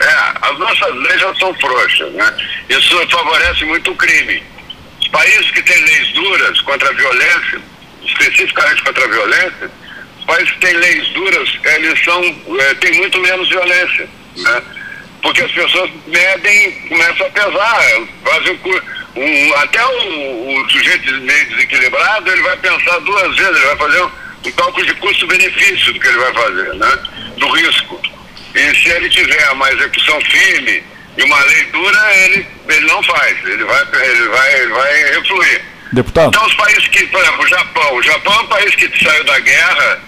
É, 0.01 0.49
as 0.49 0.59
nossas 0.59 0.95
leis 0.97 1.21
já 1.21 1.33
são 1.37 1.55
frouxas, 1.55 2.13
né? 2.15 2.37
Isso 2.69 3.09
favorece 3.09 3.65
muito 3.65 3.93
o 3.93 3.95
crime. 3.95 4.43
Os 5.01 5.07
países 5.07 5.49
que 5.53 5.63
têm 5.63 5.81
leis 5.85 6.13
duras 6.15 6.61
contra 6.63 6.89
a 6.89 6.93
violência, 6.93 7.61
especificamente 8.05 8.83
contra 8.83 9.05
a 9.05 9.09
violência, 9.09 9.71
países 10.27 10.51
que 10.53 10.61
têm 10.61 10.75
leis 10.75 11.09
duras, 11.09 11.59
eles 11.65 12.05
são, 12.05 12.23
é, 12.61 12.75
têm 12.75 12.93
muito 12.95 13.21
menos 13.21 13.49
violência, 13.49 14.09
né? 14.37 14.63
Porque 15.23 15.43
as 15.43 15.53
pessoas 15.53 15.91
medem, 16.07 16.73
começam 16.89 17.27
a 17.27 17.31
pesar, 17.31 18.03
fazem 18.25 18.61
um, 18.65 19.21
um, 19.21 19.55
até 19.55 19.85
o, 19.85 20.65
o, 20.65 20.71
sujeito 20.71 21.13
meio 21.21 21.49
desequilibrado, 21.51 22.31
ele 22.31 22.43
vai 22.43 22.57
pensar 22.57 22.99
duas 23.01 23.37
vezes, 23.37 23.57
ele 23.57 23.67
vai 23.67 23.77
fazer 23.77 24.03
um, 24.03 24.11
um 24.47 24.53
cálculo 24.53 24.87
de 24.87 24.95
custo-benefício 24.95 25.93
do 25.93 26.01
que 26.01 26.09
ele 26.09 26.19
vai 26.19 26.33
fazer, 26.33 26.75
né? 26.75 26.99
Do 27.37 27.49
risco. 27.51 28.01
E 28.55 28.75
se 28.75 28.89
ele 28.91 29.09
tiver 29.09 29.51
uma 29.51 29.73
execução 29.73 30.21
firme 30.23 30.83
e 31.17 31.23
uma 31.23 31.41
lei 31.45 31.65
dura, 31.67 32.17
ele, 32.17 32.47
ele 32.69 32.87
não 32.87 33.03
faz, 33.03 33.37
ele 33.45 33.65
vai, 33.65 33.83
ele 34.03 34.29
vai, 34.29 34.61
ele 34.61 34.73
vai 34.73 35.05
refluir. 35.15 35.72
Deputado. 35.93 36.29
Então 36.29 36.47
os 36.47 36.55
países 36.55 36.89
que, 36.89 37.07
por 37.07 37.21
exemplo, 37.21 37.45
o 37.45 37.49
Japão, 37.49 37.95
o 37.95 38.03
Japão 38.03 38.35
é 38.35 38.41
um 38.41 38.47
país 38.47 38.75
que 38.75 39.05
saiu 39.05 39.25
da 39.25 39.39
guerra 39.41 40.01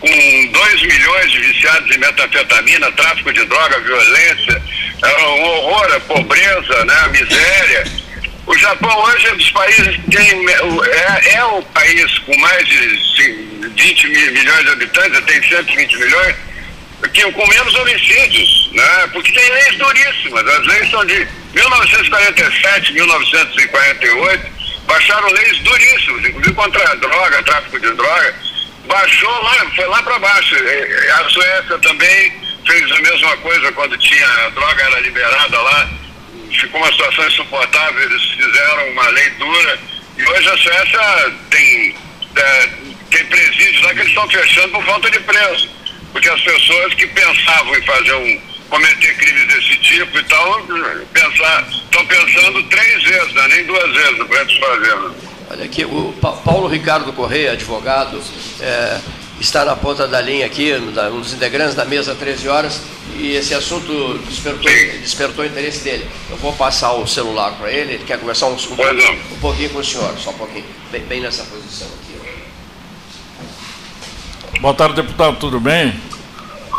com 0.00 0.46
2 0.52 0.82
milhões 0.82 1.30
de 1.30 1.40
viciados 1.40 1.94
em 1.94 1.98
metanfetamina, 1.98 2.92
tráfico 2.92 3.32
de 3.32 3.44
droga, 3.44 3.80
violência, 3.80 4.62
é 5.02 5.22
um 5.22 5.42
horror, 5.42 5.94
a 5.94 6.00
pobreza, 6.00 6.84
né, 6.84 6.94
a 7.04 7.08
miséria. 7.08 7.84
O 8.46 8.56
Japão 8.58 8.98
hoje 9.04 9.26
é 9.28 9.34
dos 9.34 9.50
países 9.50 9.96
que 9.96 10.16
tem, 10.16 10.46
é, 10.48 11.34
é 11.34 11.44
o 11.44 11.62
país 11.62 12.18
com 12.20 12.36
mais 12.38 12.66
de 12.66 13.00
20 13.76 14.08
milhões 14.08 14.64
de 14.64 14.70
habitantes, 14.70 15.20
tem 15.24 15.42
120 15.42 15.96
milhões, 15.98 16.36
que, 17.12 17.32
com 17.32 17.46
menos 17.46 17.74
homicídios, 17.74 18.70
né? 18.72 19.08
Porque 19.12 19.32
tem 19.32 19.50
leis 19.50 19.76
duríssimas. 19.76 20.46
As 20.46 20.66
leis 20.66 20.90
são 20.90 21.04
de 21.06 21.26
1947, 21.54 22.92
1948, 22.92 24.59
baixaram 24.90 25.28
leis 25.32 25.58
duríssimas, 25.60 26.24
inclusive 26.24 26.54
contra 26.54 26.96
droga, 26.96 27.42
tráfico 27.44 27.78
de 27.78 27.90
droga. 27.94 28.34
Baixou 28.86 29.42
lá, 29.42 29.70
foi 29.76 29.86
lá 29.86 30.02
para 30.02 30.18
baixo. 30.18 30.56
A 31.14 31.28
Suécia 31.28 31.78
também 31.78 32.32
fez 32.66 32.90
a 32.90 33.00
mesma 33.00 33.36
coisa 33.36 33.72
quando 33.72 33.96
tinha 33.98 34.26
a 34.26 34.48
droga 34.50 34.82
era 34.82 35.00
liberada 35.00 35.60
lá. 35.60 35.88
Ficou 36.60 36.80
uma 36.80 36.90
situação 36.90 37.26
insuportável, 37.26 38.02
eles 38.02 38.22
fizeram 38.30 38.88
uma 38.90 39.08
lei 39.10 39.30
dura. 39.30 39.78
E 40.18 40.26
hoje 40.26 40.48
a 40.48 40.58
Suécia 40.58 41.32
tem, 41.50 41.96
é, 42.36 42.68
tem 43.10 43.24
presídios 43.26 43.82
lá 43.82 43.94
que 43.94 44.00
eles 44.00 44.08
estão 44.08 44.28
fechando 44.28 44.68
por 44.70 44.84
falta 44.84 45.10
de 45.10 45.20
preço 45.20 45.80
porque 46.12 46.28
as 46.28 46.40
pessoas 46.40 46.94
que 46.94 47.06
pensavam 47.06 47.76
em 47.76 47.82
fazer 47.82 48.14
um 48.14 48.40
cometer 48.70 49.16
crimes 49.16 49.46
desse 49.48 49.76
tipo 49.80 50.16
e 50.18 50.22
tal, 50.24 50.62
pensar, 51.12 51.68
estão 51.68 52.06
pensando 52.06 52.62
três 52.64 53.02
vezes, 53.02 53.34
né? 53.34 53.48
nem 53.48 53.66
duas 53.66 53.92
vezes 53.92 54.26
para 54.26 54.40
eles 54.40 54.56
fazendo. 54.58 55.14
Olha 55.50 55.64
aqui, 55.64 55.84
o 55.84 56.14
Paulo 56.20 56.68
Ricardo 56.68 57.12
Correia, 57.12 57.52
advogado, 57.52 58.22
é, 58.60 59.00
está 59.40 59.64
na 59.64 59.74
ponta 59.74 60.06
da 60.06 60.20
linha 60.20 60.46
aqui, 60.46 60.72
um 60.72 61.20
dos 61.20 61.32
integrantes 61.32 61.74
da 61.74 61.84
mesa 61.84 62.14
13 62.14 62.48
horas, 62.48 62.80
e 63.16 63.34
esse 63.34 63.52
assunto 63.52 64.18
despertou, 64.28 64.70
despertou 65.00 65.44
o 65.44 65.48
interesse 65.48 65.82
dele. 65.82 66.08
Eu 66.30 66.36
vou 66.36 66.52
passar 66.52 66.92
o 66.92 67.06
celular 67.06 67.52
para 67.58 67.72
ele, 67.72 67.94
ele 67.94 68.04
quer 68.04 68.20
conversar 68.20 68.46
um, 68.46 68.54
um, 68.54 68.76
pouquinho, 68.76 69.12
um 69.32 69.40
pouquinho 69.40 69.70
com 69.70 69.80
o 69.80 69.84
senhor, 69.84 70.16
só 70.16 70.30
um 70.30 70.34
pouquinho, 70.34 70.64
bem, 70.92 71.02
bem 71.02 71.20
nessa 71.20 71.42
posição 71.42 71.88
aqui. 71.88 72.10
Boa 74.60 74.74
tarde, 74.74 74.94
deputado, 74.94 75.36
tudo 75.38 75.58
bem? 75.58 76.09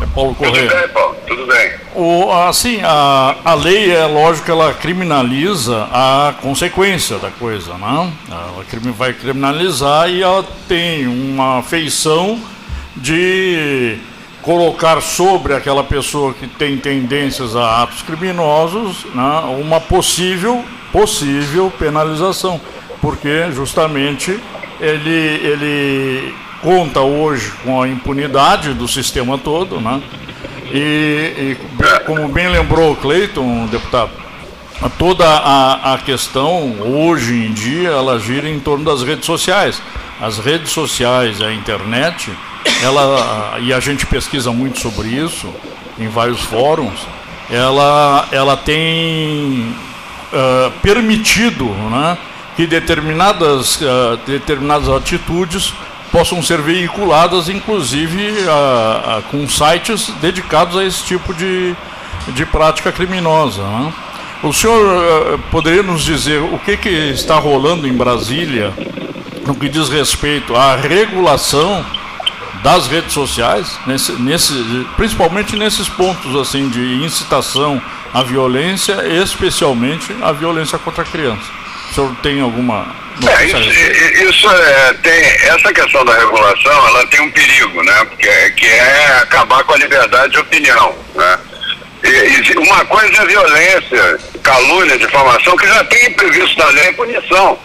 É 0.02 0.06
Paulo 0.16 0.34
Correia. 0.36 0.68
Tudo 0.68 0.80
bem, 0.80 0.90
Paulo, 0.90 1.16
tudo 1.28 1.48
bem. 1.48 1.72
O, 1.96 2.32
assim, 2.32 2.80
a, 2.84 3.36
a 3.46 3.54
lei, 3.54 3.92
é 3.92 4.06
lógico, 4.06 4.50
ela 4.50 4.74
criminaliza 4.74 5.88
a 5.92 6.34
consequência 6.42 7.18
da 7.20 7.30
coisa, 7.30 7.74
né? 7.76 8.12
Ela 8.30 8.66
vai 8.98 9.14
criminalizar 9.14 10.10
e 10.10 10.24
ela 10.24 10.44
tem 10.68 11.08
uma 11.08 11.62
feição 11.62 12.40
de 12.96 13.98
colocar 14.42 15.02
sobre 15.02 15.54
aquela 15.54 15.84
pessoa 15.84 16.34
que 16.34 16.48
tem 16.48 16.78
tendências 16.78 17.56
a 17.56 17.84
atos 17.84 18.02
criminosos 18.02 19.06
né, 19.14 19.58
uma 19.60 19.80
possível, 19.80 20.64
possível 20.92 21.72
penalização, 21.78 22.60
porque 23.00 23.52
justamente 23.52 24.40
ele, 24.80 25.40
ele 25.44 26.34
conta 26.62 27.02
hoje 27.02 27.52
com 27.64 27.82
a 27.82 27.88
impunidade 27.88 28.74
do 28.74 28.88
sistema 28.88 29.38
todo, 29.38 29.80
né? 29.80 30.02
E, 30.74 30.78
e 30.78 31.58
como 32.06 32.28
bem 32.30 32.50
lembrou 32.50 32.94
o 32.94 32.96
Cleiton, 32.96 33.66
deputado, 33.66 34.12
toda 34.98 35.26
a, 35.26 35.94
a 35.94 35.98
questão 35.98 36.78
hoje 36.80 37.34
em 37.34 37.52
dia 37.52 37.90
ela 37.90 38.18
gira 38.20 38.48
em 38.48 38.60
torno 38.60 38.86
das 38.86 39.04
redes 39.04 39.26
sociais. 39.26 39.82
As 40.22 40.38
redes 40.38 40.72
sociais, 40.72 41.42
a 41.42 41.52
internet, 41.52 42.32
ela 42.84 43.58
e 43.60 43.74
a 43.74 43.80
gente 43.80 44.06
pesquisa 44.06 44.52
muito 44.52 44.80
sobre 44.80 45.08
isso 45.08 45.52
em 45.98 46.08
vários 46.08 46.42
fóruns. 46.42 47.00
Ela, 47.50 48.28
ela 48.32 48.56
tem 48.56 49.76
uh, 50.32 50.72
permitido, 50.82 51.66
né, 51.66 52.18
que 52.56 52.66
determinadas, 52.66 53.82
uh, 53.82 54.18
determinadas 54.26 54.88
atitudes 54.90 55.74
possam 56.12 56.42
ser 56.44 56.62
veiculadas, 56.62 57.48
inclusive 57.50 58.48
a, 58.48 59.18
a, 59.18 59.22
com 59.24 59.48
sites 59.48 60.10
dedicados 60.22 60.78
a 60.78 60.84
esse 60.84 61.04
tipo 61.04 61.34
de, 61.34 61.76
de 62.30 62.46
prática 62.46 62.92
criminosa. 62.92 63.62
Né? 63.64 63.94
O 64.44 64.52
senhor 64.52 64.86
uh, 64.86 65.40
poderia 65.50 65.84
nos 65.84 66.02
dizer 66.02 66.42
o 66.42 66.60
que, 66.60 66.76
que 66.76 66.90
está 66.90 67.38
rolando 67.38 67.88
em 67.88 67.94
Brasília 67.94 68.74
no 69.46 69.56
que 69.56 69.70
diz 69.70 69.90
respeito 69.90 70.56
à 70.56 70.76
regulação 70.76 71.84
das 72.64 72.88
redes 72.88 73.14
sociais, 73.14 73.80
nesse, 73.88 74.12
nesse, 74.14 74.54
principalmente 74.96 75.56
nesses 75.56 75.90
pontos 75.90 76.36
assim 76.36 76.70
de 76.70 77.04
incitação 77.04 77.82
à 78.14 78.22
violência, 78.22 79.08
especialmente 79.08 80.16
a 80.22 80.32
violência 80.32 80.78
contra 80.78 81.04
a 81.04 81.06
criança. 81.06 81.42
O 81.90 81.94
senhor 81.94 82.16
tem 82.22 82.40
alguma 82.40 82.88
é, 83.28 83.46
isso, 83.46 84.30
isso 84.30 84.50
é, 84.50 84.94
tem, 84.94 85.24
essa 85.50 85.72
questão 85.74 86.04
da 86.04 86.18
regulação, 86.18 86.88
ela 86.88 87.06
tem 87.08 87.22
um 87.22 87.32
perigo, 87.32 87.84
né? 87.84 88.06
Porque, 88.06 88.28
é, 88.28 88.50
que 88.52 88.66
é 88.66 89.18
acabar 89.22 89.64
com 89.64 89.74
a 89.74 89.78
liberdade 89.78 90.34
de 90.34 90.40
opinião, 90.40 90.96
né? 91.16 91.40
E, 92.04 92.58
uma 92.58 92.84
coisa 92.86 93.22
é 93.22 93.26
violência, 93.26 94.20
calúnia, 94.42 94.98
difamação, 94.98 95.56
que 95.56 95.68
já 95.68 95.84
tem 95.84 96.12
previsto 96.14 96.58
na 96.58 96.68
lei 96.70 96.92
punição, 96.94 97.60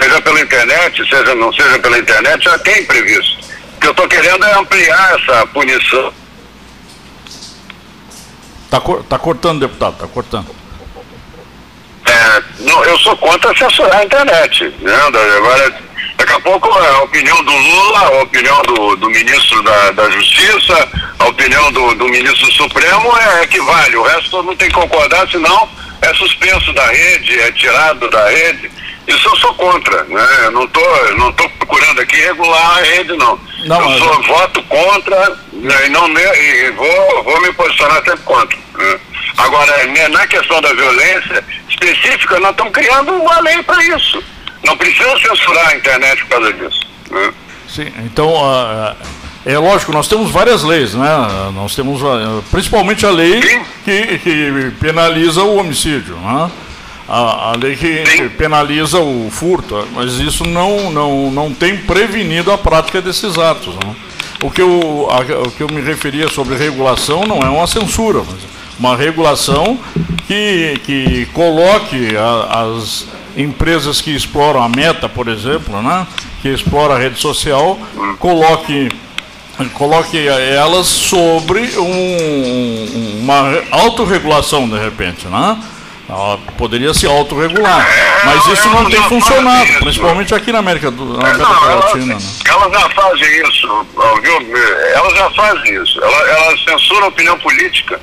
seja 0.00 0.20
pela 0.20 0.40
internet, 0.40 1.08
seja 1.08 1.34
não 1.34 1.52
seja 1.52 1.78
pela 1.80 1.98
internet, 1.98 2.44
já 2.44 2.58
tem 2.60 2.84
previsto. 2.84 3.40
O 3.76 3.80
que 3.80 3.86
eu 3.88 3.90
estou 3.90 4.08
querendo 4.08 4.44
é 4.44 4.58
ampliar 4.58 5.18
essa 5.18 5.46
punição. 5.48 6.12
Está 8.64 8.80
tá 9.08 9.18
cortando, 9.18 9.60
deputado, 9.60 9.94
está 9.94 10.06
cortando. 10.06 10.59
É, 12.10 12.42
não, 12.60 12.84
eu 12.84 12.98
sou 12.98 13.16
contra 13.18 13.56
censurar 13.56 14.00
a 14.00 14.04
internet. 14.04 14.74
Né? 14.80 14.94
Agora, 14.94 15.74
daqui 16.16 16.32
a 16.32 16.40
pouco 16.40 16.68
a 16.68 17.02
opinião 17.02 17.42
do 17.44 17.52
Lula, 17.52 17.98
a 18.00 18.22
opinião 18.22 18.60
do, 18.62 18.96
do 18.96 19.10
ministro 19.10 19.62
da, 19.62 19.92
da 19.92 20.10
Justiça, 20.10 20.88
a 21.18 21.28
opinião 21.28 21.70
do, 21.72 21.94
do 21.94 22.08
ministro 22.08 22.50
Supremo 22.52 23.16
é, 23.16 23.42
é 23.42 23.46
que 23.46 23.60
vale. 23.60 23.96
O 23.96 24.02
resto 24.02 24.30
todo 24.30 24.44
mundo 24.44 24.58
tem 24.58 24.68
que 24.68 24.74
concordar, 24.74 25.28
senão 25.28 25.68
é 26.02 26.12
suspenso 26.14 26.72
da 26.72 26.86
rede, 26.86 27.38
é 27.38 27.52
tirado 27.52 28.08
da 28.10 28.28
rede. 28.28 28.70
Isso 29.06 29.28
eu 29.28 29.36
sou 29.36 29.54
contra, 29.54 30.04
né? 30.04 30.26
Eu 30.44 30.50
não 30.50 30.64
estou 30.64 31.16
não 31.16 31.32
tô 31.32 31.48
procurando 31.50 32.00
aqui 32.00 32.16
regular 32.16 32.78
a 32.78 32.82
rede, 32.82 33.12
não. 33.16 33.38
não 33.66 33.90
eu 33.92 33.98
sou, 33.98 34.22
voto 34.22 34.62
contra 34.64 35.38
né? 35.52 35.86
e, 35.86 35.88
não, 35.88 36.08
e 36.08 36.70
vou, 36.72 37.24
vou 37.24 37.40
me 37.40 37.52
posicionar 37.52 38.02
sempre 38.04 38.22
contra. 38.24 38.58
Né? 38.78 39.00
Agora, 39.38 39.86
né, 39.86 40.08
na 40.08 40.26
questão 40.26 40.60
da 40.60 40.72
violência 40.72 41.44
específica, 41.80 42.38
nós 42.40 42.50
estamos 42.50 42.72
criando 42.72 43.12
uma 43.12 43.40
lei 43.40 43.62
para 43.62 43.82
isso. 43.84 44.22
Não 44.64 44.76
precisa 44.76 45.18
censurar 45.18 45.68
a 45.68 45.76
internet 45.76 46.24
por 46.26 46.40
causa 46.40 46.52
disso. 46.52 46.80
Né? 47.10 47.32
Sim, 47.68 47.92
então, 48.04 48.28
uh, 48.28 48.94
é 49.46 49.58
lógico, 49.58 49.92
nós 49.92 50.06
temos 50.06 50.30
várias 50.30 50.62
leis, 50.62 50.92
né? 50.94 51.08
Nós 51.54 51.74
temos 51.74 52.02
uh, 52.02 52.42
principalmente 52.50 53.06
a 53.06 53.10
lei 53.10 53.40
que, 53.84 54.18
que, 54.18 54.72
penaliza 54.78 55.42
o 55.42 55.56
homicídio, 55.56 56.16
né? 56.16 56.50
A, 57.08 57.50
a 57.50 57.56
lei 57.56 57.74
que, 57.74 58.02
que, 58.04 58.28
penaliza 58.28 59.00
o 59.00 59.28
furto, 59.30 59.88
mas 59.92 60.14
isso 60.14 60.44
não, 60.44 60.92
não, 60.92 61.30
não 61.30 61.52
tem 61.52 61.76
prevenido 61.76 62.52
a 62.52 62.58
prática 62.58 63.02
desses 63.02 63.36
atos. 63.36 63.74
Né? 63.74 63.96
O, 64.44 64.50
que 64.50 64.62
eu, 64.62 65.08
a, 65.10 65.48
o 65.48 65.50
que 65.50 65.60
eu 65.62 65.66
me 65.68 65.80
referia 65.80 66.28
sobre 66.28 66.56
regulação 66.56 67.24
não 67.24 67.40
é 67.40 67.48
uma 67.48 67.66
censura, 67.66 68.22
mas 68.24 68.49
uma 68.80 68.96
regulação 68.96 69.78
que, 70.26 70.80
que 70.84 71.26
coloque 71.34 72.16
a, 72.16 72.64
as, 72.64 73.06
empresas 73.36 74.00
que 74.00 74.10
exploram 74.10 74.60
a 74.60 74.68
meta, 74.68 75.08
por 75.08 75.28
exemplo, 75.28 75.80
né? 75.80 76.06
que 76.42 76.48
explora 76.48 76.94
a 76.94 76.98
rede 76.98 77.20
social, 77.20 77.78
coloque 78.18 78.88
coloque 79.74 80.26
elas 80.26 80.86
sobre 80.86 81.60
um, 81.78 83.20
uma 83.22 83.62
autorregulação 83.70 84.66
de 84.66 84.78
repente, 84.78 85.26
né? 85.28 85.62
Ela 86.08 86.38
poderia 86.56 86.94
se 86.94 87.06
autorregular, 87.06 87.86
mas 88.24 88.46
isso 88.46 88.68
não 88.70 88.86
tem 88.86 89.00
funcionado, 89.02 89.72
principalmente 89.80 90.34
aqui 90.34 90.50
na 90.50 90.58
América, 90.58 90.90
do, 90.90 91.04
na 91.04 91.28
América 91.28 91.44
não, 91.44 91.78
Latina. 91.78 92.14
Né? 92.14 92.20
Elas 92.48 92.72
já 92.72 92.90
fazem 92.90 93.42
isso, 93.42 93.86
viu? 94.22 94.58
Elas 94.94 95.14
já 95.14 95.30
fazem 95.30 95.82
isso. 95.82 96.02
Elas, 96.02 96.28
elas 96.28 96.64
censuram 96.64 97.04
a 97.04 97.08
opinião 97.08 97.38
política. 97.38 98.00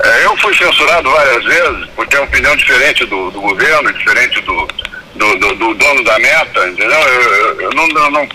É, 0.00 0.24
eu 0.24 0.36
fui 0.38 0.54
censurado 0.56 1.10
várias 1.10 1.44
vezes 1.44 1.86
por 1.94 2.06
ter 2.08 2.18
uma 2.18 2.26
opinião 2.26 2.56
diferente 2.56 3.04
do, 3.06 3.30
do 3.30 3.40
governo, 3.40 3.92
diferente 3.92 4.40
do, 4.40 4.68
do, 5.14 5.38
do, 5.38 5.54
do, 5.54 5.74
dono 5.74 6.04
da 6.04 6.18
meta, 6.18 6.68
entendeu? 6.68 6.98
Eu, 6.98 7.22
eu, 7.22 7.60
eu 7.62 7.70
não, 7.74 7.88
eu 7.88 8.10
não, 8.10 8.28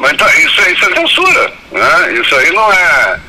mas 0.00 0.12
então, 0.12 0.28
isso, 0.28 0.70
isso 0.70 0.84
é 0.84 0.94
censura, 0.94 1.52
né? 1.72 2.12
Isso 2.12 2.34
aí 2.36 2.52
não 2.52 2.72
é, 2.72 3.20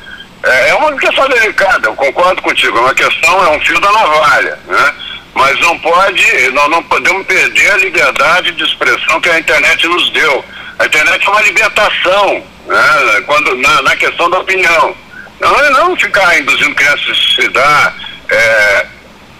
é, 0.44 0.68
é. 0.70 0.74
uma 0.74 0.92
questão 0.96 1.28
delicada, 1.28 1.88
eu 1.88 1.94
concordo 1.94 2.40
contigo, 2.42 2.78
é 2.78 2.80
uma 2.80 2.94
questão, 2.94 3.44
é 3.44 3.56
um 3.56 3.60
fio 3.60 3.80
da 3.80 3.90
navalha, 3.92 4.58
né? 4.66 4.94
Mas 5.34 5.58
não 5.60 5.78
pode, 5.78 6.50
nós 6.50 6.68
não 6.70 6.82
podemos 6.84 7.26
perder 7.26 7.72
a 7.72 7.76
liberdade 7.78 8.52
de 8.52 8.64
expressão 8.64 9.20
que 9.20 9.30
a 9.30 9.38
internet 9.38 9.86
nos 9.86 10.10
deu. 10.10 10.44
A 10.78 10.86
internet 10.86 11.26
é 11.26 11.30
uma 11.30 11.42
libertação, 11.42 12.44
né? 12.66 13.22
Quando, 13.26 13.56
na, 13.56 13.82
na 13.82 13.96
questão 13.96 14.28
da 14.30 14.40
opinião. 14.40 14.94
Não 15.40 15.58
é 15.58 15.70
não 15.70 15.96
ficar 15.96 16.38
induzindo 16.38 16.74
crianças 16.74 17.08
a 17.08 17.14
suicidar, 17.14 17.96
é, 18.28 18.86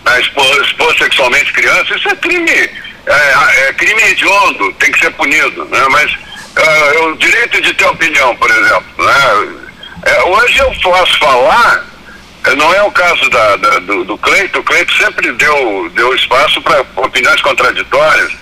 a 0.06 0.18
expor, 0.18 0.62
expor 0.62 0.96
sexualmente 0.96 1.52
crianças, 1.52 1.96
isso 1.96 2.08
é 2.08 2.16
crime, 2.16 2.50
é, 2.50 3.68
é, 3.68 3.72
crime 3.74 4.02
hediondo, 4.02 4.72
tem 4.74 4.90
que 4.92 4.98
ser 4.98 5.10
punido, 5.12 5.64
né? 5.66 5.86
Mas 5.90 6.10
é, 6.56 6.98
o 7.00 7.16
direito 7.16 7.60
de 7.60 7.74
ter 7.74 7.84
opinião, 7.84 8.34
por 8.36 8.50
exemplo, 8.50 9.04
né? 9.04 9.66
É, 10.06 10.22
hoje 10.22 10.58
eu 10.58 10.74
posso 10.82 11.18
falar, 11.18 11.84
é, 12.46 12.54
não 12.54 12.74
é 12.74 12.82
o 12.82 12.90
caso 12.90 13.28
da, 13.28 13.56
da 13.56 13.78
do, 13.80 14.04
do 14.04 14.18
Cleito, 14.18 14.60
o 14.60 14.64
Cleito 14.64 14.92
sempre 14.96 15.30
deu, 15.32 15.90
deu 15.94 16.14
espaço 16.14 16.62
para 16.62 16.80
opiniões 16.96 17.40
contraditórias, 17.42 18.32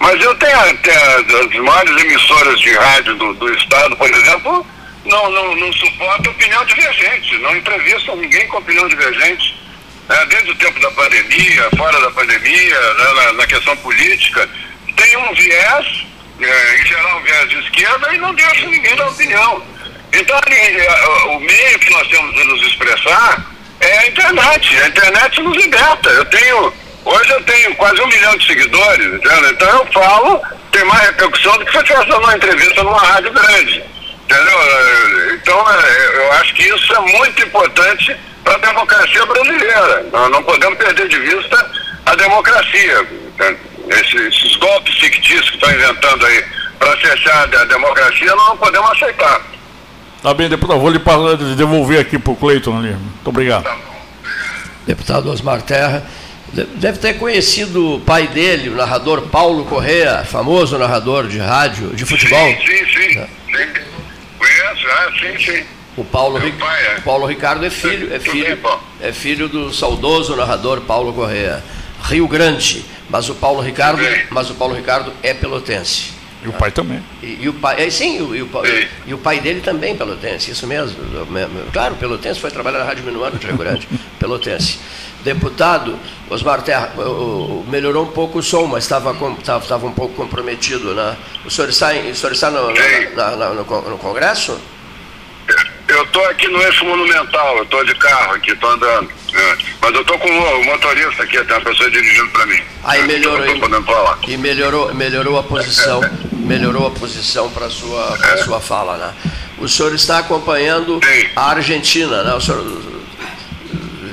mas 0.00 0.20
eu 0.20 0.34
tenho, 0.36 0.78
tenho 0.78 1.46
as 1.46 1.54
maiores 1.56 2.02
emissoras 2.04 2.58
de 2.58 2.72
rádio 2.72 3.14
do, 3.16 3.34
do 3.34 3.52
Estado, 3.52 3.94
por 3.96 4.10
exemplo, 4.10 4.66
não, 5.04 5.30
não, 5.30 5.56
não 5.56 5.72
suporta 5.72 6.30
opinião 6.30 6.64
divergente, 6.64 7.38
não 7.38 7.56
entrevistam 7.56 8.16
ninguém 8.16 8.46
com 8.48 8.58
opinião 8.58 8.88
divergente. 8.88 9.56
Né? 10.08 10.26
Desde 10.26 10.50
o 10.50 10.54
tempo 10.56 10.80
da 10.80 10.90
pandemia, 10.92 11.70
fora 11.76 12.00
da 12.00 12.10
pandemia, 12.10 12.94
né? 12.94 13.12
na, 13.14 13.32
na, 13.34 13.46
questão 13.46 13.76
política, 13.78 14.48
tem 14.96 15.16
um 15.16 15.34
viés, 15.34 16.06
é, 16.40 16.80
em 16.80 16.86
geral 16.86 17.18
um 17.18 17.22
viés 17.22 17.50
de 17.50 17.58
esquerda, 17.58 18.14
e 18.14 18.18
não 18.18 18.34
deixa 18.34 18.66
ninguém 18.66 18.96
dar 18.96 19.08
opinião. 19.08 19.62
Então, 20.12 20.38
o 21.28 21.40
meio 21.40 21.78
que 21.78 21.90
nós 21.90 22.06
temos 22.08 22.34
de 22.34 22.44
nos 22.44 22.66
expressar 22.66 23.46
é 23.80 23.98
a 23.98 24.06
internet. 24.08 24.76
A 24.78 24.88
internet 24.88 25.40
nos 25.40 25.56
liberta. 25.56 26.10
Eu 26.10 26.24
tenho, 26.26 26.72
hoje 27.04 27.30
eu 27.30 27.42
tenho 27.44 27.74
quase 27.76 28.00
um 28.00 28.06
milhão 28.06 28.36
de 28.36 28.46
seguidores, 28.46 29.06
entendeu? 29.06 29.50
então 29.50 29.68
eu 29.68 29.86
falo, 29.92 30.40
tem 30.70 30.84
mais 30.84 31.06
repercussão 31.06 31.56
do 31.58 31.64
que 31.64 31.70
se 31.70 31.78
eu 31.78 31.82
estivesse 31.82 32.12
uma 32.12 32.36
entrevista 32.36 32.82
numa 32.82 32.98
rádio 32.98 33.32
grande. 33.32 33.91
Entendeu? 34.24 35.34
Então, 35.34 35.70
é, 35.70 36.16
eu 36.16 36.32
acho 36.32 36.54
que 36.54 36.62
isso 36.62 36.94
é 36.94 37.00
muito 37.00 37.42
importante 37.42 38.16
para 38.44 38.54
a 38.54 38.58
democracia 38.58 39.26
brasileira. 39.26 40.06
Nós 40.12 40.30
não 40.30 40.42
podemos 40.42 40.78
perder 40.78 41.08
de 41.08 41.18
vista 41.18 41.70
a 42.06 42.14
democracia. 42.14 43.06
Esses, 43.88 44.14
esses 44.14 44.56
golpes 44.56 44.94
fictícios 44.98 45.50
que 45.50 45.56
estão 45.56 45.70
inventando 45.70 46.24
aí 46.24 46.44
para 46.78 46.96
fechar 46.96 47.42
a 47.54 47.64
democracia, 47.64 48.34
nós 48.34 48.48
não 48.48 48.56
podemos 48.56 48.90
aceitar. 48.92 49.40
Tá 50.22 50.32
bem, 50.32 50.48
deputado. 50.48 50.80
Vou 50.80 50.90
lhe 50.90 51.00
devolver 51.56 52.00
aqui 52.00 52.18
para 52.18 52.32
o 52.32 52.36
Cleiton 52.36 52.78
ali. 52.78 52.90
Muito 52.90 53.28
obrigado. 53.28 53.64
Tá 53.64 53.92
deputado 54.86 55.30
Osmar 55.30 55.62
Terra. 55.62 56.04
Deve 56.52 56.98
ter 56.98 57.14
conhecido 57.14 57.94
o 57.94 58.00
pai 58.00 58.28
dele, 58.28 58.68
o 58.68 58.74
narrador 58.74 59.22
Paulo 59.22 59.64
Correa, 59.64 60.22
famoso 60.24 60.76
narrador 60.76 61.26
de 61.26 61.38
rádio, 61.38 61.94
de 61.94 62.04
futebol. 62.04 62.46
Sim, 62.46 62.66
sim, 62.66 62.86
sim. 62.86 63.14
Tá. 63.14 63.26
sim. 63.26 63.91
Conheço, 64.42 64.88
ah, 64.88 65.12
sim, 65.20 65.38
sim. 65.38 65.64
O 65.96 66.04
Paulo, 66.04 66.40
pai, 66.58 66.86
é. 66.86 66.98
o 66.98 67.02
Paulo 67.02 67.26
Ricardo 67.26 67.64
é 67.64 67.70
filho, 67.70 68.12
é 68.12 68.18
filho, 68.18 68.58
é 69.00 69.12
filho 69.12 69.48
do 69.48 69.72
saudoso 69.72 70.34
narrador 70.34 70.80
Paulo 70.80 71.12
Correa. 71.12 71.62
Rio 72.02 72.26
Grande, 72.26 72.84
mas 73.08 73.28
o 73.28 73.36
Paulo 73.36 73.60
Ricardo, 73.60 74.02
mas 74.30 74.50
o 74.50 74.54
Paulo 74.54 74.74
Ricardo 74.74 75.12
é 75.22 75.32
pelotense. 75.32 76.21
E 76.44 76.48
o 76.48 76.52
pai 76.52 76.70
também. 76.72 77.02
E, 77.22 77.38
e 77.42 77.48
o 77.48 77.54
pai, 77.54 77.84
é, 77.84 77.90
sim, 77.90 78.18
e 78.18 78.22
o, 78.22 78.34
e, 78.34 78.42
o, 78.42 78.50
e 79.06 79.14
o 79.14 79.18
pai 79.18 79.38
dele 79.38 79.60
também 79.60 79.96
pelotense, 79.96 80.50
isso 80.50 80.66
mesmo. 80.66 80.98
Claro, 81.72 81.94
pelotense 81.94 82.40
foi 82.40 82.50
trabalhar 82.50 82.80
na 82.80 82.84
Rádio 82.84 83.04
Minuano 83.04 83.38
de 83.38 83.46
Rio 83.46 83.56
Grande, 83.56 83.88
pelotense. 84.18 84.80
Deputado, 85.22 85.96
Osmar 86.28 86.62
Terra, 86.62 86.92
melhorou 87.68 88.04
um 88.04 88.10
pouco 88.10 88.40
o 88.40 88.42
som, 88.42 88.66
mas 88.66 88.82
estava, 88.82 89.16
estava 89.40 89.86
um 89.86 89.92
pouco 89.92 90.14
comprometido. 90.14 90.94
Né? 90.94 91.16
O 91.44 91.50
senhor 91.50 91.68
está, 91.68 91.92
o 91.92 92.14
senhor 92.14 92.32
está 92.32 92.50
no, 92.50 92.72
na, 93.14 93.36
na, 93.36 93.48
no, 93.50 93.62
no 93.62 93.98
Congresso? 93.98 94.58
Eu 95.88 96.04
estou 96.04 96.24
aqui 96.26 96.48
no 96.48 96.60
eixo 96.62 96.84
monumental, 96.84 97.58
eu 97.58 97.64
estou 97.64 97.84
de 97.84 97.94
carro 97.96 98.34
aqui, 98.34 98.52
estou 98.52 98.70
andando. 98.70 99.10
É. 99.34 99.56
Mas 99.80 99.94
eu 99.94 100.00
estou 100.00 100.18
com 100.18 100.28
o 100.28 100.64
motorista 100.64 101.22
aqui, 101.22 101.44
tem 101.44 101.56
uma 101.56 101.60
pessoa 101.60 101.90
dirigindo 101.90 102.30
para 102.30 102.46
mim. 102.46 102.62
Aí 102.84 103.02
melhorou. 103.06 103.44
Eu 103.44 103.60
podendo 103.60 103.84
falar. 103.84 104.18
E 104.26 104.36
melhorou, 104.36 104.94
melhorou 104.94 105.38
a 105.38 105.42
posição, 105.42 106.00
melhorou 106.42 106.86
a 106.86 106.90
posição 106.90 107.50
para 107.50 107.70
sua, 107.70 108.16
pra 108.18 108.44
sua 108.44 108.60
fala, 108.60 108.96
né? 108.96 109.14
O 109.58 109.68
senhor 109.68 109.94
está 109.94 110.18
acompanhando 110.18 111.00
Sim. 111.02 111.28
a 111.36 111.50
Argentina, 111.50 112.22
né? 112.22 112.34
O 112.34 112.40
senhor 112.40 112.64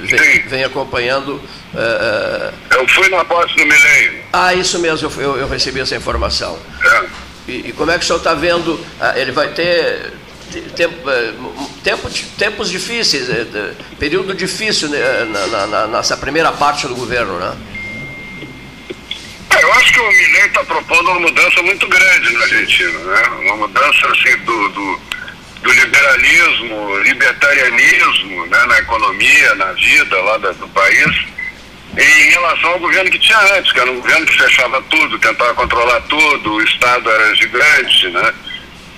vem, 0.04 0.48
vem 0.48 0.64
acompanhando. 0.64 1.42
Uh, 1.74 2.54
eu 2.72 2.88
fui 2.88 3.10
na 3.10 3.24
posse 3.26 3.56
do 3.56 3.66
milênio. 3.66 4.22
Ah, 4.32 4.54
isso 4.54 4.80
mesmo, 4.80 5.12
eu, 5.18 5.22
eu, 5.22 5.38
eu 5.38 5.48
recebi 5.48 5.80
essa 5.80 5.96
informação. 5.96 6.58
É. 6.84 7.06
E, 7.48 7.70
e, 7.70 7.74
como 7.74 7.92
é 7.92 7.98
que 7.98 8.04
o 8.04 8.08
senhor 8.08 8.20
está 8.20 8.34
vendo? 8.34 8.74
Uh, 8.74 9.18
ele 9.18 9.32
vai 9.32 9.50
ter 9.50 10.14
tempo, 10.76 11.10
eh, 11.10 11.34
tempo, 11.84 12.10
tempos 12.38 12.70
difíceis, 12.70 13.30
eh, 13.30 13.74
período 14.00 14.34
difícil 14.34 14.90
né, 14.90 15.00
na, 15.26 15.68
na, 15.68 15.88
nessa 15.88 16.18
primeira 16.18 16.52
parte 16.52 16.88
do 16.88 16.96
governo, 16.96 17.38
né? 17.38 17.56
É, 19.52 19.64
eu 19.64 19.74
acho 19.74 19.94
que 19.94 20.00
o 20.00 20.08
Milei 20.08 20.46
está 20.46 20.64
propondo 20.64 21.12
uma 21.12 21.20
mudança 21.22 21.62
muito 21.64 21.88
grande 21.88 22.34
na 22.34 22.42
Argentina, 22.42 23.00
né? 23.00 23.24
Uma 23.46 23.58
mudança 23.58 24.08
assim 24.08 24.38
do, 24.40 24.70
do, 24.70 25.02
do 25.64 25.72
liberalismo, 25.72 26.98
libertarianismo 27.00 28.46
né? 28.46 28.66
na 28.68 28.80
economia, 28.80 29.56
na 29.56 29.72
vida 29.74 30.22
lá 30.22 30.38
do 30.38 30.68
país, 30.70 31.26
em 31.98 32.30
relação 32.30 32.72
ao 32.72 32.80
governo 32.80 33.10
que 33.10 33.20
tinha 33.20 33.40
antes, 33.58 33.72
que 33.72 33.80
era 33.80 33.92
um 33.92 34.00
governo 34.00 34.26
que 34.26 34.38
fechava 34.38 34.82
tudo, 34.84 35.20
tentava 35.20 35.54
controlar 35.56 36.02
tudo, 36.02 36.54
o 36.54 36.62
Estado 36.62 37.10
era 37.10 37.36
gigante, 37.36 38.08
né? 38.10 38.34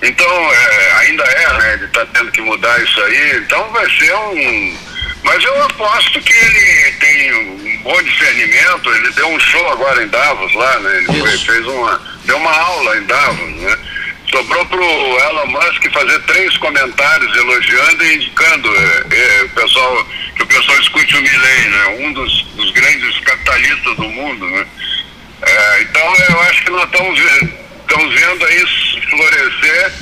Então, 0.02 0.26
é, 0.26 0.92
ainda 1.00 1.22
é, 1.22 1.52
né? 1.58 1.74
Ele 1.74 1.84
está 1.84 2.04
tendo 2.06 2.30
que 2.32 2.40
mudar 2.40 2.82
isso 2.82 3.00
aí. 3.02 3.36
Então 3.38 3.70
vai 3.70 3.88
ser 3.98 4.12
um. 4.14 4.76
Mas 5.22 5.44
eu 5.44 5.62
aposto 5.64 6.20
que 6.20 6.32
ele 6.32 6.92
tem 6.92 7.34
um 7.34 7.82
bom 7.82 8.02
discernimento. 8.02 8.90
Ele 8.90 9.10
deu 9.12 9.28
um 9.28 9.40
show 9.40 9.72
agora 9.72 10.02
em 10.02 10.08
Davos 10.08 10.52
lá, 10.54 10.78
né? 10.80 11.04
Ele 11.08 11.38
fez 11.38 11.66
uma. 11.66 12.00
Deu 12.24 12.36
uma 12.36 12.52
aula 12.52 12.98
em 12.98 13.04
Davos, 13.04 13.50
né? 13.56 13.78
Sobrou 14.30 14.64
para 14.66 14.80
o 14.80 15.20
Elon 15.20 15.46
Musk 15.46 15.92
fazer 15.92 16.18
três 16.22 16.56
comentários 16.56 17.36
elogiando 17.36 18.04
e 18.04 18.14
indicando 18.14 18.74
é, 18.74 19.16
é, 19.16 19.42
o 19.42 19.48
pessoal, 19.50 20.06
que 20.36 20.42
o 20.42 20.46
pessoal 20.46 20.78
escute 20.80 21.16
o 21.16 21.20
Milley, 21.22 21.68
né? 21.68 21.86
Um 22.00 22.12
dos, 22.12 22.42
dos 22.56 22.70
grandes 22.70 23.18
capitalistas 23.20 23.96
do 23.96 24.04
mundo, 24.04 24.46
né? 24.46 24.66
É, 25.42 25.82
então 25.82 26.16
eu 26.30 26.40
acho 26.42 26.64
que 26.64 26.70
nós 26.70 26.84
estamos 26.84 27.20
estamos 27.92 28.14
vendo 28.14 28.48
isso 28.52 29.00
florescer. 29.10 29.92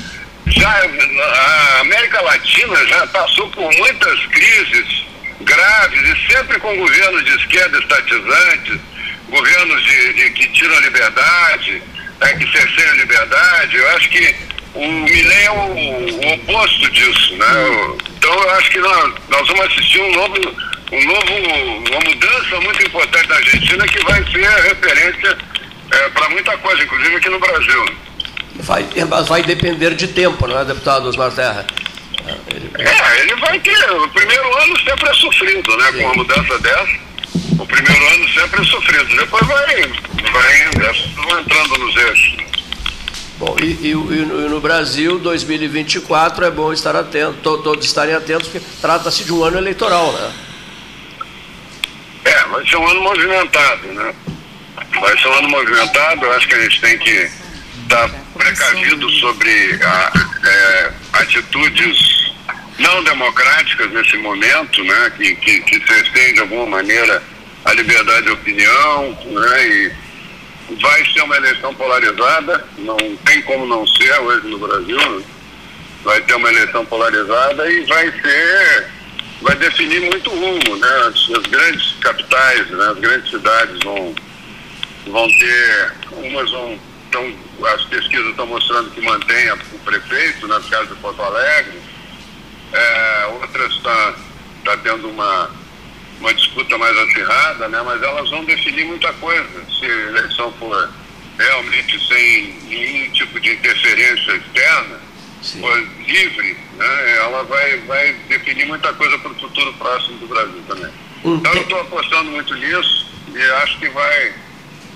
Já 0.51 0.69
a 0.69 1.81
América 1.81 2.21
Latina 2.23 2.87
já 2.87 3.07
passou 3.09 3.49
por 3.51 3.73
muitas 3.77 4.27
crises 4.27 5.05
graves 5.41 6.01
e 6.03 6.33
sempre 6.33 6.59
com 6.59 6.77
governos 6.77 7.25
de 7.25 7.37
esquerda 7.37 7.79
estatizantes, 7.79 8.81
governos 9.29 9.83
de, 9.85 10.13
de 10.15 10.31
que 10.31 10.49
tiram 10.49 10.79
liberdade, 10.81 11.83
né, 12.21 12.35
que 12.35 12.51
cerceiam 12.51 12.97
liberdade. 12.97 13.77
Eu 13.77 13.89
acho 13.97 14.09
que 14.11 14.35
o 14.75 14.87
Milley 14.87 15.45
é 15.45 15.51
o, 15.51 15.55
o, 15.55 16.35
oposto 16.35 16.91
disso, 16.91 17.37
né? 17.37 17.47
Então 18.19 18.33
eu 18.33 18.51
acho 18.51 18.71
que 18.71 18.79
nós, 18.79 19.15
nós 19.29 19.49
vamos 19.49 19.67
assistir 19.67 20.01
um 20.01 20.13
novo, 20.13 20.37
um 20.93 21.05
novo, 21.05 21.35
uma 21.91 22.01
mudança 22.01 22.61
muito 22.61 22.87
importante 22.87 23.29
na 23.29 23.37
Argentina 23.37 23.89
que 23.89 24.05
vai 24.05 24.25
ser 24.31 24.49
referência 24.69 25.39
é, 25.93 26.09
para 26.11 26.29
muita 26.31 26.57
coisa, 26.59 26.83
inclusive 26.83 27.17
aqui 27.17 27.29
no 27.29 27.41
Brasil. 27.41 28.10
Vai, 28.63 28.87
vai 29.27 29.43
depender 29.43 29.95
de 29.95 30.09
tempo, 30.09 30.47
não 30.47 30.59
é, 30.59 30.65
deputado 30.65 31.09
Osmar 31.09 31.33
Terra? 31.33 31.67
Ele... 32.49 32.71
É, 32.79 33.21
ele 33.23 33.35
vai 33.37 33.59
ter. 33.61 33.93
O 33.93 34.09
primeiro 34.09 34.57
ano 34.59 34.79
sempre 34.81 35.09
é 35.09 35.15
sofrido, 35.15 35.77
né? 35.77 35.87
Sim. 35.87 35.99
Com 35.99 36.05
uma 36.05 36.15
mudança 36.15 36.59
dessa. 36.59 37.11
O 37.59 37.67
primeiro 37.67 38.07
ano 38.15 38.29
sempre 38.31 38.63
é 38.63 38.65
sofrido, 38.65 39.17
depois 39.17 39.47
vai, 39.47 39.83
vai, 40.33 40.71
vai 40.73 41.41
entrando 41.41 41.79
nos 41.79 41.97
eixos. 41.97 42.37
Bom, 43.39 43.57
e, 43.61 43.67
e, 43.67 43.91
e, 43.91 44.49
no 44.49 44.61
Brasil, 44.61 45.19
2024, 45.19 46.45
é 46.45 46.51
bom 46.51 46.73
estar 46.73 46.95
atento, 46.97 47.39
todos 47.59 47.85
estarem 47.85 48.15
atentos, 48.15 48.49
porque 48.49 48.67
trata-se 48.81 49.25
de 49.25 49.33
um 49.33 49.43
ano 49.43 49.59
eleitoral, 49.59 50.13
né? 50.13 50.33
É, 52.25 52.45
vai 52.49 52.67
ser 52.67 52.77
um 52.77 52.87
ano 52.87 53.01
movimentado, 53.01 53.87
né? 53.89 54.15
Vai 55.01 55.19
ser 55.19 55.29
um 55.29 55.33
ano 55.35 55.49
movimentado, 55.49 56.25
eu 56.25 56.33
acho 56.33 56.49
que 56.49 56.55
a 56.55 56.61
gente 56.63 56.81
tem 56.81 56.99
que 56.99 57.31
estar 57.83 58.11
precavido 58.41 59.09
sobre 59.11 59.79
a, 59.83 60.13
é, 60.45 60.93
atitudes 61.13 62.33
não 62.79 63.05
democráticas 63.05 63.91
nesse 63.93 64.17
momento, 64.17 64.83
né? 64.83 65.13
Que, 65.17 65.35
que, 65.37 65.61
que 65.61 65.75
se 65.87 66.33
de 66.33 66.41
alguma 66.41 66.67
maneira 66.67 67.23
a 67.65 67.75
liberdade 67.75 68.27
de 68.27 68.33
opinião, 68.33 69.19
né? 69.27 69.69
E, 69.69 69.93
vai 70.81 71.05
ser 71.13 71.23
uma 71.23 71.37
eleição 71.37 71.75
polarizada, 71.75 72.65
não 72.79 72.97
tem 73.27 73.43
como 73.43 73.67
não 73.67 73.85
ser 73.89 74.13
hoje 74.21 74.47
no 74.47 74.59
Brasil, 74.59 75.19
né? 75.19 75.25
vai 76.05 76.21
ter 76.23 76.35
uma 76.35 76.49
eleição 76.49 76.87
polarizada 76.87 77.71
e 77.71 77.85
vai 77.87 78.11
ser, 78.13 78.87
vai 79.43 79.57
definir 79.57 80.01
muito 80.03 80.31
rumo, 80.31 80.77
né? 80.77 80.89
As, 81.09 81.39
as 81.39 81.47
grandes 81.51 81.93
capitais, 82.01 82.71
né? 82.71 82.87
as 82.87 82.99
grandes 82.99 83.31
cidades 83.31 83.79
vão, 83.83 84.15
vão 85.09 85.27
ter, 85.27 85.93
umas 86.13 86.51
vão, 86.53 86.79
tão, 87.11 87.35
as 87.75 87.83
pesquisas 87.85 88.27
estão 88.29 88.47
mostrando 88.47 88.91
que 88.91 89.01
mantém 89.01 89.53
o 89.53 89.79
prefeito, 89.81 90.47
na 90.49 90.61
caso 90.61 90.89
de 90.89 91.01
Porto 91.01 91.23
Alegre, 91.23 91.81
é, 92.73 93.27
outras 93.41 93.73
está 93.73 94.15
tá 94.65 94.77
tendo 94.79 95.09
uma 95.09 95.51
uma 96.21 96.35
disputa 96.35 96.77
mais 96.79 96.97
acirrada, 96.97 97.69
né? 97.69 97.83
mas 97.85 98.03
elas 98.03 98.29
vão 98.31 98.45
definir 98.45 98.85
muita 98.85 99.13
coisa. 99.15 99.65
Se 99.79 99.87
a 99.87 99.89
eleição 99.89 100.53
for 100.53 100.91
realmente 101.39 102.07
sem 102.07 102.53
nenhum 102.69 103.11
tipo 103.13 103.41
de 103.41 103.53
interferência 103.53 104.33
externa, 104.33 105.01
Sim. 105.43 105.61
for 105.61 105.79
livre, 106.07 106.57
né? 106.77 107.17
ela 107.17 107.43
vai, 107.45 107.79
vai 107.79 108.13
definir 108.29 108.67
muita 108.67 108.93
coisa 108.93 109.19
para 109.19 109.31
o 109.31 109.41
futuro 109.41 109.73
próximo 109.75 110.19
do 110.19 110.27
Brasil 110.29 110.63
também. 110.69 110.93
Então 111.25 111.53
eu 111.55 111.63
estou 111.63 111.81
apostando 111.81 112.31
muito 112.31 112.55
nisso 112.55 113.07
e 113.35 113.43
acho 113.63 113.79
que 113.79 113.89
vai, 113.89 114.35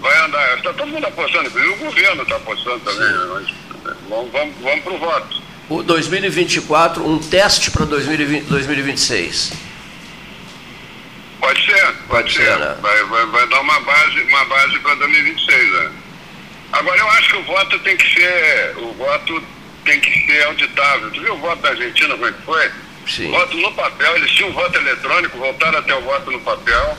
vai 0.05 0.25
andar. 0.27 0.59
Está 0.59 0.73
todo 0.75 0.87
mundo 0.87 1.07
apostando, 1.07 1.49
inclusive 1.49 1.73
o 1.73 1.77
governo 1.79 2.23
está 2.23 2.37
apostando 2.37 2.81
também. 2.81 3.11
Né? 3.11 3.27
Mas, 3.33 3.95
vamos 4.09 4.33
vamos, 4.33 4.55
vamos 4.61 4.85
para 4.85 4.93
o 4.93 4.99
voto. 4.99 5.43
O 5.71 5.83
2024, 5.83 7.09
um 7.09 7.19
teste 7.19 7.71
para 7.71 7.87
2026. 7.87 9.53
Pode 11.41 11.67
ser, 11.67 11.93
pode, 12.07 12.33
ser 12.33 12.59
né? 12.59 12.77
vai, 12.81 13.05
vai, 13.05 13.27
vai, 13.27 13.49
dar 13.49 13.61
uma 13.61 13.81
base, 13.81 14.21
uma 14.23 14.45
base 14.45 14.79
para 14.81 14.95
2026. 14.95 15.73
Né? 15.73 15.93
Agora 16.73 16.99
eu 16.99 17.11
acho 17.11 17.31
que 17.31 17.37
o 17.37 17.43
voto 17.45 17.79
tem 17.81 17.97
que 17.97 18.15
ser, 18.15 18.75
o 18.79 18.93
voto 18.93 19.43
tem 19.85 20.01
que 20.01 20.27
ser 20.27 20.45
auditável. 20.45 21.11
Tu 21.11 21.21
viu 21.21 21.35
o 21.35 21.39
voto 21.39 21.63
da 21.63 21.71
Argentina 21.71 22.15
como 22.15 22.27
é 22.27 22.33
que 22.33 22.43
foi? 22.43 22.71
Sim. 23.07 23.31
Voto 23.31 23.57
no 23.57 23.73
papel, 23.73 24.17
eles 24.17 24.31
tinham 24.31 24.53
voto 24.53 24.77
eletrônico, 24.77 25.39
voltaram 25.39 25.79
até 25.79 25.95
o 25.95 26.01
voto 26.03 26.31
no 26.31 26.41
papel. 26.41 26.99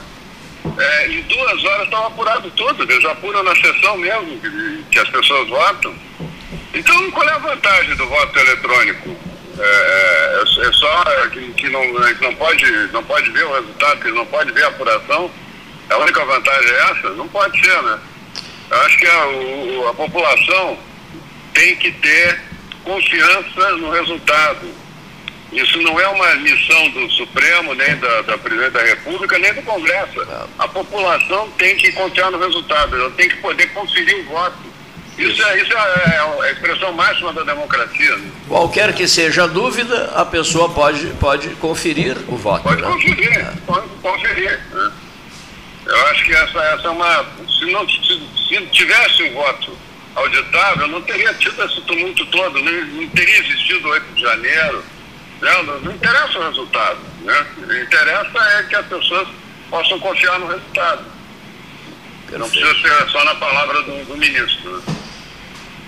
É, 0.78 1.08
em 1.08 1.22
duas 1.22 1.64
horas 1.64 1.84
estava 1.84 2.06
apurado 2.08 2.50
tudo, 2.50 2.82
eles 2.82 3.04
apuram 3.04 3.42
na 3.42 3.54
sessão 3.56 3.96
mesmo 3.96 4.38
que, 4.40 4.84
que 4.90 4.98
as 4.98 5.08
pessoas 5.08 5.48
votam. 5.48 5.94
Então 6.74 7.10
qual 7.10 7.28
é 7.28 7.32
a 7.32 7.38
vantagem 7.38 7.94
do 7.96 8.06
voto 8.06 8.38
eletrônico? 8.38 9.16
É, 9.58 10.42
é, 10.42 10.68
é 10.68 10.72
só 10.72 11.04
que, 11.30 11.52
que 11.52 11.68
não, 11.70 11.82
não, 11.92 12.34
pode, 12.34 12.64
não 12.92 13.02
pode 13.04 13.30
ver 13.30 13.44
o 13.44 13.54
resultado, 13.54 14.00
que 14.00 14.10
não 14.10 14.26
pode 14.26 14.52
ver 14.52 14.64
a 14.64 14.68
apuração. 14.68 15.30
A 15.88 15.96
única 15.98 16.24
vantagem 16.24 16.70
é 16.70 16.90
essa? 16.90 17.10
Não 17.10 17.28
pode 17.28 17.58
ser, 17.64 17.82
né? 17.82 17.98
Eu 18.70 18.80
acho 18.82 18.98
que 18.98 19.06
a, 19.06 19.26
o, 19.28 19.88
a 19.88 19.94
população 19.94 20.78
tem 21.54 21.76
que 21.76 21.90
ter 21.92 22.40
confiança 22.84 23.72
no 23.76 23.90
resultado. 23.90 24.85
Isso 25.56 25.80
não 25.80 25.98
é 25.98 26.06
uma 26.08 26.34
missão 26.34 26.90
do 26.90 27.10
Supremo, 27.12 27.74
nem 27.74 27.96
da, 27.96 28.20
da 28.22 28.36
Presidente 28.36 28.72
da 28.72 28.82
República, 28.82 29.38
nem 29.38 29.54
do 29.54 29.62
Congresso. 29.62 30.20
A 30.58 30.68
população 30.68 31.50
tem 31.52 31.74
que 31.76 31.90
confiar 31.92 32.30
no 32.30 32.38
resultado, 32.38 32.94
ela 32.94 33.10
tem 33.12 33.26
que 33.26 33.36
poder 33.38 33.66
conferir 33.72 34.20
o 34.20 34.24
voto. 34.24 34.76
Isso 35.16 35.42
é, 35.42 35.62
isso 35.62 35.72
é, 35.72 35.76
é 35.76 36.46
a 36.46 36.52
expressão 36.52 36.92
máxima 36.92 37.32
da 37.32 37.42
democracia. 37.42 38.16
Né? 38.18 38.30
Qualquer 38.46 38.94
que 38.94 39.08
seja 39.08 39.44
a 39.44 39.46
dúvida, 39.46 40.12
a 40.14 40.26
pessoa 40.26 40.68
pode, 40.68 41.06
pode 41.14 41.48
conferir 41.54 42.18
o 42.28 42.36
voto. 42.36 42.62
Pode 42.62 42.82
né? 42.82 42.88
conferir, 42.88 43.38
é. 43.38 43.52
pode 43.66 43.88
conferir. 44.02 44.60
Né? 44.70 44.92
Eu 45.86 46.06
acho 46.08 46.22
que 46.22 46.34
essa, 46.34 46.58
essa 46.58 46.86
é 46.86 46.90
uma. 46.90 47.24
Se, 47.48 47.64
não, 47.72 47.88
se, 47.88 48.22
se 48.46 48.66
tivesse 48.72 49.22
um 49.22 49.32
voto 49.32 49.78
auditável, 50.16 50.86
não 50.88 51.00
teria 51.00 51.32
tido 51.32 51.62
esse 51.64 51.80
tumulto 51.80 52.26
todo, 52.26 52.62
não, 52.62 52.72
não 52.72 53.08
teria 53.08 53.38
existido 53.38 53.88
o 53.88 53.92
8 53.92 54.14
de 54.14 54.20
janeiro. 54.20 54.84
Né? 55.40 55.62
Não, 55.62 55.80
não 55.80 55.92
interessa 55.92 56.38
o 56.38 56.46
resultado. 56.46 56.98
Né? 57.22 57.46
O 57.58 57.66
que 57.66 57.80
interessa 57.80 58.38
é 58.58 58.62
que 58.64 58.76
as 58.76 58.86
pessoas 58.86 59.28
possam 59.70 59.98
confiar 59.98 60.38
no 60.38 60.46
resultado. 60.46 61.04
Não 62.32 62.48
precisa 62.48 62.74
ser 62.74 63.10
só 63.10 63.24
na 63.24 63.34
palavra 63.36 63.82
do, 63.82 64.04
do 64.04 64.16
ministro. 64.16 64.70
Né? 64.70 64.96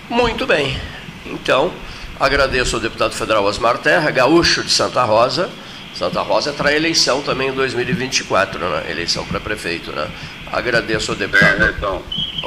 Muito 0.09 0.45
bem. 0.47 0.79
Então, 1.25 1.73
agradeço 2.19 2.75
ao 2.75 2.81
deputado 2.81 3.13
federal 3.13 3.43
Osmar 3.43 3.77
Terra, 3.77 4.09
gaúcho 4.11 4.63
de 4.63 4.71
Santa 4.71 5.03
Rosa. 5.03 5.49
Santa 5.93 6.21
Rosa 6.21 6.53
para 6.53 6.69
a 6.69 6.73
eleição 6.73 7.21
também 7.21 7.49
em 7.49 7.53
2024, 7.53 8.59
né? 8.59 8.85
eleição 8.89 9.25
para 9.25 9.39
prefeito. 9.39 9.91
Né? 9.91 10.07
Agradeço 10.51 11.11
ao 11.11 11.17
deputado 11.17 11.63
é, 11.63 11.69
então. 11.69 12.01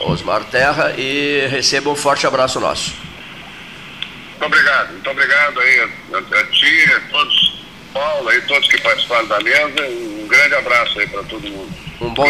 Osmar 0.07 0.44
Terra 0.44 0.94
e 0.96 1.46
receba 1.48 1.90
um 1.90 1.96
forte 1.96 2.26
abraço 2.26 2.59
nosso. 2.59 2.92
Muito 4.43 4.57
obrigado, 4.57 4.90
muito 4.90 5.11
obrigado 5.11 5.61
aí 5.61 5.80
a, 5.80 6.16
a, 6.16 6.40
a 6.40 6.45
ti, 6.47 6.93
a 6.97 7.01
todos, 7.12 7.64
Paulo 7.93 8.32
e 8.32 8.40
todos 8.43 8.68
que 8.68 8.80
participaram 8.80 9.28
da 9.28 9.40
mesa. 9.40 9.88
Um 9.88 10.26
grande 10.26 10.55
abraço 10.57 10.99
aí 10.99 11.07
para 11.07 11.22
todo 11.22 11.49
mundo. 11.49 11.72
Um 12.01 12.12
bom, 12.12 12.26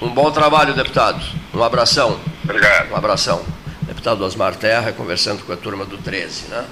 um 0.00 0.08
bom 0.08 0.30
trabalho, 0.30 0.72
deputado. 0.72 1.22
Um 1.52 1.62
abração. 1.62 2.18
Obrigado. 2.42 2.90
Um 2.90 2.96
abração 2.96 3.44
deputado 4.00 4.24
Osmar 4.24 4.54
Terra, 4.54 4.92
conversando 4.92 5.44
com 5.44 5.52
a 5.52 5.56
turma 5.56 5.84
do 5.84 5.98
13, 5.98 6.48
né? 6.48 6.64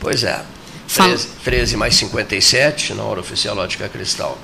Pois 0.00 0.24
é, 0.24 0.44
13, 0.92 1.28
13 1.44 1.76
mais 1.76 1.94
57, 1.94 2.92
na 2.94 3.04
hora 3.04 3.20
oficial 3.20 3.54
Lógica 3.54 3.88
Cristal. 3.88 4.36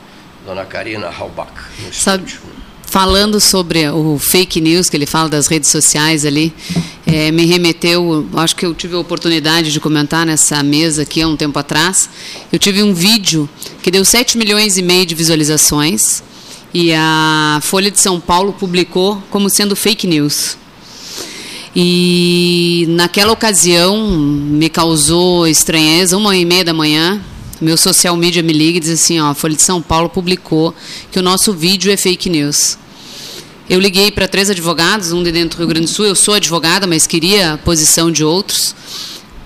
Dona 0.46 0.64
Karina 0.64 1.08
Halbach, 1.08 1.52
no 1.80 1.92
Sabe, 1.92 2.24
estúdio. 2.24 2.48
Falando 2.86 3.40
sobre 3.40 3.88
o 3.88 4.18
fake 4.18 4.60
news 4.60 4.88
que 4.88 4.96
ele 4.96 5.06
fala 5.06 5.28
das 5.28 5.46
redes 5.46 5.68
sociais 5.68 6.24
ali, 6.24 6.54
é, 7.12 7.32
me 7.32 7.44
remeteu, 7.44 8.28
acho 8.34 8.54
que 8.54 8.64
eu 8.64 8.72
tive 8.72 8.94
a 8.94 8.98
oportunidade 8.98 9.72
de 9.72 9.80
comentar 9.80 10.24
nessa 10.24 10.62
mesa 10.62 11.02
aqui 11.02 11.20
há 11.20 11.26
um 11.26 11.36
tempo 11.36 11.58
atrás, 11.58 12.08
eu 12.52 12.58
tive 12.58 12.82
um 12.82 12.94
vídeo 12.94 13.48
que 13.82 13.90
deu 13.90 14.04
7 14.04 14.38
milhões 14.38 14.78
e 14.78 14.82
meio 14.82 15.04
de 15.04 15.14
visualizações 15.14 16.22
e 16.72 16.92
a 16.94 17.58
Folha 17.62 17.90
de 17.90 17.98
São 17.98 18.20
Paulo 18.20 18.52
publicou 18.52 19.20
como 19.28 19.50
sendo 19.50 19.74
fake 19.74 20.06
news. 20.06 20.56
E 21.74 22.86
naquela 22.90 23.32
ocasião 23.32 24.08
me 24.08 24.68
causou 24.68 25.46
estranheza, 25.46 26.16
uma 26.16 26.36
e 26.36 26.44
meia 26.44 26.64
da 26.64 26.72
manhã, 26.72 27.20
meu 27.60 27.76
social 27.76 28.16
media 28.16 28.42
me 28.42 28.52
liga 28.52 28.78
e 28.78 28.80
diz 28.80 28.90
assim, 28.90 29.20
ó, 29.20 29.30
a 29.30 29.34
Folha 29.34 29.56
de 29.56 29.62
São 29.62 29.82
Paulo 29.82 30.08
publicou 30.08 30.74
que 31.10 31.18
o 31.18 31.22
nosso 31.22 31.52
vídeo 31.52 31.92
é 31.92 31.96
fake 31.96 32.30
news. 32.30 32.78
Eu 33.70 33.78
liguei 33.78 34.10
para 34.10 34.26
três 34.26 34.50
advogados, 34.50 35.12
um 35.12 35.22
de 35.22 35.30
dentro 35.30 35.56
do 35.56 35.60
Rio 35.60 35.68
Grande 35.68 35.86
do 35.86 35.92
Sul, 35.92 36.04
eu 36.04 36.16
sou 36.16 36.34
advogada, 36.34 36.88
mas 36.88 37.06
queria 37.06 37.52
a 37.52 37.56
posição 37.56 38.10
de 38.10 38.24
outros. 38.24 38.74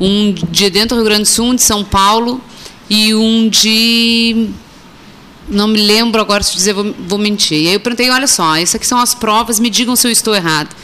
Um 0.00 0.32
de 0.32 0.70
dentro 0.70 0.96
do 0.96 1.00
Rio 1.00 1.04
Grande 1.04 1.24
do 1.24 1.28
Sul, 1.28 1.48
um 1.48 1.54
de 1.54 1.62
São 1.62 1.84
Paulo 1.84 2.40
e 2.88 3.14
um 3.14 3.50
de 3.50 4.48
não 5.46 5.68
me 5.68 5.78
lembro 5.78 6.22
agora 6.22 6.42
se 6.42 6.54
dizer, 6.54 6.72
vou, 6.72 6.94
vou 7.06 7.18
mentir. 7.18 7.64
E 7.64 7.68
aí 7.68 7.74
eu 7.74 7.80
perguntei, 7.80 8.08
olha 8.08 8.26
só, 8.26 8.56
essas 8.56 8.76
aqui 8.76 8.86
são 8.86 8.98
as 8.98 9.14
provas, 9.14 9.60
me 9.60 9.68
digam 9.68 9.94
se 9.94 10.06
eu 10.08 10.10
estou 10.10 10.34
errado. 10.34 10.74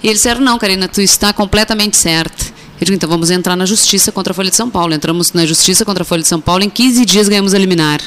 E 0.00 0.06
eles 0.06 0.18
disseram, 0.18 0.40
não, 0.40 0.56
Karina, 0.56 0.86
tu 0.86 1.00
está 1.00 1.32
completamente 1.32 1.96
certa. 1.96 2.44
Eu 2.80 2.84
digo, 2.84 2.94
então 2.94 3.08
vamos 3.08 3.32
entrar 3.32 3.56
na 3.56 3.66
justiça 3.66 4.12
contra 4.12 4.30
a 4.30 4.34
Folha 4.34 4.50
de 4.50 4.54
São 4.54 4.70
Paulo. 4.70 4.94
Entramos 4.94 5.32
na 5.32 5.44
justiça 5.44 5.84
contra 5.84 6.02
a 6.02 6.06
Folha 6.06 6.22
de 6.22 6.28
São 6.28 6.40
Paulo, 6.40 6.62
em 6.62 6.70
15 6.70 7.04
dias 7.04 7.28
ganhamos 7.28 7.52
a 7.52 7.58
liminar 7.58 8.00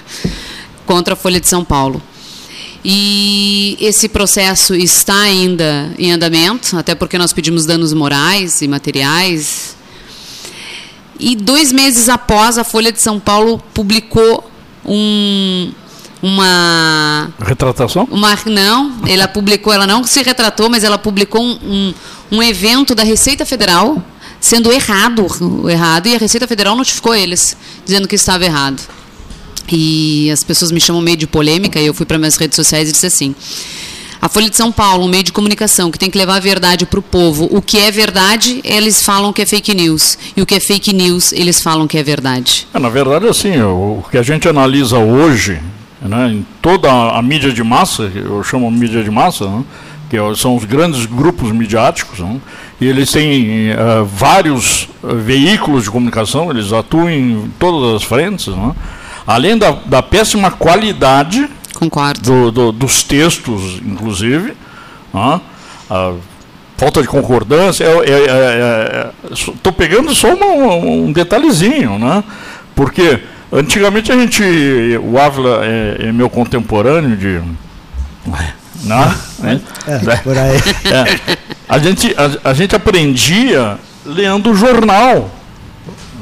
contra 0.86 1.16
a 1.16 1.18
Folha 1.18 1.42
de 1.42 1.50
São 1.50 1.66
Paulo. 1.66 2.02
E 2.84 3.78
esse 3.82 4.08
processo 4.08 4.74
está 4.74 5.20
ainda 5.20 5.92
em 5.98 6.12
andamento, 6.12 6.78
até 6.78 6.96
porque 6.96 7.18
nós 7.18 7.34
pedimos 7.34 7.66
danos 7.66 7.94
morais 7.94 8.62
e 8.62 8.68
materiais. 8.68 9.76
E 11.20 11.36
dois 11.36 11.72
meses 11.74 12.08
após, 12.08 12.58
a 12.58 12.64
Folha 12.64 12.92
de 12.92 13.02
São 13.02 13.20
Paulo 13.20 13.62
publicou 13.74 14.50
um, 14.86 15.72
uma 16.22 17.30
retratação? 17.40 18.08
Uma 18.10 18.38
não, 18.46 19.02
ela 19.06 19.28
publicou, 19.28 19.74
ela 19.74 19.86
não 19.86 20.06
se 20.06 20.22
retratou, 20.24 20.70
mas 20.70 20.84
ela 20.84 20.98
publicou 20.98 21.42
um, 21.42 21.60
um, 21.62 21.94
um 22.38 22.44
evento 22.44 22.96
da 22.96 23.04
Receita 23.04 23.46
Federal 23.46 24.02
sendo 24.40 24.72
errado, 24.72 25.28
errado 25.70 26.08
e 26.08 26.16
a 26.16 26.18
Receita 26.18 26.48
Federal 26.48 26.74
notificou 26.76 27.14
eles 27.14 27.58
dizendo 27.86 28.08
que 28.08 28.16
estava 28.16 28.46
errado. 28.46 28.82
E 29.72 30.30
as 30.32 30.44
pessoas 30.44 30.72
me 30.72 30.80
chamam 30.80 31.02
meio 31.02 31.18
de 31.18 31.28
polêmica, 31.28 31.80
e 31.80 31.86
eu 31.86 31.94
fui 31.94 32.06
para 32.06 32.18
minhas 32.18 32.36
redes 32.36 32.56
sociais 32.56 32.90
e 32.90 32.92
disse 32.92 33.06
assim: 33.06 33.36
a 34.22 34.28
Folha 34.28 34.50
de 34.50 34.56
São 34.58 34.70
Paulo, 34.70 35.06
um 35.06 35.08
meio 35.08 35.24
de 35.24 35.32
comunicação 35.32 35.90
que 35.90 35.98
tem 35.98 36.10
que 36.10 36.18
levar 36.18 36.36
a 36.36 36.40
verdade 36.40 36.86
para 36.86 37.00
o 37.00 37.02
povo. 37.02 37.48
O 37.52 37.62
que 37.62 37.78
é 37.78 37.90
verdade, 37.90 38.60
eles 38.66 39.02
falam 39.02 39.32
que 39.32 39.42
é 39.42 39.46
fake 39.46 39.74
news. 39.74 40.18
E 40.36 40.42
o 40.42 40.46
que 40.46 40.56
é 40.56 40.60
fake 40.60 40.92
news, 40.92 41.32
eles 41.32 41.62
falam 41.62 41.88
que 41.88 41.98
é 41.98 42.04
verdade. 42.04 42.68
É, 42.74 42.80
na 42.80 42.90
verdade, 42.90 43.28
assim, 43.28 43.62
o, 43.62 44.04
que 44.12 44.18
a 44.18 44.22
gente 44.22 44.48
analisa 44.48 44.98
hoje, 44.98 45.62
né, 46.02 46.34
em 46.34 46.46
toda 46.62 46.92
a, 46.92 47.22
mídia 47.22 47.54
de 47.54 47.64
massa, 47.64 48.12
eu 48.14 48.44
chamo 48.44 48.70
mídia 48.70 49.02
de 49.02 49.10
massa, 49.10 49.46
né, 49.46 49.64
que 50.10 50.18
é 50.18 50.36
são 50.36 50.58
os 50.58 50.66
grandes 50.66 51.06
grupos 51.06 51.54
midiáticos, 51.54 52.20
né, 52.20 52.42
e 52.82 52.88
eles 52.88 53.10
têm 53.12 53.72
uh, 53.72 54.04
vários 54.04 54.90
uh, 55.02 55.16
veículos 55.16 55.84
de 55.84 55.92
comunicação, 55.92 56.50
eles 56.50 56.74
atuam 56.74 57.10
em 57.10 57.50
todas 57.58 57.96
as 57.96 58.04
frentes, 58.04 58.48
né, 58.48 58.76
além 59.30 59.56
da, 59.56 59.72
da 59.86 60.02
péssima 60.02 60.50
qualidade 60.50 61.48
Concordo. 61.76 62.20
Do, 62.20 62.52
do, 62.52 62.72
dos 62.72 63.04
textos, 63.04 63.80
inclusive. 63.86 64.54
Ah, 65.14 65.40
a 65.90 66.14
falta 66.78 67.02
de 67.02 67.08
concordância. 67.08 67.86
Estou 67.86 68.04
é, 68.04 68.10
é, 68.10 69.12
é, 69.68 69.72
pegando 69.72 70.14
só 70.16 70.34
uma, 70.34 70.76
um 70.76 71.12
detalhezinho, 71.12 72.00
né? 72.00 72.24
Porque 72.76 73.22
antigamente 73.54 74.12
a 74.12 74.18
gente. 74.18 74.44
O 75.04 75.18
Ávila 75.18 75.62
é, 75.64 76.08
é 76.08 76.12
meu 76.12 76.30
contemporâneo 76.30 77.16
de. 77.16 77.42
Né? 78.84 79.16
É, 79.88 80.16
por 80.18 80.38
aí. 80.38 80.58
A, 81.70 81.78
gente, 81.78 82.16
a, 82.18 82.50
a 82.50 82.54
gente 82.54 82.76
aprendia 82.76 83.78
lendo 84.04 84.56
jornal. 84.56 85.30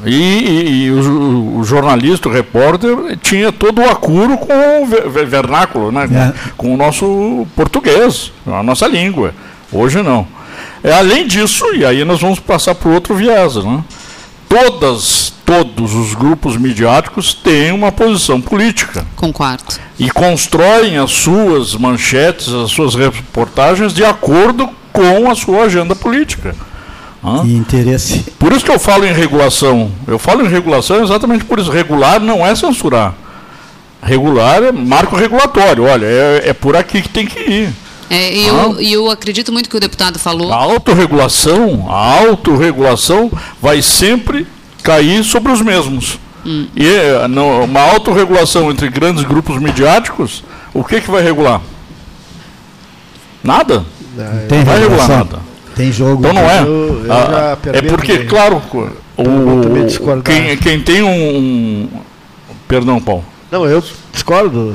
E, 0.04 0.10
e, 0.10 0.84
e 0.84 0.90
o, 0.90 1.58
o, 1.58 1.64
jornalista, 1.64 2.28
o 2.28 2.32
repórter, 2.32 3.18
tinha 3.20 3.50
todo 3.50 3.80
o 3.80 3.88
acuro 3.88 4.38
com 4.38 4.82
o 4.82 4.86
vernáculo, 5.26 5.90
né? 5.90 6.08
É. 6.12 6.50
com 6.56 6.72
o 6.72 6.76
nosso 6.76 7.46
português, 7.56 8.32
a 8.46 8.62
nossa 8.62 8.86
língua. 8.86 9.34
Hoje 9.72 10.02
não. 10.02 10.26
É, 10.82 10.92
além 10.92 11.26
disso, 11.26 11.64
e 11.74 11.84
aí 11.84 12.04
nós 12.04 12.20
vamos 12.20 12.38
passar 12.38 12.74
para 12.74 12.90
outro 12.90 13.14
viés, 13.14 13.56
né? 13.56 13.82
Todas, 14.48 15.32
todos 15.44 15.94
os 15.94 16.14
grupos 16.14 16.56
midiáticos 16.56 17.34
têm 17.34 17.70
uma 17.70 17.92
posição 17.92 18.40
política. 18.40 19.06
Concordo. 19.14 19.74
E 19.98 20.10
constroem 20.10 20.96
as 20.96 21.10
suas 21.10 21.74
manchetes, 21.74 22.48
as 22.48 22.70
suas 22.70 22.94
reportagens 22.94 23.92
de 23.92 24.04
acordo 24.04 24.70
com 24.90 25.30
a 25.30 25.34
sua 25.34 25.64
agenda 25.64 25.94
política. 25.94 26.54
Hã? 27.22 27.42
E 27.44 27.56
interesse. 27.56 28.24
Por 28.38 28.52
isso 28.52 28.64
que 28.64 28.70
eu 28.70 28.78
falo 28.78 29.04
em 29.04 29.12
regulação. 29.12 29.90
Eu 30.06 30.18
falo 30.18 30.44
em 30.44 30.48
regulação 30.48 31.02
exatamente 31.02 31.44
por 31.44 31.58
isso. 31.58 31.70
Regular 31.70 32.20
não 32.20 32.46
é 32.46 32.54
censurar. 32.54 33.14
Regular 34.02 34.62
é 34.62 34.72
marco 34.72 35.16
regulatório. 35.16 35.84
Olha, 35.84 36.06
é, 36.06 36.50
é 36.50 36.52
por 36.52 36.76
aqui 36.76 37.02
que 37.02 37.08
tem 37.08 37.26
que 37.26 37.40
ir. 37.40 37.72
É, 38.10 38.34
e 38.34 38.46
eu, 38.46 38.80
eu 38.80 39.10
acredito 39.10 39.52
muito 39.52 39.68
que 39.68 39.76
o 39.76 39.80
deputado 39.80 40.18
falou. 40.18 40.52
A 40.52 40.56
autorregulação, 40.56 41.86
a 41.90 42.20
autorregulação 42.20 43.30
vai 43.60 43.82
sempre 43.82 44.46
cair 44.82 45.22
sobre 45.24 45.52
os 45.52 45.60
mesmos. 45.60 46.18
Hum. 46.46 46.68
E 46.74 47.28
não, 47.28 47.64
uma 47.64 47.80
autorregulação 47.80 48.70
entre 48.70 48.88
grandes 48.88 49.24
grupos 49.24 49.60
midiáticos, 49.60 50.42
o 50.72 50.82
que, 50.82 51.00
que 51.00 51.10
vai 51.10 51.22
regular? 51.22 51.60
Nada. 53.42 53.84
Não 54.50 54.64
vai 54.64 54.80
regular 54.80 55.08
nada. 55.08 55.47
Tem 55.78 55.92
jogo. 55.92 56.18
Então 56.18 56.32
não 56.32 56.50
é. 56.50 56.60
Eu, 56.60 57.04
eu 57.04 57.12
ah, 57.12 57.56
é 57.72 57.82
porque, 57.82 58.24
claro, 58.24 58.60
o, 59.16 60.22
quem, 60.24 60.56
quem 60.56 60.80
tem 60.82 61.04
um. 61.04 61.88
Perdão, 62.66 63.00
Paulo. 63.00 63.24
Não, 63.48 63.64
eu 63.64 63.82
discordo. 64.12 64.74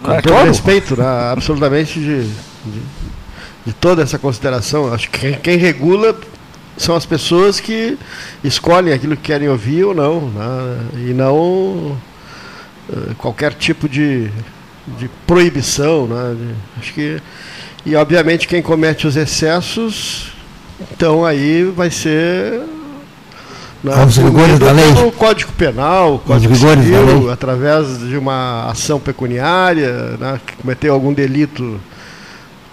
Com 0.00 0.12
é, 0.12 0.22
todo 0.22 0.32
claro. 0.32 0.46
respeito, 0.46 0.96
né, 0.96 1.04
absolutamente, 1.32 1.98
de, 1.98 2.22
de, 2.24 2.82
de, 3.66 3.72
toda 3.72 4.00
essa 4.04 4.16
consideração. 4.16 4.94
Acho 4.94 5.10
que 5.10 5.32
quem, 5.38 5.56
regula 5.56 6.16
são 6.76 6.94
as 6.94 7.04
pessoas 7.04 7.58
que 7.58 7.98
escolhem 8.44 8.92
aquilo 8.92 9.16
que 9.16 9.22
querem 9.22 9.48
ouvir 9.48 9.82
ou 9.82 9.94
não. 9.94 10.28
Né, 10.28 10.78
e 11.08 11.12
não 11.12 11.34
uh, 11.34 13.14
qualquer 13.18 13.54
tipo 13.54 13.88
de, 13.88 14.30
de 14.86 15.10
proibição. 15.26 16.06
Né, 16.06 16.36
de, 16.38 16.80
acho 16.80 16.94
que 16.94 17.20
e, 17.86 17.94
obviamente, 17.94 18.48
quem 18.48 18.60
comete 18.60 19.06
os 19.06 19.16
excessos, 19.16 20.32
então 20.90 21.24
aí 21.24 21.62
vai 21.62 21.88
ser. 21.88 22.60
Né, 23.80 23.94
Aos 23.94 24.16
rigores 24.16 24.58
da 24.58 24.72
lei. 24.72 24.90
O 25.06 25.12
Código 25.12 25.52
Penal, 25.52 26.16
o 26.16 26.18
Código 26.18 26.52
Civil, 26.52 27.30
através 27.30 28.00
de 28.00 28.16
uma 28.16 28.68
ação 28.68 28.98
pecuniária, 28.98 30.16
né, 30.18 30.40
que 30.44 30.56
cometeu 30.56 30.92
algum 30.92 31.12
delito 31.12 31.80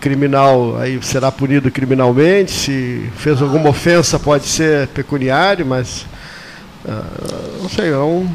criminal, 0.02 0.78
aí 0.80 0.98
será 1.04 1.32
punido 1.32 1.70
criminalmente. 1.70 2.52
Se 2.52 3.10
fez 3.16 3.40
alguma 3.40 3.70
ofensa, 3.70 4.18
pode 4.20 4.48
ser 4.48 4.88
pecuniário, 4.88 5.64
mas. 5.64 6.08
Uh, 6.84 7.62
não 7.62 7.70
sei, 7.70 7.92
não, 7.92 8.28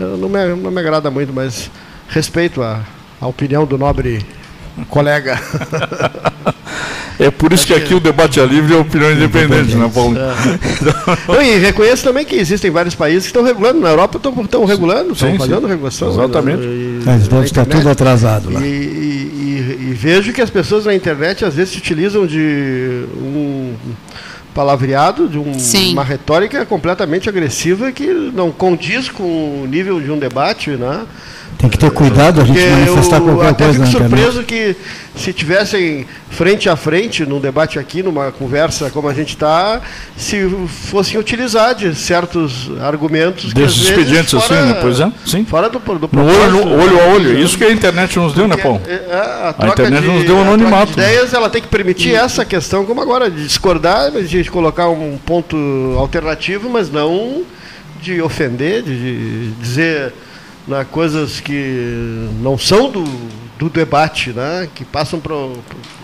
não, 0.00 0.28
me, 0.30 0.54
não 0.56 0.70
me 0.70 0.80
agrada 0.80 1.10
muito, 1.10 1.30
mas 1.30 1.70
respeito 2.08 2.62
a, 2.62 2.80
a 3.20 3.26
opinião 3.26 3.66
do 3.66 3.76
nobre 3.76 4.24
colega. 4.88 5.40
É 7.18 7.30
por 7.30 7.52
isso 7.52 7.66
que 7.66 7.72
aqui 7.72 7.94
o 7.94 8.00
debate 8.00 8.40
é 8.40 8.44
livre 8.44 8.72
e 8.72 8.76
a 8.76 8.80
opinião 8.80 9.12
independente, 9.12 9.76
né, 9.76 9.88
Paulo? 9.94 10.16
É. 10.18 11.56
e 11.56 11.58
reconheço 11.58 12.02
também 12.02 12.24
que 12.24 12.34
existem 12.34 12.70
vários 12.70 12.94
países 12.94 13.22
que 13.22 13.28
estão 13.28 13.44
regulando. 13.44 13.80
Na 13.80 13.90
Europa 13.90 14.16
estão, 14.16 14.64
regulando, 14.64 15.12
estão 15.12 15.36
fazendo 15.36 15.66
regulação. 15.66 16.10
Exatamente. 16.10 16.62
E, 16.62 17.02
Mas 17.04 17.28
deve 17.28 17.44
estar 17.44 17.64
tudo 17.64 17.88
atrasado 17.88 18.50
lá. 18.50 18.60
E, 18.60 18.64
e, 18.64 19.88
e, 19.90 19.94
vejo 19.94 20.32
que 20.32 20.40
as 20.40 20.50
pessoas 20.50 20.84
na 20.84 20.94
internet 20.94 21.44
às 21.44 21.54
vezes 21.54 21.74
se 21.74 21.78
utilizam 21.78 22.26
de 22.26 23.04
um 23.16 23.74
palavreado, 24.54 25.28
de 25.28 25.38
um, 25.38 25.52
uma 25.92 26.04
retórica 26.04 26.64
completamente 26.64 27.28
agressiva 27.28 27.90
que 27.92 28.06
não 28.06 28.50
condiz 28.50 29.08
com 29.08 29.62
o 29.62 29.66
nível 29.66 30.00
de 30.00 30.10
um 30.10 30.18
debate, 30.18 30.70
né? 30.70 31.06
Tem 31.58 31.70
que 31.70 31.78
ter 31.78 31.90
cuidado 31.90 32.40
a 32.40 32.44
gente 32.44 32.58
manifestar 32.60 33.18
eu, 33.18 33.24
qualquer 33.24 33.48
até 33.48 33.64
coisa 33.66 33.86
fico 33.86 33.98
surpreso 33.98 34.42
que 34.42 34.76
se 35.14 35.32
tivessem 35.32 36.06
frente 36.30 36.68
a 36.68 36.76
frente 36.76 37.26
num 37.26 37.38
debate 37.38 37.78
aqui, 37.78 38.02
numa 38.02 38.32
conversa 38.32 38.90
como 38.90 39.08
a 39.08 39.14
gente 39.14 39.34
está, 39.34 39.80
se 40.16 40.48
fossem 40.66 41.20
utilizar 41.20 41.74
de 41.74 41.94
certos 41.94 42.70
argumentos 42.80 43.52
desses 43.52 43.82
expedientes 43.82 44.32
assim, 44.34 44.54
né? 44.54 44.78
Pois 44.80 44.98
é, 44.98 45.12
sim. 45.26 45.44
Fora 45.44 45.68
do, 45.68 45.78
do 45.78 46.08
no 46.10 46.24
olho, 46.24 46.68
olho 46.68 47.00
a 47.00 47.06
olho. 47.14 47.38
Isso 47.38 47.58
que 47.58 47.64
a 47.64 47.70
internet 47.70 48.18
nos 48.18 48.32
deu, 48.32 48.48
né, 48.48 48.56
Paulo? 48.56 48.80
É, 48.86 48.92
é, 48.92 49.14
a, 49.14 49.54
a, 49.58 49.68
internet 49.68 50.02
de, 50.02 50.08
nos 50.08 50.24
deu 50.24 50.36
um 50.36 50.42
anonimato. 50.42 50.86
De 50.86 50.92
ideias, 50.94 51.34
ela 51.34 51.50
tem 51.50 51.60
que 51.60 51.68
permitir 51.68 52.14
essa 52.14 52.44
questão, 52.44 52.84
como 52.86 53.00
agora, 53.00 53.30
de 53.30 53.46
discordar, 53.46 54.10
de 54.10 54.26
colocar 54.50 54.88
um 54.88 55.18
ponto 55.18 55.56
alternativo, 55.98 56.68
mas 56.68 56.90
não 56.90 57.44
de 58.00 58.20
ofender, 58.20 58.82
de 58.82 59.52
dizer 59.60 60.12
né, 60.66 60.84
coisas 60.90 61.40
que 61.40 62.28
não 62.40 62.58
são 62.58 62.90
do, 62.90 63.04
do 63.58 63.68
debate, 63.68 64.30
né, 64.30 64.68
que 64.74 64.84
passam 64.84 65.20
para 65.20 65.34
o. 65.34 65.58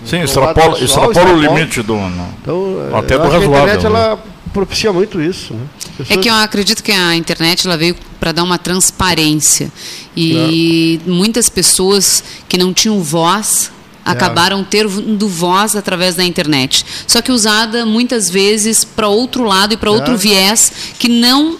Sim, 0.04 0.22
extrapola, 0.22 0.78
extrapola 0.78 1.32
o 1.32 1.40
limite 1.40 1.82
do. 1.82 1.96
No, 1.96 2.34
então, 2.40 2.96
até 2.96 3.18
do 3.18 3.24
razoável. 3.24 3.54
A 3.54 3.58
internet 3.58 3.82
né? 3.82 3.86
ela 3.86 4.18
propicia 4.52 4.92
muito 4.92 5.20
isso. 5.20 5.54
Né? 5.54 5.66
Pessoas... 5.96 6.18
É 6.18 6.20
que 6.20 6.28
eu 6.28 6.34
acredito 6.34 6.82
que 6.82 6.92
a 6.92 7.14
internet 7.14 7.66
ela 7.66 7.76
veio 7.76 7.96
para 8.18 8.32
dar 8.32 8.42
uma 8.42 8.58
transparência. 8.58 9.70
E 10.16 11.00
não. 11.06 11.14
muitas 11.16 11.48
pessoas 11.48 12.22
que 12.48 12.58
não 12.58 12.72
tinham 12.72 13.00
voz. 13.02 13.70
Acabaram 14.12 14.64
tendo 14.64 15.28
voz 15.28 15.76
através 15.76 16.14
da 16.14 16.24
internet. 16.24 16.84
Só 17.06 17.20
que 17.20 17.32
usada 17.32 17.84
muitas 17.84 18.30
vezes 18.30 18.84
para 18.84 19.08
outro 19.08 19.44
lado 19.44 19.74
e 19.74 19.76
para 19.76 19.90
outro 19.90 20.14
é. 20.14 20.16
viés 20.16 20.72
que 20.98 21.08
não 21.08 21.58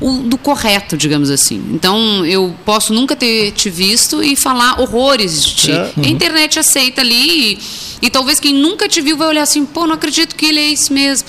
o, 0.00 0.18
do 0.18 0.36
correto, 0.36 0.96
digamos 0.96 1.30
assim. 1.30 1.62
Então, 1.72 2.26
eu 2.26 2.54
posso 2.64 2.92
nunca 2.92 3.14
ter 3.14 3.52
te 3.52 3.70
visto 3.70 4.22
e 4.22 4.36
falar 4.36 4.80
horrores 4.80 5.42
de 5.42 5.54
ti. 5.54 5.72
É. 5.72 5.92
Uhum. 5.96 6.04
A 6.04 6.08
internet 6.08 6.58
aceita 6.58 7.00
ali 7.00 7.52
e, 7.52 7.58
e, 8.02 8.10
talvez 8.10 8.40
quem 8.40 8.52
nunca 8.52 8.88
te 8.88 9.00
viu 9.00 9.16
vai 9.16 9.28
olhar 9.28 9.42
assim, 9.42 9.64
pô, 9.64 9.86
não 9.86 9.94
acredito 9.94 10.34
que 10.34 10.46
ele 10.46 10.60
é 10.60 10.68
isso 10.68 10.92
mesmo. 10.92 11.28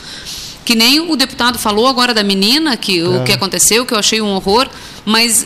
Que 0.64 0.76
nem 0.76 1.00
o 1.00 1.16
deputado 1.16 1.60
falou 1.60 1.88
agora 1.88 2.14
da 2.14 2.24
menina, 2.24 2.76
que 2.76 3.00
é. 3.00 3.08
o 3.08 3.24
que 3.24 3.32
aconteceu, 3.32 3.86
que 3.86 3.94
eu 3.94 4.00
achei 4.00 4.20
um 4.22 4.34
horror, 4.34 4.68
mas 5.06 5.46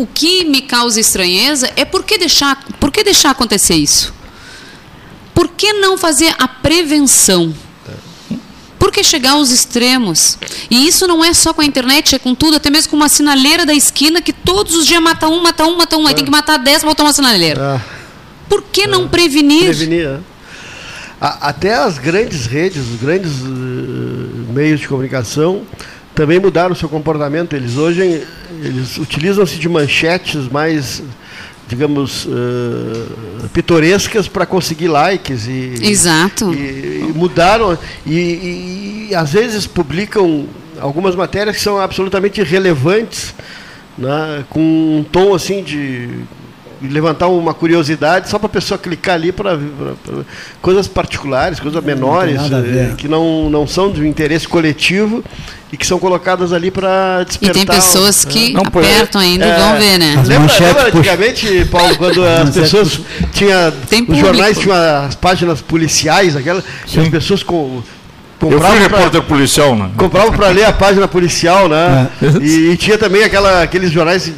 o 0.00 0.06
que 0.06 0.44
me 0.44 0.62
causa 0.62 0.98
estranheza 0.98 1.70
é 1.76 1.84
por 1.84 2.02
que 2.04 2.16
deixar, 2.16 2.56
por 2.80 2.90
que 2.90 3.04
deixar 3.04 3.32
acontecer 3.32 3.74
isso? 3.74 4.14
Por 5.34 5.48
que 5.48 5.74
não 5.74 5.98
fazer 5.98 6.34
a 6.38 6.48
prevenção? 6.48 7.54
Por 8.78 8.90
que 8.90 9.04
chegar 9.04 9.32
aos 9.32 9.50
extremos? 9.50 10.38
E 10.70 10.88
isso 10.88 11.06
não 11.06 11.22
é 11.22 11.34
só 11.34 11.52
com 11.52 11.60
a 11.60 11.66
internet, 11.66 12.14
é 12.14 12.18
com 12.18 12.34
tudo, 12.34 12.56
até 12.56 12.70
mesmo 12.70 12.88
com 12.90 12.96
uma 12.96 13.10
sinaleira 13.10 13.66
da 13.66 13.74
esquina 13.74 14.22
que 14.22 14.32
todos 14.32 14.74
os 14.74 14.86
dias 14.86 15.02
mata 15.02 15.28
um, 15.28 15.42
mata 15.42 15.66
um, 15.66 15.76
mata 15.76 15.98
um. 15.98 16.06
Aí 16.06 16.14
tem 16.14 16.24
que 16.24 16.30
matar 16.30 16.56
dez 16.56 16.78
para 16.78 16.88
botar 16.88 17.02
uma 17.04 17.12
sinaleira. 17.12 17.60
É. 17.60 17.80
Por 18.48 18.62
que 18.62 18.86
não 18.86 19.04
é. 19.04 19.08
prevenir? 19.08 19.64
Prevenir, 19.64 20.06
é. 20.06 20.18
Até 21.20 21.74
as 21.74 21.98
grandes 21.98 22.46
redes, 22.46 22.78
os 22.88 22.98
grandes 22.98 23.32
uh, 23.42 24.50
meios 24.50 24.80
de 24.80 24.88
comunicação 24.88 25.66
também 26.14 26.38
mudaram 26.38 26.72
o 26.72 26.76
seu 26.76 26.88
comportamento. 26.88 27.54
Eles 27.54 27.76
hoje 27.76 28.26
eles 28.62 28.98
utilizam-se 28.98 29.58
de 29.58 29.68
manchetes 29.68 30.48
mais 30.48 31.02
digamos, 31.70 32.26
uh, 32.26 33.48
pitorescas 33.54 34.26
para 34.26 34.44
conseguir 34.44 34.88
likes. 34.88 35.46
E, 35.46 35.74
Exato. 35.80 36.52
E, 36.52 37.06
e 37.08 37.12
mudaram. 37.14 37.78
E, 38.04 39.08
e, 39.08 39.14
às 39.14 39.32
vezes 39.32 39.68
publicam 39.68 40.48
algumas 40.80 41.14
matérias 41.14 41.54
que 41.54 41.62
são 41.62 41.78
absolutamente 41.78 42.40
irrelevantes, 42.40 43.32
né, 43.96 44.44
com 44.50 44.60
um 44.60 45.04
tom 45.04 45.32
assim 45.32 45.62
de 45.62 46.08
levantar 46.82 47.28
uma 47.28 47.52
curiosidade 47.52 48.28
só 48.28 48.38
para 48.38 48.46
a 48.46 48.50
pessoa 48.50 48.78
clicar 48.78 49.14
ali 49.14 49.32
para 49.32 49.58
coisas 50.62 50.88
particulares, 50.88 51.60
coisas 51.60 51.82
menores, 51.84 52.48
não 52.48 52.58
eh, 52.58 52.94
que 52.96 53.06
não, 53.06 53.50
não 53.50 53.66
são 53.66 53.92
de 53.92 54.06
interesse 54.06 54.48
coletivo 54.48 55.22
e 55.72 55.76
que 55.76 55.86
são 55.86 55.98
colocadas 55.98 56.52
ali 56.52 56.70
para 56.70 57.22
despertar. 57.24 57.62
E 57.62 57.66
tem 57.66 57.76
pessoas 57.76 58.24
que 58.24 58.52
não, 58.52 58.62
apertam 58.62 59.20
ainda 59.20 59.44
é, 59.44 59.48
e 59.48 59.58
vão 59.58 59.78
ver, 59.78 59.98
né? 59.98 60.22
Lembra, 60.26 60.58
lembra 60.58 60.88
antigamente, 60.88 61.64
Paulo, 61.70 61.96
quando 61.96 62.24
as 62.24 62.50
pessoas 62.50 63.00
tinha 63.32 63.72
os 64.08 64.18
jornais 64.18 64.58
tinham 64.58 64.76
as 64.76 65.14
páginas 65.14 65.60
policiais, 65.60 66.34
aquelas, 66.34 66.64
as 66.84 67.08
pessoas 67.08 67.42
com 67.42 67.82
comprava 68.38 68.74
eu 68.74 68.80
fui 68.80 68.88
repórter 68.88 69.22
policial, 69.22 69.76
né? 69.76 69.90
Comprava 69.96 70.32
para 70.32 70.48
ler 70.48 70.64
a 70.64 70.72
página 70.72 71.06
policial, 71.06 71.68
né? 71.68 72.08
É. 72.22 72.26
E, 72.42 72.70
e, 72.70 72.76
tinha 72.76 72.96
também 72.96 73.22
aquela, 73.22 73.62
aqueles 73.62 73.92
jornais 73.92 74.32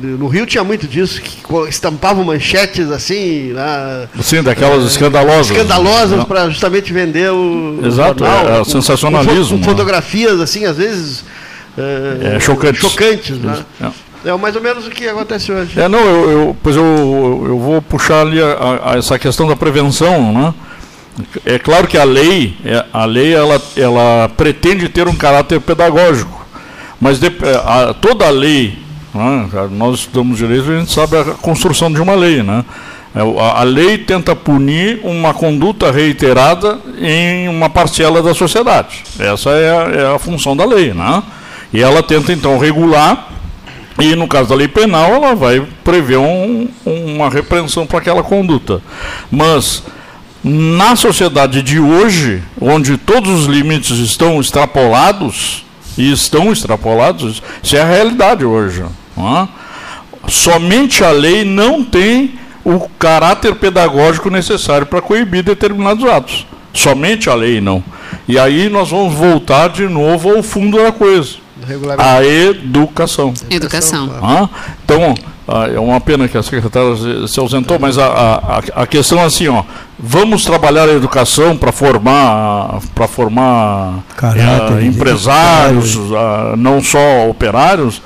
no 0.00 0.26
Rio 0.28 0.46
tinha 0.46 0.62
muito 0.62 0.86
disso, 0.86 1.20
que 1.20 1.38
estampavam 1.68 2.24
manchetes 2.24 2.90
assim. 2.90 3.52
Né? 3.52 4.08
Sim, 4.22 4.42
daquelas 4.42 4.84
é, 4.84 4.86
escandalosas. 4.86 5.50
Escandalosas 5.50 6.24
para 6.24 6.48
justamente 6.50 6.92
vender 6.92 7.30
o. 7.30 7.80
Exato, 7.84 8.24
jornal, 8.24 8.48
é, 8.48 8.60
é 8.60 8.64
sensacionalismo. 8.64 9.58
Com, 9.58 9.64
com, 9.64 9.70
fotografias, 9.70 10.40
assim, 10.40 10.64
às 10.64 10.76
vezes. 10.76 11.24
É, 11.78 12.40
chocantes. 12.40 12.80
Chocantes, 12.80 13.38
né? 13.38 13.58
É. 14.24 14.30
é. 14.30 14.36
mais 14.36 14.56
ou 14.56 14.62
menos 14.62 14.86
o 14.86 14.90
que 14.90 15.06
acontece 15.06 15.52
hoje. 15.52 15.78
É, 15.78 15.88
não, 15.88 16.00
eu, 16.00 16.30
eu 16.30 16.56
pois 16.62 16.74
eu, 16.76 16.82
eu 17.46 17.58
vou 17.58 17.82
puxar 17.82 18.22
ali 18.22 18.40
a, 18.40 18.92
a 18.92 18.98
essa 18.98 19.18
questão 19.18 19.46
da 19.46 19.56
prevenção, 19.56 20.32
né? 20.32 20.54
É 21.44 21.58
claro 21.58 21.86
que 21.86 21.96
a 21.96 22.04
lei, 22.04 22.56
é, 22.64 22.84
a 22.92 23.04
lei 23.06 23.34
ela, 23.34 23.60
ela 23.74 24.30
pretende 24.36 24.88
ter 24.88 25.08
um 25.08 25.14
caráter 25.14 25.60
pedagógico, 25.60 26.46
mas 27.00 27.18
de, 27.18 27.32
a, 27.64 27.94
toda 27.94 28.26
a 28.26 28.30
lei 28.30 28.85
né? 29.16 29.48
Nós 29.72 30.00
estudamos 30.00 30.38
direito 30.38 30.70
e 30.70 30.76
a 30.76 30.80
gente 30.80 30.92
sabe 30.92 31.16
a 31.16 31.24
construção 31.24 31.92
de 31.92 32.00
uma 32.00 32.14
lei. 32.14 32.42
Né? 32.42 32.64
É, 33.14 33.20
a 33.20 33.62
lei 33.62 33.98
tenta 33.98 34.36
punir 34.36 35.00
uma 35.02 35.32
conduta 35.32 35.90
reiterada 35.90 36.78
em 37.00 37.48
uma 37.48 37.70
parcela 37.70 38.22
da 38.22 38.34
sociedade. 38.34 39.02
Essa 39.18 39.50
é 39.50 39.70
a, 39.70 39.90
é 39.90 40.14
a 40.14 40.18
função 40.18 40.56
da 40.56 40.64
lei. 40.64 40.92
Né? 40.92 41.22
E 41.72 41.82
ela 41.82 42.02
tenta, 42.02 42.32
então, 42.32 42.58
regular 42.58 43.32
e 43.98 44.14
no 44.14 44.28
caso 44.28 44.50
da 44.50 44.54
lei 44.54 44.68
penal, 44.68 45.10
ela 45.14 45.34
vai 45.34 45.66
prever 45.82 46.18
um, 46.18 46.68
uma 46.84 47.30
repreensão 47.30 47.86
para 47.86 47.98
aquela 47.98 48.22
conduta. 48.22 48.82
Mas 49.30 49.82
na 50.44 50.94
sociedade 50.94 51.62
de 51.62 51.80
hoje, 51.80 52.42
onde 52.60 52.98
todos 52.98 53.30
os 53.40 53.46
limites 53.46 53.98
estão 53.98 54.38
extrapolados, 54.38 55.64
e 55.96 56.12
estão 56.12 56.52
extrapolados, 56.52 57.42
isso 57.62 57.76
é 57.76 57.80
a 57.80 57.86
realidade 57.86 58.44
hoje. 58.44 58.84
É? 59.16 59.48
Somente 60.28 61.04
a 61.04 61.10
lei 61.10 61.44
não 61.44 61.84
tem 61.84 62.38
o 62.64 62.80
caráter 62.98 63.54
pedagógico 63.54 64.28
necessário 64.28 64.86
para 64.86 65.00
coibir 65.00 65.42
determinados 65.42 66.04
atos. 66.04 66.46
Somente 66.72 67.30
a 67.30 67.34
lei 67.34 67.60
não. 67.60 67.82
E 68.28 68.38
aí 68.38 68.68
nós 68.68 68.90
vamos 68.90 69.14
voltar 69.14 69.68
de 69.68 69.86
novo 69.88 70.36
ao 70.36 70.42
fundo 70.42 70.76
da 70.76 70.92
coisa. 70.92 71.36
A 71.98 72.24
educação. 72.24 73.32
Educação. 73.48 74.10
Ah, 74.22 74.48
então, 74.84 75.14
ah, 75.48 75.68
é 75.72 75.78
uma 75.78 76.00
pena 76.00 76.28
que 76.28 76.36
a 76.36 76.42
secretária 76.42 76.96
se 77.28 77.38
ausentou, 77.38 77.78
mas 77.78 77.98
a, 77.98 78.06
a, 78.06 78.82
a 78.82 78.86
questão 78.86 79.18
é 79.20 79.24
assim, 79.24 79.48
ó, 79.48 79.62
vamos 79.98 80.44
trabalhar 80.44 80.88
a 80.88 80.92
educação 80.92 81.56
para 81.56 81.72
formar, 81.72 82.80
para 82.94 83.08
formar 83.08 84.00
Caráter, 84.16 84.78
é, 84.78 84.84
empresários, 84.84 85.96
não 86.58 86.82
só 86.82 87.28
operários, 87.28 88.02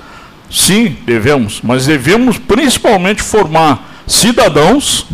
Sim, 0.50 0.96
devemos, 1.06 1.60
mas 1.62 1.86
devemos 1.86 2.36
principalmente 2.36 3.22
formar 3.22 4.02
cidadãos 4.06 5.06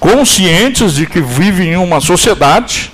conscientes 0.00 0.94
de 0.94 1.06
que 1.06 1.20
vivem 1.20 1.72
em 1.72 1.76
uma 1.76 2.00
sociedade, 2.00 2.90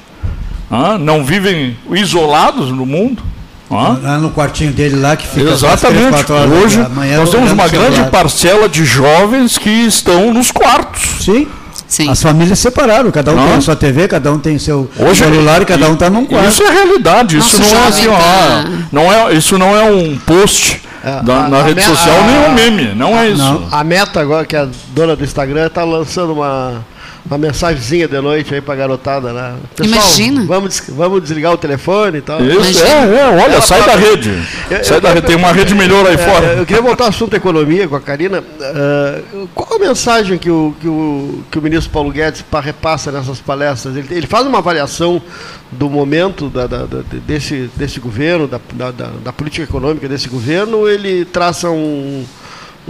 ah, 0.71 0.99
não 0.99 1.25
vivem 1.25 1.77
isolados 1.93 2.71
no 2.71 2.85
mundo. 2.85 3.23
Ah. 3.71 3.97
Lá 4.03 4.19
no 4.19 4.31
quartinho 4.31 4.73
dele 4.73 4.97
lá 4.97 5.15
que 5.17 5.27
fica 5.29 5.51
Exatamente. 5.51 6.25
3, 6.25 6.51
Hoje 6.51 6.79
nós 7.17 7.31
temos 7.31 7.53
uma 7.53 7.69
grande 7.69 8.03
parcela 8.11 8.69
de 8.69 8.85
jovens 8.85 9.57
que 9.57 9.71
estão 9.71 10.35
nos 10.35 10.51
quartos. 10.51 11.25
Sim. 11.25 11.47
Sim. 11.87 12.09
As 12.09 12.23
famílias 12.23 12.59
separaram, 12.59 13.11
cada 13.11 13.33
um 13.33 13.37
não. 13.37 13.47
tem 13.47 13.55
a 13.55 13.61
sua 13.61 13.75
TV, 13.77 14.07
cada 14.07 14.33
um 14.33 14.39
tem 14.39 14.59
seu 14.59 14.89
Hoje, 14.97 15.25
celular 15.25 15.63
e 15.63 15.65
cada 15.65 15.89
um 15.89 15.95
está 15.95 16.09
num 16.09 16.25
quarto. 16.25 16.49
Isso 16.49 16.63
é 16.63 16.71
realidade, 16.71 17.37
isso 17.37 17.59
Nossa, 17.59 17.75
não 17.75 17.83
é 17.83 17.89
assim, 17.89 18.07
tá- 18.07 18.65
não 18.93 19.13
é, 19.13 19.35
isso 19.35 19.59
não 19.59 19.77
é 19.77 19.91
um 19.91 20.17
post 20.19 20.81
é, 21.03 21.23
na, 21.23 21.49
na 21.49 21.63
rede 21.63 21.83
social, 21.83 22.17
nem 22.25 22.39
um 22.39 22.53
meme, 22.53 22.95
não 22.95 23.19
é 23.19 23.29
isso. 23.29 23.43
Não. 23.43 23.69
A 23.71 23.83
Meta 23.83 24.21
agora, 24.21 24.45
que 24.45 24.55
é 24.55 24.61
a 24.61 24.69
dona 24.89 25.17
do 25.17 25.25
Instagram, 25.25 25.67
está 25.67 25.83
lançando 25.85 26.33
uma 26.33 26.85
uma 27.31 27.39
mensagenzinha 27.39 28.09
de 28.09 28.21
noite 28.21 28.53
aí 28.53 28.61
pra 28.61 28.75
garotada, 28.75 29.33
né? 29.33 29.55
Pessoal, 29.77 30.03
Imagina. 30.03 30.45
Vamos, 30.47 30.83
vamos 30.89 31.23
desligar 31.23 31.53
o 31.53 31.57
telefone 31.57 32.19
e 32.19 32.21
tal. 32.21 32.45
Isso, 32.45 32.85
é, 32.85 32.89
é, 32.91 33.25
olha, 33.29 33.53
Ela 33.53 33.61
sai 33.61 33.87
da 33.87 33.95
rede. 33.95 34.31
Eu, 34.69 34.85
sai 34.85 34.97
eu, 34.97 35.01
da 35.01 35.13
rede, 35.13 35.27
tem 35.29 35.37
uma 35.37 35.53
rede 35.53 35.73
melhor 35.73 36.05
aí 36.05 36.15
é, 36.15 36.19
fora. 36.19 36.47
Eu 36.55 36.67
queria 36.67 36.83
voltar 36.83 37.05
ao 37.05 37.11
assunto 37.11 37.37
economia 37.37 37.87
com 37.87 37.95
a 37.95 38.01
Karina. 38.01 38.41
Uh, 38.41 39.49
qual 39.55 39.77
a 39.77 39.79
mensagem 39.79 40.39
que 40.39 40.51
o, 40.51 40.75
que 40.81 40.89
o, 40.89 41.45
que 41.49 41.59
o 41.61 41.63
ministro 41.63 41.93
Paulo 41.93 42.11
Guedes 42.11 42.45
repassa 42.65 43.13
nessas 43.13 43.39
palestras? 43.39 43.97
Ele, 43.97 44.09
ele 44.11 44.27
faz 44.27 44.45
uma 44.45 44.59
avaliação 44.59 45.23
do 45.71 45.89
momento 45.89 46.49
da, 46.49 46.67
da, 46.67 46.79
da, 46.79 46.99
desse, 47.29 47.71
desse 47.77 48.01
governo, 48.01 48.49
da, 48.49 48.61
da, 48.75 49.11
da 49.23 49.33
política 49.33 49.63
econômica 49.63 50.09
desse 50.09 50.29
governo, 50.29 50.79
ou 50.79 50.91
ele 50.91 51.25
traça 51.25 51.71
um 51.71 52.25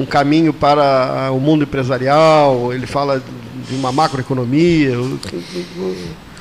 um 0.01 0.07
caminho 0.07 0.53
para 0.53 1.30
o 1.32 1.38
mundo 1.38 1.64
empresarial, 1.64 2.72
ele 2.72 2.86
fala 2.86 3.22
de 3.68 3.74
uma 3.74 3.92
macroeconomia. 3.92 4.96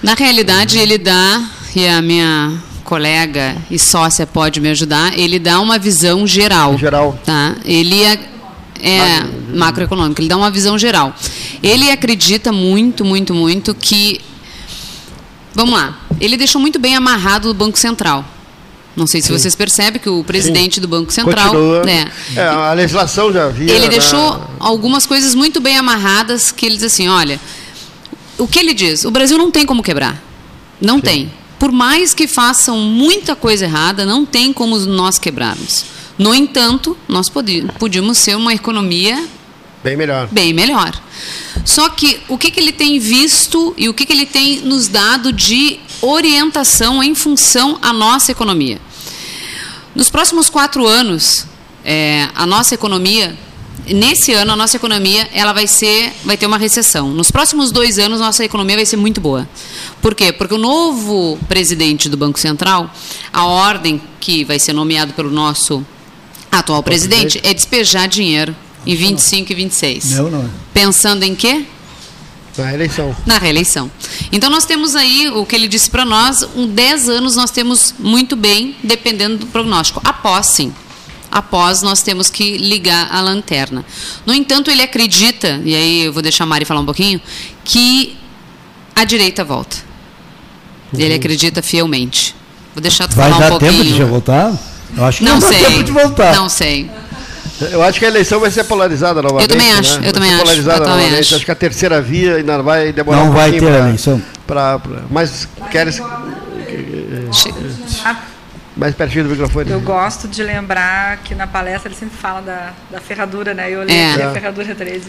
Na 0.02 0.14
realidade, 0.14 0.80
ele 0.80 0.98
dá, 0.98 1.44
e 1.76 1.86
a 1.86 2.02
minha 2.02 2.58
colega 2.86 3.58
e 3.70 3.78
sócia 3.78 4.26
pode 4.26 4.62
me 4.62 4.70
ajudar, 4.70 5.18
ele 5.20 5.38
dá 5.38 5.60
uma 5.60 5.78
visão 5.78 6.26
geral. 6.26 6.78
Geral. 6.78 7.20
Tá? 7.26 7.56
Ele 7.66 8.02
é, 8.02 8.20
é 8.82 9.24
macroeconômico, 9.54 10.22
ele 10.22 10.30
dá 10.30 10.38
uma 10.38 10.50
visão 10.50 10.78
geral. 10.78 11.14
Ele 11.62 11.92
acredita 11.92 12.52
muito, 12.52 13.04
muito, 13.04 13.36
muito 13.36 13.76
que. 13.76 14.22
Vamos 15.54 15.74
lá. 15.74 16.00
Ele 16.22 16.38
deixou 16.38 16.62
muito 16.62 16.80
bem 16.80 16.96
amarrado 16.96 17.50
o 17.50 17.54
Banco 17.54 17.78
Central. 17.78 18.24
Não 19.00 19.08
sei 19.08 19.22
se 19.22 19.28
Sim. 19.28 19.34
vocês 19.34 19.56
percebem 19.56 20.02
que 20.02 20.10
o 20.10 20.24
presidente 20.26 20.76
Sim. 20.76 20.82
do 20.82 20.88
Banco 20.88 21.12
Central. 21.12 21.54
Né, 21.86 22.12
é, 22.36 22.42
a 22.42 22.74
legislação 22.74 23.32
já 23.32 23.46
havia. 23.46 23.74
Ele 23.74 23.88
deixou 23.88 24.46
algumas 24.60 25.06
coisas 25.06 25.34
muito 25.34 25.62
bem 25.62 25.78
amarradas 25.78 26.52
que 26.52 26.66
ele 26.66 26.76
diz 26.76 26.84
assim: 26.84 27.08
olha, 27.08 27.40
o 28.38 28.46
que 28.46 28.60
ele 28.60 28.74
diz? 28.74 29.06
O 29.06 29.12
Brasil 29.12 29.38
não 29.38 29.50
tem 29.50 29.66
como 29.66 29.82
quebrar. 29.82 30.22
Não 30.82 30.96
Sim. 30.96 31.02
tem. 31.02 31.34
Por 31.58 31.72
mais 31.72 32.14
que 32.14 32.28
façam 32.28 32.78
muita 32.78 33.36
coisa 33.36 33.66
errada, 33.66 34.06
não 34.06 34.26
tem 34.26 34.52
como 34.52 34.78
nós 34.80 35.18
quebrarmos. 35.18 35.86
No 36.18 36.36
entanto, 36.36 36.98
nós 37.08 37.30
podíamos 37.30 38.18
ser 38.18 38.36
uma 38.36 38.54
economia 38.54 39.26
bem 39.82 39.96
melhor. 39.96 40.28
Bem 40.30 40.54
melhor. 40.54 40.94
Só 41.64 41.90
que 41.90 42.20
o 42.28 42.38
que, 42.38 42.52
que 42.52 42.60
ele 42.60 42.74
tem 42.74 43.00
visto 43.00 43.74
e 43.78 43.88
o 43.88 43.94
que, 43.94 44.06
que 44.06 44.12
ele 44.12 44.26
tem 44.26 44.60
nos 44.62 44.88
dado 44.88 45.32
de 45.32 45.80
orientação 46.02 47.02
em 47.02 47.16
função 47.16 47.78
à 47.82 47.94
nossa 47.94 48.32
economia? 48.32 48.80
Nos 50.00 50.10
próximos 50.10 50.50
quatro 50.50 50.88
anos, 50.88 51.46
é, 51.84 52.30
a 52.34 52.46
nossa 52.46 52.74
economia, 52.74 53.38
nesse 53.86 54.32
ano 54.32 54.54
a 54.54 54.56
nossa 54.56 54.78
economia, 54.78 55.28
ela 55.34 55.52
vai 55.52 55.68
ser, 55.68 56.14
vai 56.24 56.38
ter 56.38 56.46
uma 56.46 56.58
recessão. 56.58 57.10
Nos 57.10 57.30
próximos 57.30 57.70
dois 57.70 58.00
anos, 58.00 58.22
nossa 58.22 58.46
economia 58.46 58.78
vai 58.78 58.86
ser 58.86 58.96
muito 58.96 59.20
boa. 59.20 59.46
Por 60.02 60.16
quê? 60.16 60.32
Porque 60.32 60.54
o 60.54 60.58
novo 60.58 61.38
presidente 61.50 62.08
do 62.08 62.16
Banco 62.16 62.40
Central, 62.40 62.90
a 63.34 63.44
ordem 63.46 64.02
que 64.22 64.46
vai 64.46 64.58
ser 64.58 64.72
nomeado 64.72 65.12
pelo 65.12 65.30
nosso 65.30 65.86
atual 66.50 66.82
presidente 66.82 67.42
é 67.44 67.54
despejar 67.54 68.08
dinheiro 68.08 68.56
em 68.86 68.96
25 68.96 69.52
e 69.52 69.56
26. 69.56 70.12
Não, 70.12 70.32
não. 70.32 70.50
Pensando 70.74 71.24
em 71.24 71.36
quê? 71.36 71.66
Na 72.64 72.70
reeleição. 72.70 73.16
Na 73.26 73.38
reeleição. 73.38 73.92
Então 74.32 74.50
nós 74.50 74.66
temos 74.66 74.96
aí 74.96 75.30
o 75.30 75.46
que 75.46 75.56
ele 75.56 75.68
disse 75.68 75.90
para 75.90 76.06
nós, 76.06 76.44
um 76.56 76.68
10 76.68 77.10
anos 77.10 77.36
nós 77.36 77.52
temos 77.52 77.94
muito 77.98 78.36
bem, 78.36 78.76
dependendo 78.84 79.38
do 79.38 79.48
prognóstico. 79.48 80.02
Após 80.04 80.48
sim. 80.48 80.74
Após 81.32 81.82
nós 81.82 82.02
temos 82.02 82.30
que 82.30 82.58
ligar 82.58 83.08
a 83.12 83.22
lanterna. 83.22 83.86
No 84.26 84.34
entanto, 84.34 84.72
ele 84.72 84.82
acredita, 84.82 85.62
e 85.64 85.76
aí 85.76 86.06
eu 86.06 86.14
vou 86.14 86.24
deixar 86.24 86.44
a 86.44 86.48
Mari 86.48 86.66
falar 86.66 86.82
um 86.82 86.86
pouquinho, 86.86 87.22
que 87.64 88.18
a 88.96 89.04
direita 89.04 89.44
volta. 89.44 89.78
Uhum. 90.92 91.00
Ele 91.00 91.14
acredita 91.14 91.62
fielmente. 91.62 92.36
Vou 92.74 92.82
deixar 92.82 93.08
tu 93.08 93.16
Vai 93.16 93.30
falar 93.30 93.46
um 93.46 93.50
pouquinho. 93.50 93.72
Vai 93.72 93.78
dar 93.78 93.84
tempo 93.84 93.94
de 93.94 93.98
já 94.00 94.06
voltar? 94.06 94.54
Eu 94.98 95.06
acho 95.06 95.18
que 95.20 95.24
não, 95.24 95.40
não 95.40 95.48
sei. 95.48 95.66
tempo 95.66 95.84
de 95.84 95.92
voltar. 95.92 96.36
Não 96.36 96.50
sei. 96.50 96.90
Eu 97.62 97.84
acho 97.84 98.00
que 98.00 98.06
a 98.06 98.08
eleição 98.08 98.40
vai 98.40 98.52
ser 98.52 98.64
polarizada 98.64 99.22
novamente. 99.22 99.52
Eu 99.52 99.58
também 99.58 99.74
acho, 99.74 100.00
né? 100.00 100.08
eu 100.08 100.14
também 100.14 100.30
acho. 100.32 100.42
Polarizada 100.42 100.80
novamente. 100.88 101.20
Acho. 101.20 101.36
acho. 101.36 101.46
que 101.46 101.52
a 101.52 101.56
terceira 101.56 102.02
via 102.02 102.36
ainda 102.36 102.62
vai 102.62 102.94
demorar 102.94 103.18
não 103.18 103.30
um 103.30 103.32
vai 103.32 103.52
ter 103.52 103.60
pra, 103.60 103.80
eleição. 103.80 104.22
Pra, 104.48 104.80
pra, 104.80 105.02
mas 105.10 105.48
queres. 105.72 106.02
Mais 108.76 108.96
pertinho 108.96 109.26
do 109.26 109.32
microfone. 109.32 109.72
Eu 109.72 109.82
gosto 109.82 110.28
de 110.28 110.42
lembrar 110.42 111.18
que 111.18 111.36
na 111.36 111.46
palestra 111.46 111.90
ele 111.90 112.00
sempre 112.00 112.18
fala 112.18 112.42
da, 112.42 112.74
da 112.90 113.02
ferradura, 113.02 113.54
né? 113.54 113.70
Eu 113.70 113.82
olhei 113.82 113.96
é. 113.96 114.14
aqui 114.14 114.22
a 114.22 114.32
ferradura 114.32 114.74
13. 114.74 115.04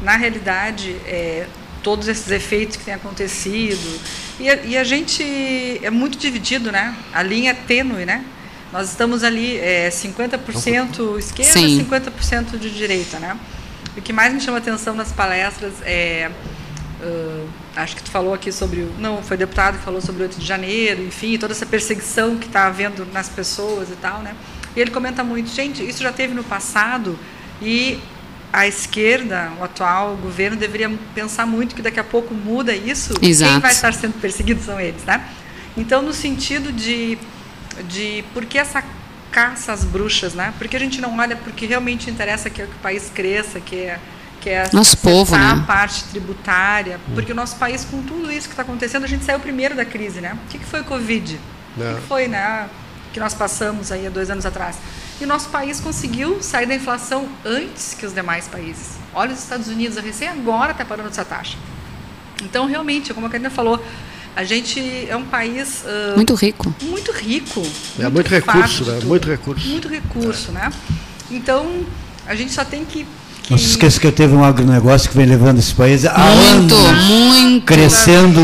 Na 0.00 0.16
realidade, 0.16 0.96
é, 1.06 1.46
todos 1.82 2.08
esses 2.08 2.30
efeitos 2.30 2.76
que 2.76 2.84
têm 2.84 2.94
acontecido. 2.94 4.00
E 4.40 4.48
a, 4.48 4.54
e 4.64 4.78
a, 4.78 4.84
gente 4.84 5.22
é 5.82 5.90
muito 5.90 6.16
dividido, 6.16 6.72
né? 6.72 6.94
A 7.12 7.22
linha 7.22 7.50
é 7.50 7.54
tênue, 7.54 8.06
né? 8.06 8.24
Nós 8.72 8.88
estamos 8.88 9.22
ali 9.22 9.58
é, 9.58 9.90
50% 9.90 11.18
esquerda, 11.18 11.52
Sim. 11.52 11.84
50% 11.84 12.58
de 12.58 12.70
direita, 12.70 13.18
né? 13.18 13.38
O 13.96 14.00
que 14.00 14.12
mais 14.12 14.32
me 14.32 14.40
chama 14.40 14.58
atenção 14.58 14.94
nas 14.94 15.12
palestras 15.12 15.74
é 15.82 16.30
uh, 17.02 17.48
acho 17.76 17.96
que 17.96 18.02
tu 18.02 18.10
falou 18.10 18.32
aqui 18.32 18.50
sobre 18.50 18.80
o 18.80 18.94
não 18.98 19.22
foi 19.22 19.36
deputado 19.36 19.78
que 19.78 19.84
falou 19.84 20.00
sobre 20.00 20.22
o 20.22 20.24
8 20.24 20.38
de 20.38 20.46
janeiro, 20.46 21.02
enfim, 21.02 21.36
toda 21.36 21.52
essa 21.52 21.66
perseguição 21.66 22.38
que 22.38 22.46
está 22.46 22.66
havendo 22.66 23.06
nas 23.12 23.28
pessoas 23.28 23.90
e 23.90 23.96
tal, 23.96 24.20
né? 24.20 24.34
E 24.74 24.80
ele 24.80 24.90
comenta 24.90 25.22
muito, 25.22 25.50
gente, 25.50 25.86
isso 25.86 26.02
já 26.02 26.12
teve 26.12 26.32
no 26.32 26.42
passado 26.42 27.18
e 27.60 27.98
a 28.52 28.66
esquerda, 28.66 29.52
o 29.58 29.64
atual 29.64 30.16
governo 30.16 30.56
deveria 30.56 30.90
pensar 31.14 31.46
muito 31.46 31.74
que 31.74 31.82
daqui 31.82 31.98
a 31.98 32.04
pouco 32.04 32.34
muda 32.34 32.74
isso. 32.74 33.14
Exato. 33.22 33.52
Quem 33.52 33.60
vai 33.60 33.72
estar 33.72 33.94
sendo 33.94 34.14
perseguido 34.20 34.62
são 34.62 34.78
eles, 34.78 35.02
né? 35.04 35.26
Então, 35.74 36.02
no 36.02 36.12
sentido 36.12 36.70
de 36.70 37.18
de 37.88 38.24
por 38.32 38.44
que 38.44 38.58
essa 38.58 38.82
caça 39.30 39.72
às 39.72 39.84
bruxas, 39.84 40.34
né? 40.34 40.52
Porque 40.58 40.76
a 40.76 40.78
gente 40.78 41.00
não 41.00 41.18
olha 41.18 41.36
porque 41.36 41.66
realmente 41.66 42.10
interessa 42.10 42.50
que, 42.50 42.62
é 42.62 42.66
que 42.66 42.72
o 42.72 42.78
país 42.80 43.10
cresça, 43.12 43.60
que 43.60 43.76
é 43.76 43.98
que 44.42 44.50
é 44.50 44.68
nosso 44.72 44.98
povo, 44.98 45.36
né? 45.36 45.52
a 45.52 45.56
parte 45.64 46.02
tributária, 46.04 46.98
porque 47.14 47.30
o 47.30 47.34
nosso 47.34 47.54
país 47.56 47.84
com 47.84 48.02
tudo 48.02 48.30
isso 48.30 48.48
que 48.48 48.54
está 48.54 48.62
acontecendo, 48.62 49.04
a 49.04 49.06
gente 49.06 49.24
saiu 49.24 49.38
primeiro 49.38 49.76
da 49.76 49.84
crise, 49.84 50.20
né? 50.20 50.36
O 50.44 50.50
que, 50.50 50.58
que 50.58 50.64
foi 50.64 50.80
o 50.80 50.84
Covid? 50.84 51.38
O 51.76 51.80
que, 51.80 52.00
que 52.00 52.06
foi, 52.08 52.26
né? 52.26 52.68
Que 53.12 53.20
nós 53.20 53.34
passamos 53.34 53.92
aí 53.92 54.04
há 54.04 54.10
dois 54.10 54.30
anos 54.30 54.44
atrás. 54.44 54.76
E 55.20 55.24
o 55.24 55.28
nosso 55.28 55.48
país 55.50 55.78
conseguiu 55.78 56.42
sair 56.42 56.66
da 56.66 56.74
inflação 56.74 57.28
antes 57.44 57.94
que 57.94 58.04
os 58.04 58.12
demais 58.12 58.48
países. 58.48 58.96
Olha 59.14 59.32
os 59.32 59.38
Estados 59.38 59.68
Unidos, 59.68 59.96
a 59.96 60.00
recém 60.00 60.26
agora 60.26 60.72
está 60.72 60.84
parando 60.84 61.10
essa 61.10 61.24
taxa. 61.24 61.56
Então, 62.42 62.66
realmente, 62.66 63.14
como 63.14 63.28
a 63.28 63.30
Karina 63.30 63.50
falou, 63.50 63.80
a 64.34 64.44
gente 64.44 65.06
é 65.08 65.16
um 65.16 65.24
país 65.24 65.84
uh, 65.84 66.16
muito 66.16 66.34
rico. 66.34 66.74
Muito 66.82 67.12
rico. 67.12 67.60
É 67.98 68.02
muito, 68.02 68.14
muito 68.14 68.28
recurso, 68.28 68.84
né? 68.84 69.00
Muito 69.04 69.28
recurso. 69.28 69.68
Muito 69.68 69.88
recurso, 69.88 70.50
é. 70.50 70.54
né? 70.54 70.72
Então, 71.30 71.84
a 72.26 72.34
gente 72.34 72.52
só 72.52 72.64
tem 72.64 72.84
que. 72.84 73.06
Não 73.50 73.58
se 73.58 73.70
esqueça 73.70 74.00
que 74.00 74.10
teve 74.10 74.34
um 74.34 74.44
agronegócio 74.44 75.10
que 75.10 75.16
vem 75.16 75.26
levando 75.26 75.58
esse 75.58 75.74
país 75.74 76.06
há 76.06 76.16
muito, 76.16 76.74
anos, 76.74 77.04
muito 77.04 77.66
crescendo 77.66 78.40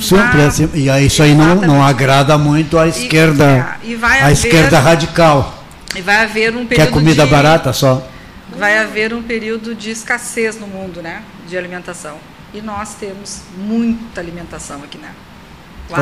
sempre 0.00 0.42
assim, 0.42 0.70
e 0.72 0.88
aí 0.88 1.06
isso 1.06 1.22
aí 1.22 1.34
não, 1.34 1.56
não 1.56 1.82
agrada 1.84 2.38
muito 2.38 2.78
à 2.78 2.86
esquerda, 2.86 3.76
e, 3.82 3.94
e 3.94 4.04
à 4.04 4.30
esquerda 4.30 4.78
radical. 4.78 5.64
E 5.96 6.00
vai 6.00 6.16
haver 6.22 6.54
um 6.56 6.64
período 6.64 6.74
que 6.74 6.80
é 6.80 6.86
comida 6.86 7.24
de, 7.24 7.30
barata 7.30 7.72
só. 7.72 8.06
Vai 8.56 8.78
haver 8.78 9.12
um 9.12 9.22
período 9.22 9.74
de 9.74 9.90
escassez 9.90 10.58
no 10.58 10.66
mundo, 10.66 11.02
né, 11.02 11.22
de 11.48 11.58
alimentação. 11.58 12.16
E 12.52 12.60
nós 12.60 12.94
temos 12.94 13.42
muita 13.56 14.20
alimentação 14.20 14.82
aqui, 14.82 14.98
né? 14.98 15.14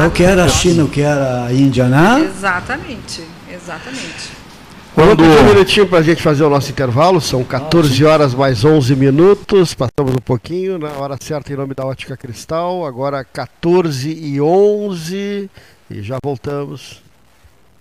o 0.07 0.11
que 0.11 0.23
era 0.23 0.45
a 0.45 0.49
China, 0.49 0.85
o 0.85 0.89
que 0.89 1.01
era 1.01 1.45
a 1.45 1.53
Índia, 1.53 1.89
né? 1.89 2.21
Exatamente, 2.25 3.25
exatamente. 3.51 4.33
Quando... 4.95 5.23
Um 5.23 5.45
minutinho 5.45 5.87
para 5.87 5.99
a 5.99 6.03
gente 6.03 6.23
fazer 6.23 6.43
o 6.45 6.51
nosso 6.51 6.71
intervalo, 6.71 7.21
são 7.21 7.45
14 7.45 8.05
horas 8.05 8.35
mais 8.35 8.65
11 8.65 8.97
minutos, 8.97 9.73
passamos 9.73 10.13
um 10.13 10.23
pouquinho, 10.23 10.79
na 10.79 10.91
hora 10.91 11.17
certa 11.21 11.53
em 11.53 11.57
nome 11.57 11.75
da 11.75 11.87
Ótica 11.87 12.17
Cristal, 12.17 12.85
agora 12.85 13.25
14 13.25 14.11
e 14.11 14.41
11 14.41 15.51
e 15.91 16.03
já 16.03 16.19
voltamos. 16.23 17.08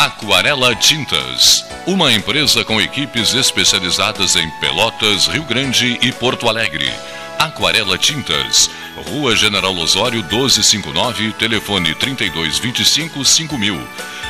Aquarela 0.00 0.76
Tintas, 0.76 1.66
uma 1.84 2.12
empresa 2.12 2.64
com 2.64 2.80
equipes 2.80 3.34
especializadas 3.34 4.36
em 4.36 4.48
Pelotas, 4.60 5.26
Rio 5.26 5.42
Grande 5.42 5.98
e 6.00 6.12
Porto 6.12 6.48
Alegre. 6.48 6.88
Aquarela 7.36 7.98
Tintas, 7.98 8.70
Rua 9.08 9.34
General 9.34 9.76
Osório 9.76 10.22
1259, 10.22 11.32
telefone 11.32 11.96
3225 11.96 13.24
5000. 13.24 13.88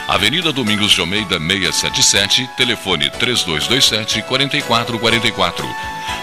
Avenida 0.08 0.54
Domingos 0.54 0.92
de 0.92 1.02
Almeida 1.02 1.38
677, 1.38 2.48
telefone 2.56 3.10
3227 3.10 4.22
4444. 4.22 5.97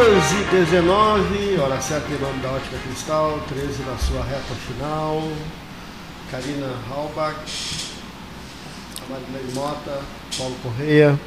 2 0.00 0.32
e 0.32 0.56
19, 0.56 1.58
hora 1.60 1.78
certa 1.78 2.10
em 2.10 2.18
nome 2.18 2.40
da 2.40 2.48
Ótica 2.48 2.74
Cristal, 2.86 3.38
13 3.50 3.82
na 3.82 3.98
sua 3.98 4.24
reta 4.24 4.54
final. 4.66 5.28
Karina 6.30 6.68
Halbach, 6.88 7.36
Marilene 9.10 9.52
Mota, 9.54 9.98
Paulo 10.38 10.56
Correia, 10.62 11.20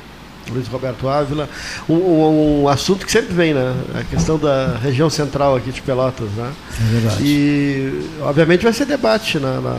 Luiz 0.51 0.67
Roberto 0.67 1.07
Ávila. 1.07 1.47
Um, 1.87 1.93
um, 1.93 2.63
um, 2.63 2.67
assunto 2.67 3.05
que 3.05 3.11
sempre 3.11 3.31
vem, 3.35 3.53
né? 3.53 3.75
A 3.93 4.03
questão 4.05 4.39
da 4.39 4.75
região 4.81 5.07
central 5.07 5.55
aqui 5.55 5.71
de 5.71 5.83
Pelotas, 5.83 6.31
né? 6.31 6.51
É 6.81 6.91
verdade. 6.93 7.23
E, 7.23 8.09
obviamente, 8.23 8.63
vai 8.63 8.73
ser 8.73 8.85
debate 8.85 9.37
na, 9.37 9.61
na, 9.61 9.75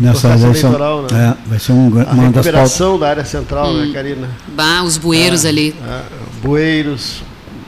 na 0.00 0.10
Nessa 0.10 0.34
eleição, 0.34 0.72
né? 0.72 1.36
é, 1.46 1.48
vai 1.48 1.58
ser 1.60 1.70
um, 1.70 1.86
uma 1.86 2.02
a 2.02 2.14
recuperação 2.14 2.98
da 2.98 3.10
área 3.10 3.24
central, 3.24 3.72
né, 3.72 3.84
hum. 3.84 3.86
né, 3.86 3.94
Karina? 3.94 4.28
Bah, 4.48 4.82
os 4.82 4.98
bueiros 4.98 5.44
é, 5.44 5.50
ali. 5.50 5.72
É, 5.86 6.02
bueiros, 6.42 7.22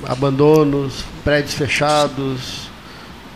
abandonos, 0.08 1.04
prédios 1.22 1.54
fechados, 1.54 2.70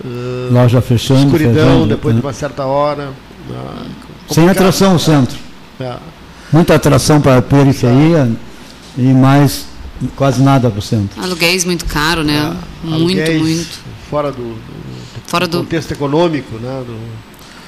uh, 0.03 0.53
loja 0.53 0.81
fechando, 0.81 1.27
escuridão 1.27 1.55
fechando, 1.55 1.87
depois 1.87 2.15
né? 2.15 2.21
de 2.21 2.27
uma 2.27 2.33
certa 2.33 2.65
hora. 2.65 3.11
Uh, 3.51 4.33
Sem 4.35 4.49
atração 4.49 4.97
o 4.97 4.99
centro. 4.99 5.39
É. 5.79 5.97
Muita 6.51 6.75
atração 6.75 7.21
para 7.21 7.39
a 7.39 7.43
periferia 7.43 8.31
e 8.97 9.03
mais 9.03 9.67
quase 10.17 10.43
nada 10.43 10.71
para 10.71 10.79
o 10.79 10.83
centro. 10.83 11.23
Aluguéis 11.23 11.65
muito 11.65 11.85
caro, 11.85 12.25
né? 12.25 12.57
É, 12.85 12.87
muito, 12.87 13.33
muito. 13.33 13.79
Fora 14.09 14.33
do, 14.33 14.43
do, 14.43 14.57
fora 15.27 15.47
do, 15.47 15.59
contexto 15.59 15.93
econômico, 15.93 16.57
né? 16.57 16.83
Do, 16.87 16.99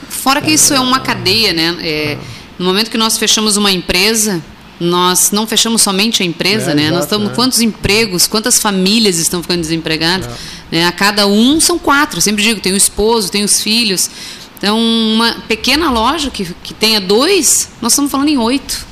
fora 0.09 0.41
que 0.41 0.51
isso 0.51 0.75
é 0.75 0.81
uma 0.81 1.01
cadeia, 1.01 1.53
né? 1.53 1.77
É, 1.81 2.19
no 2.59 2.65
momento 2.65 2.91
que 2.91 2.99
nós 2.99 3.19
fechamos 3.19 3.57
uma 3.57 3.73
empresa, 3.73 4.43
nós 4.81 5.31
não 5.31 5.47
fechamos 5.47 5.83
somente 5.83 6.23
a 6.23 6.27
empresa, 6.27 6.73
é, 6.73 6.75
né? 6.75 6.83
Exato, 6.83 6.95
nós 6.95 7.05
estamos 7.05 7.31
é. 7.31 7.35
quantos 7.35 7.61
empregos, 7.61 8.27
quantas 8.27 8.59
famílias 8.61 9.19
estão 9.19 9.43
ficando 9.43 9.61
desempregadas? 9.61 10.27
É. 10.27 10.77
Né? 10.77 10.87
A 10.87 10.93
cada 10.93 11.27
um 11.27 11.61
são 11.61 11.79
quatro. 11.79 12.19
Eu 12.19 12.23
sempre 12.23 12.43
digo, 12.43 12.61
tem 12.61 12.73
o 12.73 12.77
esposo, 12.77 13.31
tem 13.31 13.45
os 13.45 13.61
filhos. 13.61 14.11
Então, 14.59 14.79
uma 14.79 15.33
pequena 15.47 15.91
loja 15.91 16.31
que, 16.31 16.45
que 16.63 16.73
tenha 16.73 17.01
dois, 17.01 17.69
nós 17.81 17.93
estamos 17.93 18.11
falando 18.11 18.29
em 18.29 18.39
oito. 18.39 18.87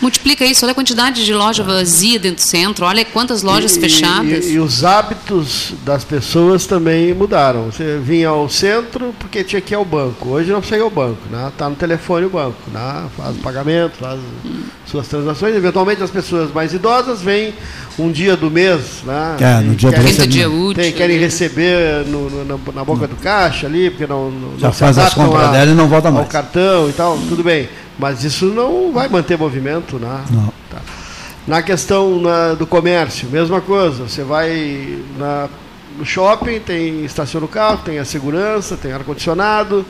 Multiplica 0.00 0.44
isso, 0.44 0.64
olha 0.64 0.72
a 0.72 0.74
quantidade 0.74 1.24
de 1.24 1.34
loja 1.34 1.64
vazia 1.64 2.18
dentro 2.18 2.36
do 2.36 2.46
centro, 2.46 2.84
olha 2.84 3.04
quantas 3.04 3.42
lojas 3.42 3.76
e, 3.76 3.80
fechadas. 3.80 4.46
E, 4.46 4.52
e, 4.52 4.58
os 4.60 4.84
hábitos 4.84 5.72
das 5.84 6.04
pessoas 6.04 6.66
também 6.66 7.12
mudaram. 7.12 7.66
Você 7.66 7.98
vinha 7.98 8.28
ao 8.28 8.48
centro 8.48 9.14
porque 9.18 9.42
tinha 9.42 9.60
que 9.60 9.74
ir 9.74 9.76
ao 9.76 9.84
banco. 9.84 10.28
Hoje 10.28 10.52
não 10.52 10.60
precisa 10.60 10.78
ir 10.78 10.82
ao 10.82 10.90
banco, 10.90 11.18
né? 11.30 11.48
Está 11.48 11.68
no 11.68 11.74
telefone 11.74 12.26
o 12.26 12.30
banco, 12.30 12.58
né? 12.72 13.06
faz 13.16 13.36
o 13.36 13.40
pagamento, 13.40 13.96
faz 13.98 14.20
hum. 14.44 14.62
suas 14.86 15.08
transações. 15.08 15.56
Eventualmente 15.56 16.02
as 16.02 16.10
pessoas 16.10 16.52
mais 16.52 16.72
idosas 16.72 17.20
vêm 17.20 17.52
um 17.98 18.12
dia 18.12 18.36
do 18.36 18.48
mês, 18.48 19.02
né? 19.04 19.36
É, 19.40 19.60
no 19.60 19.74
dia 19.74 19.90
querem, 19.90 20.14
do 20.14 20.26
dia 20.28 20.48
útil. 20.48 20.82
Tem, 20.82 20.92
querem 20.92 21.18
receber 21.18 22.06
no, 22.06 22.30
no, 22.30 22.44
na, 22.44 22.72
na, 22.72 22.84
boca 22.84 23.08
do 23.08 23.16
caixa 23.16 23.66
ali, 23.66 23.90
porque 23.90 24.06
não, 24.06 24.30
não 24.30 24.58
já 24.58 24.68
não 24.68 24.72
faz 24.72 24.96
as 24.96 25.14
compras 25.14 25.50
dela 25.50 25.70
e 25.72 25.74
não 25.74 25.88
volta 25.88 26.10
mais. 26.10 26.24
Ao 26.24 26.30
cartão 26.30 26.88
e 26.88 26.92
tal, 26.92 27.18
tudo 27.28 27.42
bem. 27.42 27.68
Mas 27.98 28.22
isso 28.22 28.46
não 28.46 28.92
vai 28.92 29.08
manter 29.08 29.36
movimento, 29.36 29.98
né? 29.98 30.24
Não. 30.30 30.52
Tá. 30.70 30.78
Na 31.46 31.62
questão 31.62 32.20
na, 32.20 32.54
do 32.54 32.66
comércio, 32.66 33.28
mesma 33.28 33.60
coisa. 33.60 34.04
Você 34.04 34.22
vai 34.22 34.98
na, 35.18 35.48
no 35.98 36.04
shopping, 36.04 36.60
tem 36.60 37.04
estaciona 37.04 37.46
o 37.46 37.48
carro, 37.48 37.80
tem 37.84 37.98
a 37.98 38.04
segurança, 38.04 38.76
tem 38.76 38.92
ar-condicionado. 38.92 39.84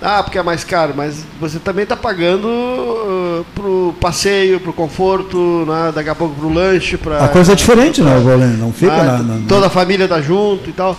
Ah, 0.00 0.22
porque 0.22 0.38
é 0.38 0.42
mais 0.42 0.62
caro, 0.62 0.92
mas 0.94 1.24
você 1.40 1.58
também 1.58 1.84
está 1.84 1.96
pagando 1.96 2.46
uh, 2.46 3.46
para 3.54 3.66
o 3.66 3.94
passeio, 3.98 4.60
para 4.60 4.70
o 4.70 4.74
conforto, 4.74 5.64
né? 5.66 5.90
daqui 5.94 6.10
a 6.10 6.14
pouco 6.14 6.34
para 6.34 6.46
o 6.46 6.52
lanche. 6.52 6.98
Pra, 6.98 7.24
a 7.24 7.28
coisa 7.28 7.52
é 7.52 7.54
diferente, 7.54 8.02
né, 8.02 8.20
Golene? 8.20 8.58
Não 8.58 8.72
fica 8.72 8.92
ah, 8.92 9.04
na, 9.04 9.18
na, 9.22 9.48
Toda 9.48 9.68
a 9.68 9.70
família 9.70 10.04
está 10.04 10.20
junto 10.20 10.68
e 10.68 10.72
tal. 10.72 10.96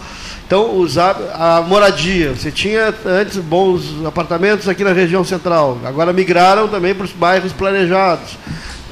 Então, 0.47 0.77
usar 0.77 1.17
a 1.33 1.61
moradia. 1.61 2.31
Você 2.33 2.49
tinha 2.49 2.95
antes 3.05 3.35
bons 3.35 3.83
apartamentos 4.05 4.69
aqui 4.69 4.81
na 4.81 4.93
região 4.93 5.21
central. 5.21 5.77
Agora 5.83 6.13
migraram 6.13 6.69
também 6.69 6.95
para 6.95 7.03
os 7.03 7.11
bairros 7.11 7.51
planejados. 7.51 8.37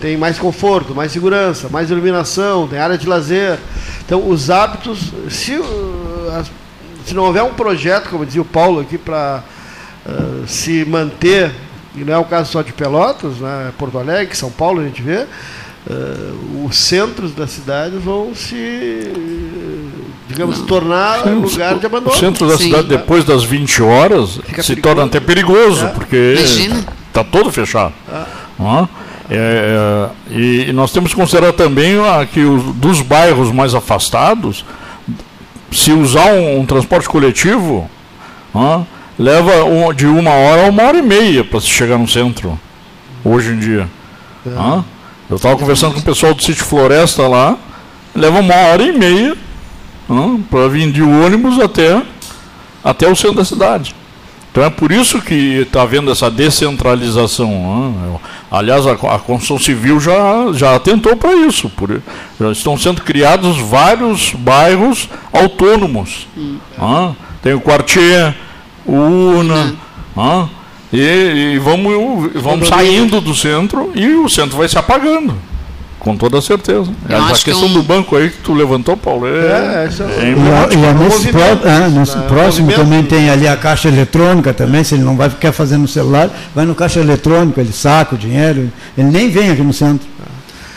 Tem 0.02 0.18
mais 0.18 0.38
conforto, 0.38 0.94
mais 0.94 1.14
segurança, 1.14 1.70
mais 1.70 1.90
iluminação, 1.90 2.68
tem 2.68 2.78
área 2.78 2.98
de 2.98 3.08
lazer. 3.08 3.58
Então, 4.06 4.28
os 4.28 4.50
hábitos, 4.50 5.14
se, 5.30 5.56
uh, 5.56 6.44
se 7.06 7.14
não 7.14 7.24
houver 7.24 7.44
um 7.44 7.54
projeto, 7.54 8.10
como 8.10 8.26
dizia 8.26 8.42
o 8.42 8.46
Paulo 8.46 8.82
aqui, 8.82 8.98
para 8.98 9.42
uh, 10.06 10.46
se 10.46 10.84
manter, 10.84 11.54
e 11.96 12.04
não 12.04 12.14
é 12.14 12.18
o 12.18 12.26
caso 12.26 12.52
só 12.52 12.62
de 12.62 12.74
Pelotas, 12.74 13.38
né, 13.38 13.72
Porto 13.78 13.98
Alegre, 13.98 14.36
São 14.36 14.52
Paulo, 14.52 14.82
a 14.82 14.84
gente 14.84 15.02
vê, 15.02 15.26
uh, 15.90 16.66
os 16.66 16.78
centros 16.78 17.34
da 17.34 17.48
cidade 17.48 17.96
vão 17.96 18.36
se 18.36 19.14
digamos, 20.36 20.60
não. 20.60 20.66
tornar 20.66 21.24
Sim, 21.24 21.36
lugar 21.36 21.80
de 21.80 21.86
abandono. 21.86 22.16
O 22.16 22.20
centro 22.20 22.48
da 22.48 22.58
Sim. 22.58 22.66
cidade, 22.66 22.88
depois 22.88 23.24
das 23.24 23.44
20 23.44 23.82
horas, 23.82 24.40
Fica 24.46 24.62
se 24.62 24.76
perigoso. 24.76 24.82
torna 24.82 25.04
até 25.06 25.20
perigoso, 25.20 25.86
é. 25.86 25.90
porque 25.90 26.36
está 27.08 27.24
todo 27.24 27.52
fechado. 27.52 27.94
É. 28.12 29.06
É, 29.28 30.10
e 30.30 30.72
nós 30.72 30.92
temos 30.92 31.12
que 31.12 31.20
considerar 31.20 31.52
também 31.54 31.96
que 32.32 32.42
os, 32.42 32.76
dos 32.76 33.02
bairros 33.02 33.52
mais 33.52 33.74
afastados, 33.74 34.64
se 35.72 35.92
usar 35.92 36.34
um, 36.34 36.60
um 36.60 36.66
transporte 36.66 37.10
coletivo, 37.10 37.90
leva 39.18 39.64
um, 39.64 39.92
de 39.94 40.06
uma 40.06 40.32
hora 40.32 40.68
a 40.68 40.70
uma 40.70 40.84
hora 40.84 40.98
e 40.98 41.02
meia 41.02 41.44
para 41.44 41.60
se 41.60 41.68
chegar 41.68 41.98
no 41.98 42.08
centro, 42.08 42.60
hoje 43.24 43.52
em 43.52 43.60
dia. 43.60 43.88
É. 44.46 44.84
Eu 45.28 45.38
estava 45.38 45.58
conversando 45.58 45.94
com 45.94 46.00
o 46.02 46.04
pessoal 46.04 46.34
do 46.36 46.44
Sítio 46.44 46.66
Floresta 46.66 47.28
lá, 47.28 47.58
leva 48.14 48.40
uma 48.40 48.54
hora 48.54 48.84
e 48.84 48.96
meia 48.96 49.36
para 50.50 50.68
vir 50.68 50.92
de 50.92 51.02
ônibus 51.02 51.60
até, 51.60 52.02
até 52.84 53.10
o 53.10 53.16
centro 53.16 53.38
da 53.38 53.46
cidade. 53.46 53.96
Então 54.52 54.64
é 54.64 54.70
por 54.70 54.90
isso 54.90 55.22
que 55.22 55.62
está 55.62 55.82
havendo 55.82 56.10
essa 56.10 56.32
descentralização. 56.32 58.22
Aliás, 58.50 58.88
a, 58.88 58.94
a, 58.94 59.20
construção 59.20 59.60
civil 59.60 60.00
já, 60.00 60.54
já 60.54 60.76
atentou 60.76 61.18
para 61.18 61.34
isso. 61.34 61.70
Por, 61.70 62.02
já 62.40 62.52
estão 62.52 62.78
sendo 62.78 63.02
criados 63.02 63.58
vários 63.58 64.32
bairros 64.32 65.10
autônomos. 65.34 66.26
Hum. 66.38 66.58
Tem 67.42 67.54
o 67.54 67.60
Quartier, 67.60 68.34
o 68.86 68.94
UNA. 68.94 69.76
Hum. 70.16 70.48
E, 70.94 71.56
e, 71.56 71.60
vamos, 71.60 72.32
vamos 72.36 72.70
saindo 72.70 73.20
do 73.20 73.36
centro 73.36 73.92
e 73.94 74.08
o 74.08 74.30
centro 74.30 74.56
vai 74.56 74.70
se 74.70 74.78
apagando 74.78 75.36
Com 76.06 76.16
toda 76.16 76.40
certeza. 76.40 76.88
Eu 77.10 77.26
a 77.26 77.32
questão 77.32 77.66
um... 77.66 77.74
do 77.74 77.82
banco 77.82 78.16
aí 78.16 78.30
que 78.30 78.38
tu 78.38 78.54
levantou, 78.54 78.96
Paulo, 78.96 79.26
é, 79.26 79.32
é, 79.32 79.86
é, 79.86 80.24
e, 80.24 80.76
e 80.76 81.04
nesse, 81.04 81.30
pró 81.30 81.68
é, 81.68 81.90
nesse 81.90 82.16
próximo 82.28 82.72
também 82.74 83.02
tem 83.02 83.28
ali 83.28 83.48
a 83.48 83.58
caixa 83.58 83.88
eletrônica 83.88 84.54
também, 84.54 84.84
se 84.84 84.94
ele 84.94 85.04
não 85.04 85.18
vai 85.18 85.32
ficar 85.32 85.52
fazendo 85.52 85.82
no 85.82 85.88
celular, 85.88 86.30
vai 86.54 86.64
no 86.64 86.76
caixa 86.76 87.00
eletrônico, 87.00 87.60
ele 87.60 87.74
saca 87.74 88.14
o 88.14 88.18
dinheiro, 88.20 88.72
ele 88.96 89.08
nem 89.08 89.32
vem 89.32 89.50
aqui 89.50 89.64
no 89.64 89.74
centro. 89.74 90.08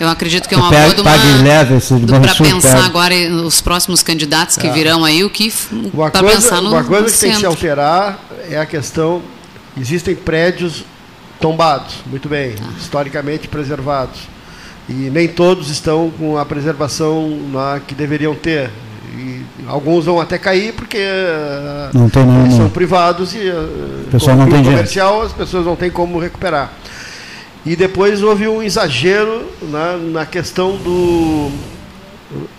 Eu 0.01 0.09
acredito 0.09 0.49
que 0.49 0.55
é 0.55 0.57
uma 0.57 0.71
boa 0.71 0.95
para 0.95 2.35
pensar 2.35 2.77
pega. 2.77 2.87
agora 2.87 3.15
os 3.45 3.61
próximos 3.61 4.03
candidatos 4.03 4.57
que 4.57 4.67
é. 4.67 4.73
virão 4.73 5.05
aí, 5.05 5.25
o 5.25 5.29
que 5.29 5.53
para 6.11 6.23
pensar 6.27 6.63
no 6.63 6.71
Uma 6.71 6.85
coisa 6.85 7.03
no 7.03 7.11
que 7.11 7.19
centro. 7.19 7.21
tem 7.21 7.33
que 7.33 7.41
se 7.41 7.47
alterar 7.47 8.19
é 8.49 8.59
a 8.59 8.65
questão, 8.65 9.21
existem 9.79 10.15
prédios 10.15 10.87
tombados, 11.39 11.97
muito 12.07 12.31
bem, 12.31 12.55
ah. 12.63 12.71
historicamente 12.81 13.47
preservados. 13.47 14.38
E 14.89 15.11
nem 15.11 15.29
todos 15.29 15.69
estão 15.71 16.11
com 16.19 16.39
a 16.39 16.45
preservação 16.47 17.29
na, 17.53 17.81
que 17.87 17.95
deveriam 17.95 18.35
ter. 18.35 18.71
E 19.15 19.43
alguns 19.67 20.07
vão 20.07 20.19
até 20.19 20.39
cair 20.39 20.73
porque 20.73 20.99
não 21.93 22.09
tem 22.09 22.23
eles 22.43 22.55
são 22.55 22.71
privados 22.71 23.35
e 23.35 23.51
o 23.51 24.09
pessoal 24.11 24.37
não 24.37 24.49
tem 24.49 24.63
comercial 24.63 25.09
dinheiro. 25.11 25.27
as 25.27 25.33
pessoas 25.33 25.67
não 25.67 25.77
têm 25.77 25.91
como 25.91 26.19
recuperar. 26.19 26.73
E 27.67 27.77
depois 27.77 28.23
houve 28.23 28.49
um 28.49 28.63
exagero 28.63 29.45
na, 29.63 29.97
na 29.99 30.27
questão 30.27 30.77
do, 30.77 31.51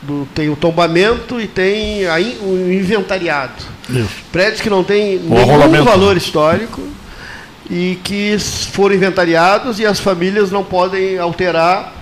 do, 0.04 0.28
Tem 0.36 0.50
o 0.50 0.56
tombamento 0.56 1.42
e 1.42 1.48
tem 1.48 2.06
a, 2.06 2.18
o 2.18 2.72
inventariado. 2.72 3.64
Isso. 3.90 4.10
Prédios 4.32 4.62
que 4.62 4.70
não 4.70 4.84
têm 4.84 5.18
nenhum 5.18 5.84
valor 5.84 6.16
histórico 6.16 6.82
e 7.70 7.98
que 8.04 8.38
foram 8.72 8.94
inventariados 8.94 9.80
e 9.80 9.86
as 9.86 10.00
famílias 10.00 10.52
não 10.52 10.64
podem 10.64 11.18
alterar 11.18 11.99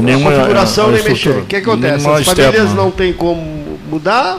nenhuma, 0.00 0.30
a 0.30 0.34
configuração 0.34 0.88
a 0.88 0.92
nem 0.92 1.02
mexer. 1.02 1.38
O 1.38 1.46
que 1.46 1.56
acontece? 1.56 2.08
As 2.08 2.26
famílias 2.26 2.74
não 2.74 2.90
têm 2.90 3.12
como 3.12 3.78
mudar, 3.88 4.38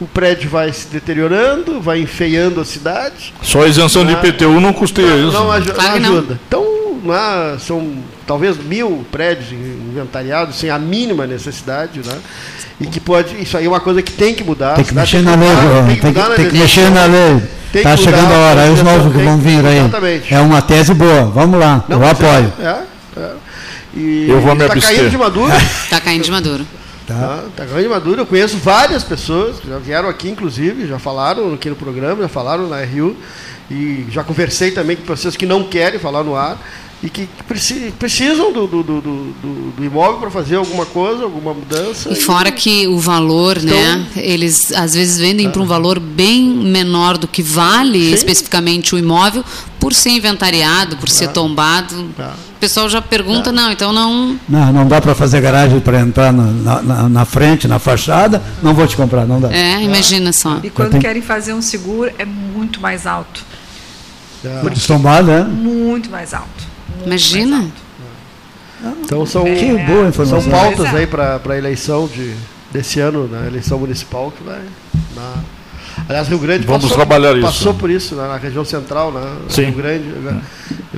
o 0.00 0.06
prédio 0.06 0.50
vai 0.50 0.72
se 0.72 0.88
deteriorando, 0.88 1.80
vai 1.80 2.00
enfeiando 2.00 2.60
a 2.60 2.64
cidade. 2.64 3.32
Só 3.42 3.62
a 3.62 3.68
isenção 3.68 4.04
de 4.04 4.12
IPTU 4.12 4.60
não 4.60 4.72
custeia 4.72 5.08
não, 5.08 5.28
isso. 5.28 5.38
Não, 5.38 5.50
ajuda. 5.50 5.72
Claro 5.72 6.00
não 6.00 6.12
ajuda. 6.12 6.40
Então, 6.46 6.76
né, 7.02 7.56
são 7.60 7.94
talvez 8.26 8.58
mil 8.58 9.06
prédios 9.10 9.52
inventariados 9.52 10.56
sem 10.56 10.70
a 10.70 10.78
mínima 10.78 11.26
necessidade, 11.26 12.00
né? 12.04 12.18
E 12.80 12.86
que 12.86 13.00
pode, 13.00 13.40
isso 13.40 13.56
aí 13.56 13.64
é 13.64 13.68
uma 13.68 13.80
coisa 13.80 14.02
que 14.02 14.12
tem 14.12 14.34
que 14.34 14.44
mudar. 14.44 14.74
Tem 14.74 14.84
que 14.84 14.94
mexer 14.94 15.22
na 15.22 15.34
lei, 15.34 15.48
tem 15.48 15.96
que, 15.96 16.02
tem 16.02 16.12
que, 16.12 16.36
tem 16.36 16.48
que 16.50 16.58
mexer 16.58 16.90
na 16.90 17.06
lei. 17.06 17.42
Está 17.74 17.96
chegando 17.96 18.32
a 18.32 18.38
hora, 18.38 18.62
aí 18.62 18.70
os 18.70 18.82
novos 18.82 19.12
que 19.12 19.22
vão 19.22 19.38
vir 19.38 19.64
aí. 19.64 19.78
Exatamente. 19.78 20.34
É 20.34 20.40
uma 20.40 20.62
tese 20.62 20.94
boa, 20.94 21.24
vamos 21.24 21.58
lá, 21.58 21.84
Não, 21.88 22.02
eu 22.02 22.08
apoio. 22.08 22.52
É, 22.60 22.78
é. 23.18 23.30
E 23.96 24.28
eu 24.28 24.40
vou 24.40 24.54
me 24.54 24.64
Está 24.64 24.78
caindo 24.78 25.10
de 25.10 25.18
maduro. 25.18 25.52
Está 25.56 26.00
caindo 26.00 26.22
de 26.22 26.30
maduro. 26.30 26.66
Tá. 27.06 27.44
Tá, 27.56 27.64
caindo 27.64 27.82
de 27.82 27.88
maduro. 27.88 28.20
Eu 28.20 28.26
conheço 28.26 28.58
várias 28.58 29.02
pessoas, 29.02 29.56
já 29.66 29.78
vieram 29.78 30.08
aqui, 30.08 30.28
inclusive, 30.28 30.86
já 30.86 30.98
falaram 30.98 31.54
aqui 31.54 31.70
no 31.70 31.76
programa, 31.76 32.22
já 32.22 32.28
falaram 32.28 32.68
na 32.68 32.84
RU. 32.84 33.16
E 33.70 34.06
já 34.10 34.22
conversei 34.22 34.70
também 34.70 34.96
com 34.96 35.02
pessoas 35.02 35.36
que 35.36 35.46
não 35.46 35.64
querem 35.64 35.98
falar 35.98 36.22
no 36.22 36.36
ar 36.36 36.56
e 37.02 37.10
que 37.10 37.28
precisam 37.98 38.52
do, 38.52 38.66
do, 38.66 38.82
do, 38.82 39.00
do 39.76 39.84
imóvel 39.84 40.18
para 40.18 40.30
fazer 40.30 40.56
alguma 40.56 40.86
coisa, 40.86 41.24
alguma 41.24 41.52
mudança. 41.52 42.10
E 42.10 42.16
fora 42.16 42.48
e... 42.48 42.52
que 42.52 42.88
o 42.88 42.98
valor, 42.98 43.58
então, 43.58 43.76
né? 43.76 44.06
Eles 44.16 44.72
às 44.72 44.94
vezes 44.94 45.18
vendem 45.18 45.50
para 45.50 45.60
um 45.60 45.66
valor 45.66 46.00
bem 46.00 46.48
menor 46.48 47.18
do 47.18 47.28
que 47.28 47.42
vale 47.42 48.08
sim. 48.08 48.14
especificamente 48.14 48.94
o 48.94 48.98
imóvel, 48.98 49.44
por 49.78 49.92
ser 49.92 50.10
inventariado, 50.10 50.96
por 50.96 51.10
ser 51.10 51.28
tombado. 51.28 51.94
O 51.94 52.58
pessoal 52.58 52.88
já 52.88 53.02
pergunta, 53.02 53.52
não, 53.52 53.70
então 53.70 53.92
não. 53.92 54.40
Não, 54.48 54.72
não 54.72 54.88
dá 54.88 54.98
para 54.98 55.14
fazer 55.14 55.42
garagem 55.42 55.78
para 55.80 56.00
entrar 56.00 56.32
na, 56.32 56.80
na, 56.82 57.08
na, 57.10 57.24
frente, 57.26 57.68
na 57.68 57.78
fachada, 57.78 58.42
não 58.62 58.72
vou 58.72 58.86
te 58.86 58.96
comprar, 58.96 59.26
não 59.26 59.38
dá. 59.38 59.52
É, 59.52 59.82
imagina 59.82 60.32
só. 60.32 60.58
E 60.62 60.70
quando 60.70 60.98
querem 60.98 61.20
fazer 61.20 61.52
um 61.52 61.60
seguro, 61.60 62.10
é 62.18 62.24
muito 62.24 62.80
mais 62.80 63.06
alto. 63.06 63.44
Muito 64.62 64.86
tombado, 64.86 65.26
né? 65.26 65.42
Muito 65.42 66.08
mais 66.08 66.32
alto. 66.32 66.75
Imagina. 67.04 67.66
Então 69.04 69.24
são, 69.24 69.44
que 69.44 69.72
boa 69.84 70.08
informação. 70.08 70.40
são 70.40 70.50
pautas 70.50 70.94
aí 70.94 71.06
para 71.06 71.40
a 71.48 71.56
eleição 71.56 72.06
de, 72.06 72.34
desse 72.70 73.00
ano, 73.00 73.28
na 73.28 73.46
eleição 73.46 73.78
municipal, 73.78 74.30
que 74.30 74.42
vai. 74.42 74.60
Na, 75.14 75.34
aliás, 76.08 76.28
Rio 76.28 76.38
Grande 76.38 76.66
Vamos 76.66 76.82
passou, 76.82 76.96
trabalhar 76.96 77.40
passou 77.40 77.72
isso. 77.72 77.80
por 77.80 77.90
isso, 77.90 78.14
né, 78.14 78.28
na 78.28 78.36
região 78.36 78.64
central, 78.64 79.10
né, 79.12 79.36
Sim. 79.48 79.64
Rio 79.66 79.74
Grande. 79.74 80.04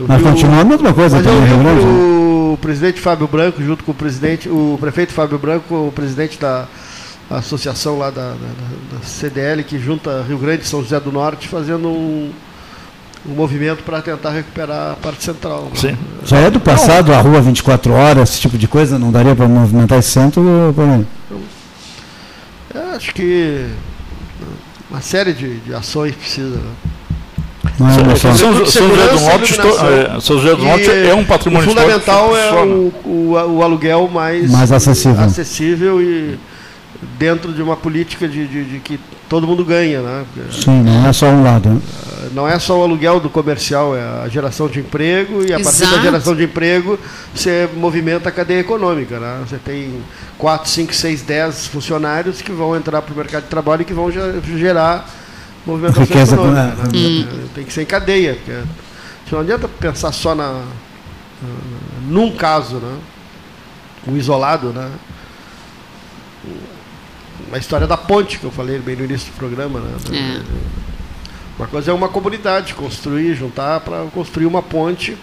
Mas 0.07 0.23
continua 0.23 0.61
a 0.61 0.65
mesma 0.65 0.93
coisa 0.93 1.23
também, 1.23 1.45
Rio 1.45 1.59
Grande. 1.59 1.87
O 1.87 2.59
presidente 2.61 3.01
Fábio 3.01 3.29
Branco, 3.29 3.62
junto 3.62 3.85
com 3.85 3.93
o 3.93 3.95
presidente, 3.95 4.49
o 4.49 4.77
prefeito 4.81 5.12
Fábio 5.12 5.39
Branco, 5.39 5.75
o 5.75 5.93
presidente 5.93 6.39
da 6.39 6.66
associação 7.31 7.99
lá 7.99 8.11
da, 8.11 8.31
da, 8.31 8.97
da 8.97 9.05
CDL, 9.05 9.62
que 9.62 9.79
junta 9.79 10.25
Rio 10.27 10.39
Grande 10.39 10.62
e 10.62 10.66
São 10.66 10.83
José 10.83 10.99
do 10.99 11.12
Norte, 11.12 11.47
fazendo 11.47 11.89
um 11.89 12.33
um 13.29 13.35
movimento 13.35 13.83
para 13.83 14.01
tentar 14.01 14.31
recuperar 14.31 14.93
a 14.93 14.97
parte 14.97 15.23
central. 15.25 15.65
Né? 15.65 15.71
Sim. 15.75 15.97
Já 16.25 16.39
é 16.39 16.51
do 16.51 16.59
passado 16.59 17.13
a 17.13 17.21
rua 17.21 17.41
24 17.41 17.93
horas, 17.93 18.31
esse 18.31 18.41
tipo 18.41 18.57
de 18.57 18.67
coisa? 18.67 18.99
Não 18.99 19.13
daria 19.13 19.37
para 19.37 19.47
movimentar 19.47 19.99
esse 19.99 20.11
centro? 20.11 20.43
Eu 22.75 22.83
acho 22.95 23.15
que 23.15 23.67
uma 24.91 25.01
série 25.01 25.33
de, 25.33 25.59
de 25.61 25.75
ações 25.75 26.15
precisa. 26.15 26.57
Né? 26.57 26.73
Não, 27.79 27.89
é 28.11 28.17
São, 28.17 28.37
São, 28.37 28.55
José 28.55 28.81
do 28.81 29.21
Norte, 29.21 29.61
é, 29.61 30.21
São 30.21 30.39
José 30.39 30.57
do 30.57 30.65
Norte 30.65 30.91
é 30.91 31.15
um 31.15 31.25
patrimônio 31.25 31.69
O 31.69 31.71
fundamental 31.71 32.37
é 32.37 32.53
o, 32.53 32.93
o, 33.05 33.57
o, 33.57 33.63
aluguel 33.63 34.09
mais, 34.09 34.51
mais 34.51 34.73
acessível. 34.73 35.23
acessível 35.23 36.03
e 36.03 36.39
dentro 37.17 37.53
de 37.53 37.63
uma 37.63 37.77
política 37.77 38.27
de, 38.27 38.49
de, 38.49 38.65
de 38.65 38.79
que 38.81 38.99
todo 39.29 39.47
mundo 39.47 39.65
ganha, 39.65 40.01
né? 40.01 40.25
Sim, 40.51 40.83
não 40.83 41.07
é 41.07 41.13
só 41.13 41.27
um 41.27 41.43
lado. 41.43 41.69
Né? 41.69 41.81
Não 42.33 42.49
é 42.49 42.59
só 42.59 42.79
o 42.79 42.83
aluguel 42.83 43.21
do 43.21 43.31
comercial, 43.31 43.97
é 43.97 44.03
a 44.25 44.29
geração 44.29 44.69
de 44.69 44.81
emprego 44.81 45.43
e 45.43 45.53
a 45.53 45.59
Exato. 45.59 45.79
partir 45.79 45.97
da 45.97 46.03
geração 46.03 46.37
de 46.37 46.45
emprego 46.45 46.99
você 47.35 47.69
movimenta 47.77 48.29
a 48.29 48.33
cadeia 48.33 48.61
econômica, 48.61 49.19
né? 49.19 49.41
Você 49.47 49.57
tem 49.57 50.03
4, 50.37 50.69
5, 50.69 50.95
6, 50.95 51.23
10 51.23 51.67
funcionários 51.69 52.43
que 52.43 52.53
vão 52.53 52.77
entrar 52.77 53.03
para 53.03 53.15
o 53.15 53.17
mercado 53.17 53.45
de 53.45 53.49
trabalho 53.49 53.83
e 53.83 53.85
que 53.85 53.95
vão 53.95 54.11
gerar 54.11 55.09
movimentação 55.65 56.05
Riqueza 56.05 56.35
econômica. 56.35 56.83
Né? 56.83 56.89
Hum. 56.95 57.49
Tem 57.55 57.65
que 57.65 57.73
ser 57.73 57.83
em 57.83 57.87
cadeia, 57.87 58.35
porque 58.35 58.61
não 59.33 59.41
adianta 59.41 59.69
pensar 59.69 60.13
só 60.13 60.35
na, 60.35 60.63
num 62.09 62.35
caso, 62.35 62.77
né? 62.77 62.99
Um 64.07 64.17
isolado, 64.17 64.69
né? 64.69 64.91
A 67.53 67.59
história 67.59 67.87
da 67.87 67.97
ponte 67.97 68.39
que 68.39 68.45
eu 68.45 68.51
falei 68.51 68.79
bem 68.79 68.97
no 68.97 69.05
início 69.05 69.33
do 69.33 69.37
programa. 69.37 69.81
Né? 69.81 69.97
É. 70.12 70.41
Uma 71.59 71.66
coisa 71.66 71.91
é 71.91 71.95
uma 71.95 72.09
comunidade 72.09 72.75
construir, 72.75 73.35
juntar 73.35 73.81
para 73.81 74.05
construir 74.12 74.47
uma 74.47 74.62
ponte 74.62 75.16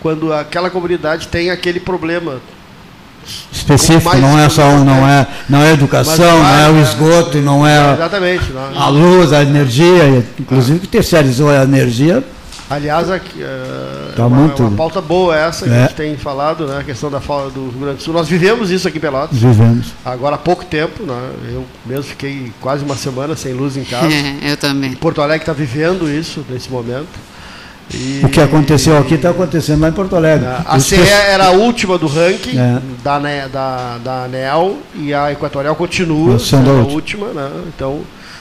quando 0.00 0.32
aquela 0.32 0.70
comunidade 0.70 1.28
tem 1.28 1.50
aquele 1.50 1.78
problema 1.78 2.40
específico, 3.52 4.16
não 4.16 4.36
é 4.36 4.48
só 4.48 4.78
não 4.78 5.08
é 5.08 5.26
não 5.48 5.62
é 5.62 5.72
educação, 5.72 6.42
não 6.42 6.48
é 6.48 6.70
o 6.70 6.82
esgoto, 6.82 7.38
não 7.38 7.66
é 7.66 7.92
exatamente, 7.94 8.50
não. 8.50 8.82
a 8.82 8.88
luz, 8.88 9.32
a 9.32 9.42
energia, 9.42 10.26
inclusive 10.40 10.80
que 10.80 10.88
terceirizou 10.88 11.48
a 11.48 11.62
energia 11.62 12.24
Aliás, 12.72 13.10
aqui, 13.10 13.42
uh, 13.42 14.12
tá 14.16 14.26
uma, 14.26 14.36
muito... 14.36 14.62
uma 14.62 14.74
pauta 14.74 15.02
boa 15.02 15.36
essa 15.36 15.66
que 15.66 15.70
é. 15.70 15.76
a 15.76 15.82
gente 15.82 15.94
tem 15.94 16.16
falado, 16.16 16.66
né? 16.66 16.78
A 16.78 16.82
questão 16.82 17.10
da 17.10 17.20
falta 17.20 17.50
do 17.50 17.68
Rio 17.68 17.80
Grande 17.80 17.96
do 17.98 18.02
Sul. 18.02 18.14
Nós 18.14 18.26
vivemos 18.26 18.70
isso 18.70 18.88
aqui 18.88 18.96
em 18.96 19.00
Pelotas. 19.00 19.38
Vivemos. 19.38 19.88
Agora 20.02 20.36
há 20.36 20.38
pouco 20.38 20.64
tempo, 20.64 21.02
né? 21.02 21.32
Eu 21.52 21.66
mesmo 21.84 22.04
fiquei 22.04 22.50
quase 22.62 22.82
uma 22.82 22.96
semana 22.96 23.36
sem 23.36 23.52
luz 23.52 23.76
em 23.76 23.84
casa. 23.84 24.08
eu 24.42 24.56
também. 24.56 24.94
Porto 24.94 25.20
Alegre 25.20 25.42
está 25.42 25.52
vivendo 25.52 26.10
isso 26.10 26.42
nesse 26.48 26.70
momento. 26.70 27.08
E, 27.92 28.22
o 28.24 28.28
que 28.30 28.40
aconteceu 28.40 28.96
aqui 28.96 29.14
está 29.14 29.30
acontecendo 29.30 29.82
lá 29.82 29.90
em 29.90 29.92
Porto 29.92 30.16
Alegre. 30.16 30.46
A 30.64 30.80
CE 30.80 30.96
era 30.96 31.48
a 31.48 31.50
última 31.50 31.98
do 31.98 32.06
ranking 32.06 32.58
é. 32.58 32.80
da, 33.04 33.18
da, 33.48 33.98
da 33.98 34.24
ANEL 34.24 34.78
e 34.94 35.12
a 35.12 35.30
Equatorial 35.30 35.76
continua 35.76 36.38
sendo 36.38 36.70
a 36.70 36.74
última. 36.74 37.26
Né? 37.28 37.50
Então, 37.68 38.00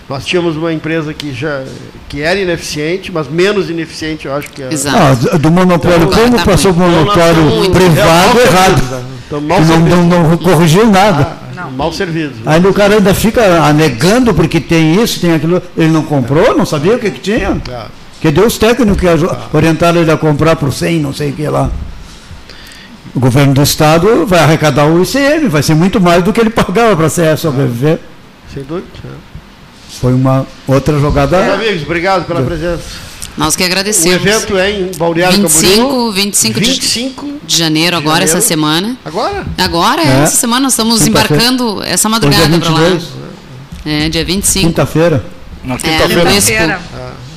nós 0.10 0.26
tínhamos 0.26 0.58
uma 0.58 0.74
empresa 0.74 1.14
que 1.14 1.34
já 1.34 1.64
que 2.10 2.22
era 2.22 2.38
ineficiente, 2.38 3.12
mas 3.12 3.30
menos 3.30 3.70
ineficiente, 3.70 4.26
eu 4.26 4.36
acho 4.36 4.50
que 4.50 4.62
é. 4.62 4.74
Exato. 4.74 5.30
Ah, 5.32 5.38
do 5.38 5.50
monopólio 5.50 6.08
então, 6.08 6.24
como 6.24 6.44
passou 6.44 6.74
para 6.74 6.84
o 6.84 6.90
monopólio 6.90 7.72
privado 7.72 8.40
é, 8.40 8.44
errado. 8.44 9.06
Então, 9.26 9.40
não, 9.40 10.06
não, 10.06 10.30
não, 10.30 10.38
corrigiu 10.38 10.88
nada. 10.92 11.38
Ah, 11.56 11.70
mal 11.74 11.94
servido. 11.94 12.34
Aí 12.46 12.60
o 12.66 12.74
cara 12.74 12.96
ainda 12.96 13.14
fica 13.14 13.64
anegando 13.64 14.34
porque 14.34 14.60
tem 14.60 15.02
isso, 15.02 15.22
tem 15.22 15.34
aquilo. 15.34 15.62
Ele 15.78 15.90
não 15.90 16.04
comprou, 16.04 16.58
não 16.58 16.66
sabia 16.66 16.96
o 16.96 17.00
que, 17.00 17.12
que 17.12 17.20
tinha. 17.20 17.62
É. 17.70 17.86
Que 18.20 18.30
deu 18.30 18.46
os 18.46 18.58
técnicos 18.58 19.00
que 19.00 19.56
orientaram 19.56 20.02
ele 20.02 20.12
a 20.12 20.18
comprar 20.18 20.56
por 20.58 20.74
100, 20.74 21.00
não 21.00 21.14
sei 21.14 21.30
o 21.30 21.34
que 21.34 21.48
lá. 21.48 21.72
O 23.16 23.20
governo 23.20 23.54
do 23.54 23.64
estado 23.64 24.26
vai 24.26 24.40
arrecadar 24.40 24.86
o 24.86 25.02
ICM, 25.02 25.48
vai 25.48 25.64
ser 25.64 25.76
muito 25.76 26.02
mais 26.02 26.24
do 26.24 26.34
que 26.34 26.40
ele 26.42 26.50
pagava 26.50 26.96
para 26.96 27.06
a 27.06 27.38
sobreviver. 27.38 28.00
Sem 28.54 28.64
dúvida. 28.64 28.88
Foi 30.00 30.14
uma 30.14 30.46
outra 30.68 31.00
jogada. 31.00 31.54
amigos, 31.54 31.84
obrigado 31.84 32.26
pela 32.26 32.42
presença. 32.42 32.84
Nós 33.38 33.56
que 33.56 33.64
agradecemos. 33.64 34.24
O 34.24 34.28
evento 34.28 34.58
é 34.58 34.72
em 34.72 34.92
Balneário 34.98 35.38
25, 35.38 35.76
Camboriú. 35.76 36.12
25, 36.12 36.60
25 36.60 37.26
de, 37.26 37.46
de 37.46 37.58
janeiro, 37.58 37.96
agora, 37.96 38.20
janeiro. 38.20 38.38
essa 38.38 38.48
semana. 38.48 38.98
Agora? 39.06 39.46
Agora, 39.58 40.02
é. 40.02 40.24
essa 40.24 40.36
semana, 40.36 40.62
nós 40.62 40.74
estamos 40.74 41.06
embarcando 41.08 41.82
essa 41.84 42.10
madrugada 42.10 42.60
para 42.60 42.70
lá. 42.70 43.00
É, 43.86 44.10
dia 44.10 44.26
25. 44.26 44.68
Quinta-feira. 44.68 45.24
Na 45.64 45.78
quinta-feira. 45.78 46.30
É, 46.30 46.42
quinta 46.42 46.80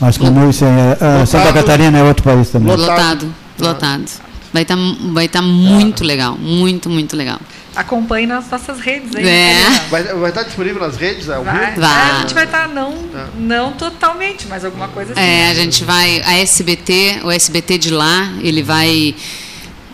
Mas 0.00 0.18
como 0.18 0.50
isso 0.50 0.64
é, 0.64 1.22
é, 1.22 1.26
Santa 1.26 1.52
Catarina 1.52 1.98
é 1.98 2.02
outro 2.02 2.22
país 2.24 2.50
também. 2.50 2.74
Lotado, 2.74 3.32
lotado. 3.58 4.04
Vai 4.52 4.62
estar 4.62 4.76
tá, 4.76 4.82
vai 5.12 5.28
tá 5.28 5.42
muito 5.42 6.04
legal, 6.04 6.36
muito, 6.38 6.88
muito 6.88 7.16
legal. 7.16 7.38
Acompanhe 7.76 8.26
nas 8.26 8.48
nossas 8.50 8.80
redes 8.80 9.14
aí. 9.16 9.26
É. 9.26 9.80
Vai, 9.90 10.02
vai 10.04 10.28
estar 10.30 10.42
disponível 10.44 10.80
nas 10.80 10.96
redes? 10.96 11.28
É, 11.28 11.38
vai. 11.38 11.74
vai. 11.74 12.08
É, 12.08 12.12
a 12.12 12.20
gente 12.20 12.34
vai 12.34 12.44
estar, 12.44 12.68
não, 12.68 12.92
é. 12.92 13.26
não 13.36 13.72
totalmente, 13.72 14.46
mas 14.46 14.64
alguma 14.64 14.88
coisa 14.88 15.12
assim. 15.12 15.20
É, 15.20 15.48
a 15.50 15.54
gente 15.54 15.82
vai, 15.84 16.22
a 16.24 16.38
SBT, 16.38 17.20
o 17.24 17.30
SBT 17.30 17.78
de 17.78 17.90
lá, 17.90 18.32
ele 18.40 18.62
vai, 18.62 19.14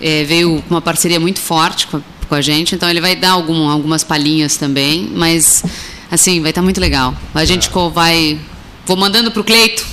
é, 0.01 0.25
veio 0.25 0.63
com 0.69 0.75
uma 0.75 0.83
parceria 0.83 1.19
muito 1.19 1.41
forte 1.41 1.87
com 1.87 1.97
a, 1.97 2.01
com 2.29 2.35
a 2.35 2.41
gente, 2.41 2.75
então 2.75 2.89
ele 2.89 3.01
vai 3.01 3.17
dar 3.17 3.31
algum, 3.31 3.69
algumas 3.69 4.05
palhinhas 4.05 4.57
também, 4.57 5.11
mas, 5.15 5.65
assim, 6.11 6.41
vai 6.41 6.51
estar 6.51 6.63
muito 6.63 6.81
legal. 6.81 7.15
A 7.35 7.45
gente 7.45 7.69
é. 7.69 7.91
vai, 7.91 8.39
vou 8.85 8.97
mandando 8.97 9.31
para 9.31 9.41
o 9.41 9.45
Cleito, 9.45 9.87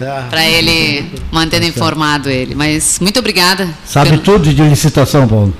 é. 0.00 0.22
para 0.28 0.44
ele 0.44 1.08
mantendo 1.30 1.62
tá 1.62 1.68
informado 1.68 2.28
ele. 2.28 2.54
Mas 2.54 2.98
muito 3.00 3.18
obrigada. 3.18 3.68
Sabe 3.84 4.10
pelo... 4.10 4.22
tudo 4.22 4.52
de 4.52 4.62
licitação, 4.62 5.26
Paulo. 5.28 5.54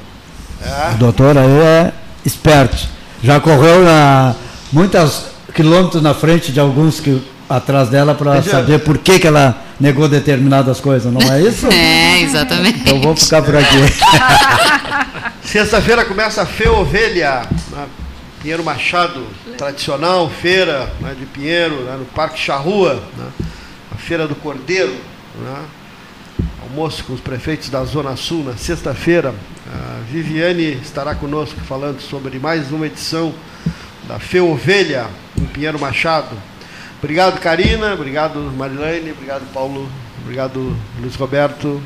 É. 0.62 0.94
O 0.94 0.98
doutor 0.98 1.36
aí 1.36 1.58
é 1.60 1.92
esperto. 2.24 2.88
Já 3.22 3.40
correu 3.40 3.84
na, 3.84 4.34
muitos 4.72 5.26
quilômetros 5.54 6.02
na 6.02 6.14
frente 6.14 6.52
de 6.52 6.60
alguns 6.60 7.00
que 7.00 7.22
atrás 7.48 7.88
dela 7.88 8.14
para 8.14 8.42
saber 8.42 8.80
por 8.80 8.98
que, 8.98 9.18
que 9.18 9.26
ela 9.26 9.56
negou 9.80 10.08
determinadas 10.08 10.80
coisas, 10.80 11.12
não 11.12 11.20
é 11.32 11.40
isso? 11.40 11.66
É, 11.72 12.20
exatamente. 12.20 12.80
Então 12.80 13.00
vou 13.00 13.16
ficar 13.16 13.42
por 13.42 13.56
aqui. 13.56 13.76
Sexta-feira 15.42 16.04
começa 16.04 16.42
a 16.42 16.46
Fê 16.46 16.68
Ovelha, 16.68 17.42
Pinheiro 18.42 18.62
Machado, 18.62 19.26
tradicional 19.56 20.28
feira 20.28 20.92
né, 21.00 21.14
de 21.18 21.24
Pinheiro, 21.26 21.84
né, 21.84 21.96
no 21.98 22.04
Parque 22.06 22.38
Charrua, 22.38 23.02
né, 23.16 23.26
a 23.92 23.96
Feira 23.96 24.28
do 24.28 24.34
Cordeiro. 24.34 24.94
Né, 25.40 25.56
almoço 26.68 27.02
com 27.04 27.14
os 27.14 27.20
prefeitos 27.20 27.70
da 27.70 27.82
Zona 27.84 28.16
Sul 28.16 28.44
na 28.44 28.56
sexta-feira. 28.56 29.34
A 29.70 30.00
Viviane 30.10 30.78
estará 30.82 31.14
conosco 31.14 31.60
falando 31.60 32.00
sobre 32.00 32.38
mais 32.38 32.72
uma 32.72 32.86
edição 32.86 33.34
da 34.08 34.18
Fê 34.18 34.40
Ovelha, 34.40 35.06
em 35.38 35.44
Pinheiro 35.44 35.78
Machado. 35.78 36.34
Obrigado, 36.98 37.38
Karina. 37.38 37.92
Obrigado, 37.92 38.38
Marilene. 38.56 39.12
Obrigado, 39.12 39.42
Paulo. 39.52 39.86
Obrigado, 40.22 40.74
Luiz 40.98 41.14
Roberto. 41.16 41.82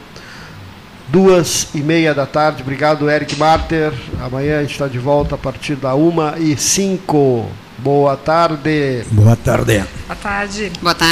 Duas 1.09 1.69
e 1.75 1.79
meia 1.79 2.15
da 2.15 2.25
tarde. 2.25 2.63
Obrigado, 2.63 3.11
Eric 3.11 3.37
Marter. 3.37 3.93
Amanhã 4.21 4.59
a 4.59 4.63
gente 4.63 4.73
está 4.73 4.87
de 4.87 4.99
volta 4.99 5.35
a 5.35 5.39
partir 5.39 5.75
da 5.75 5.95
uma 5.95 6.37
e 6.39 6.57
cinco. 6.57 7.51
Boa 7.79 8.17
tarde. 8.17 9.05
Boa 9.11 9.35
tarde. 9.35 9.85
Boa 10.07 10.17
tarde. 10.17 10.73
Boa 10.81 10.95
tarde. 10.95 10.99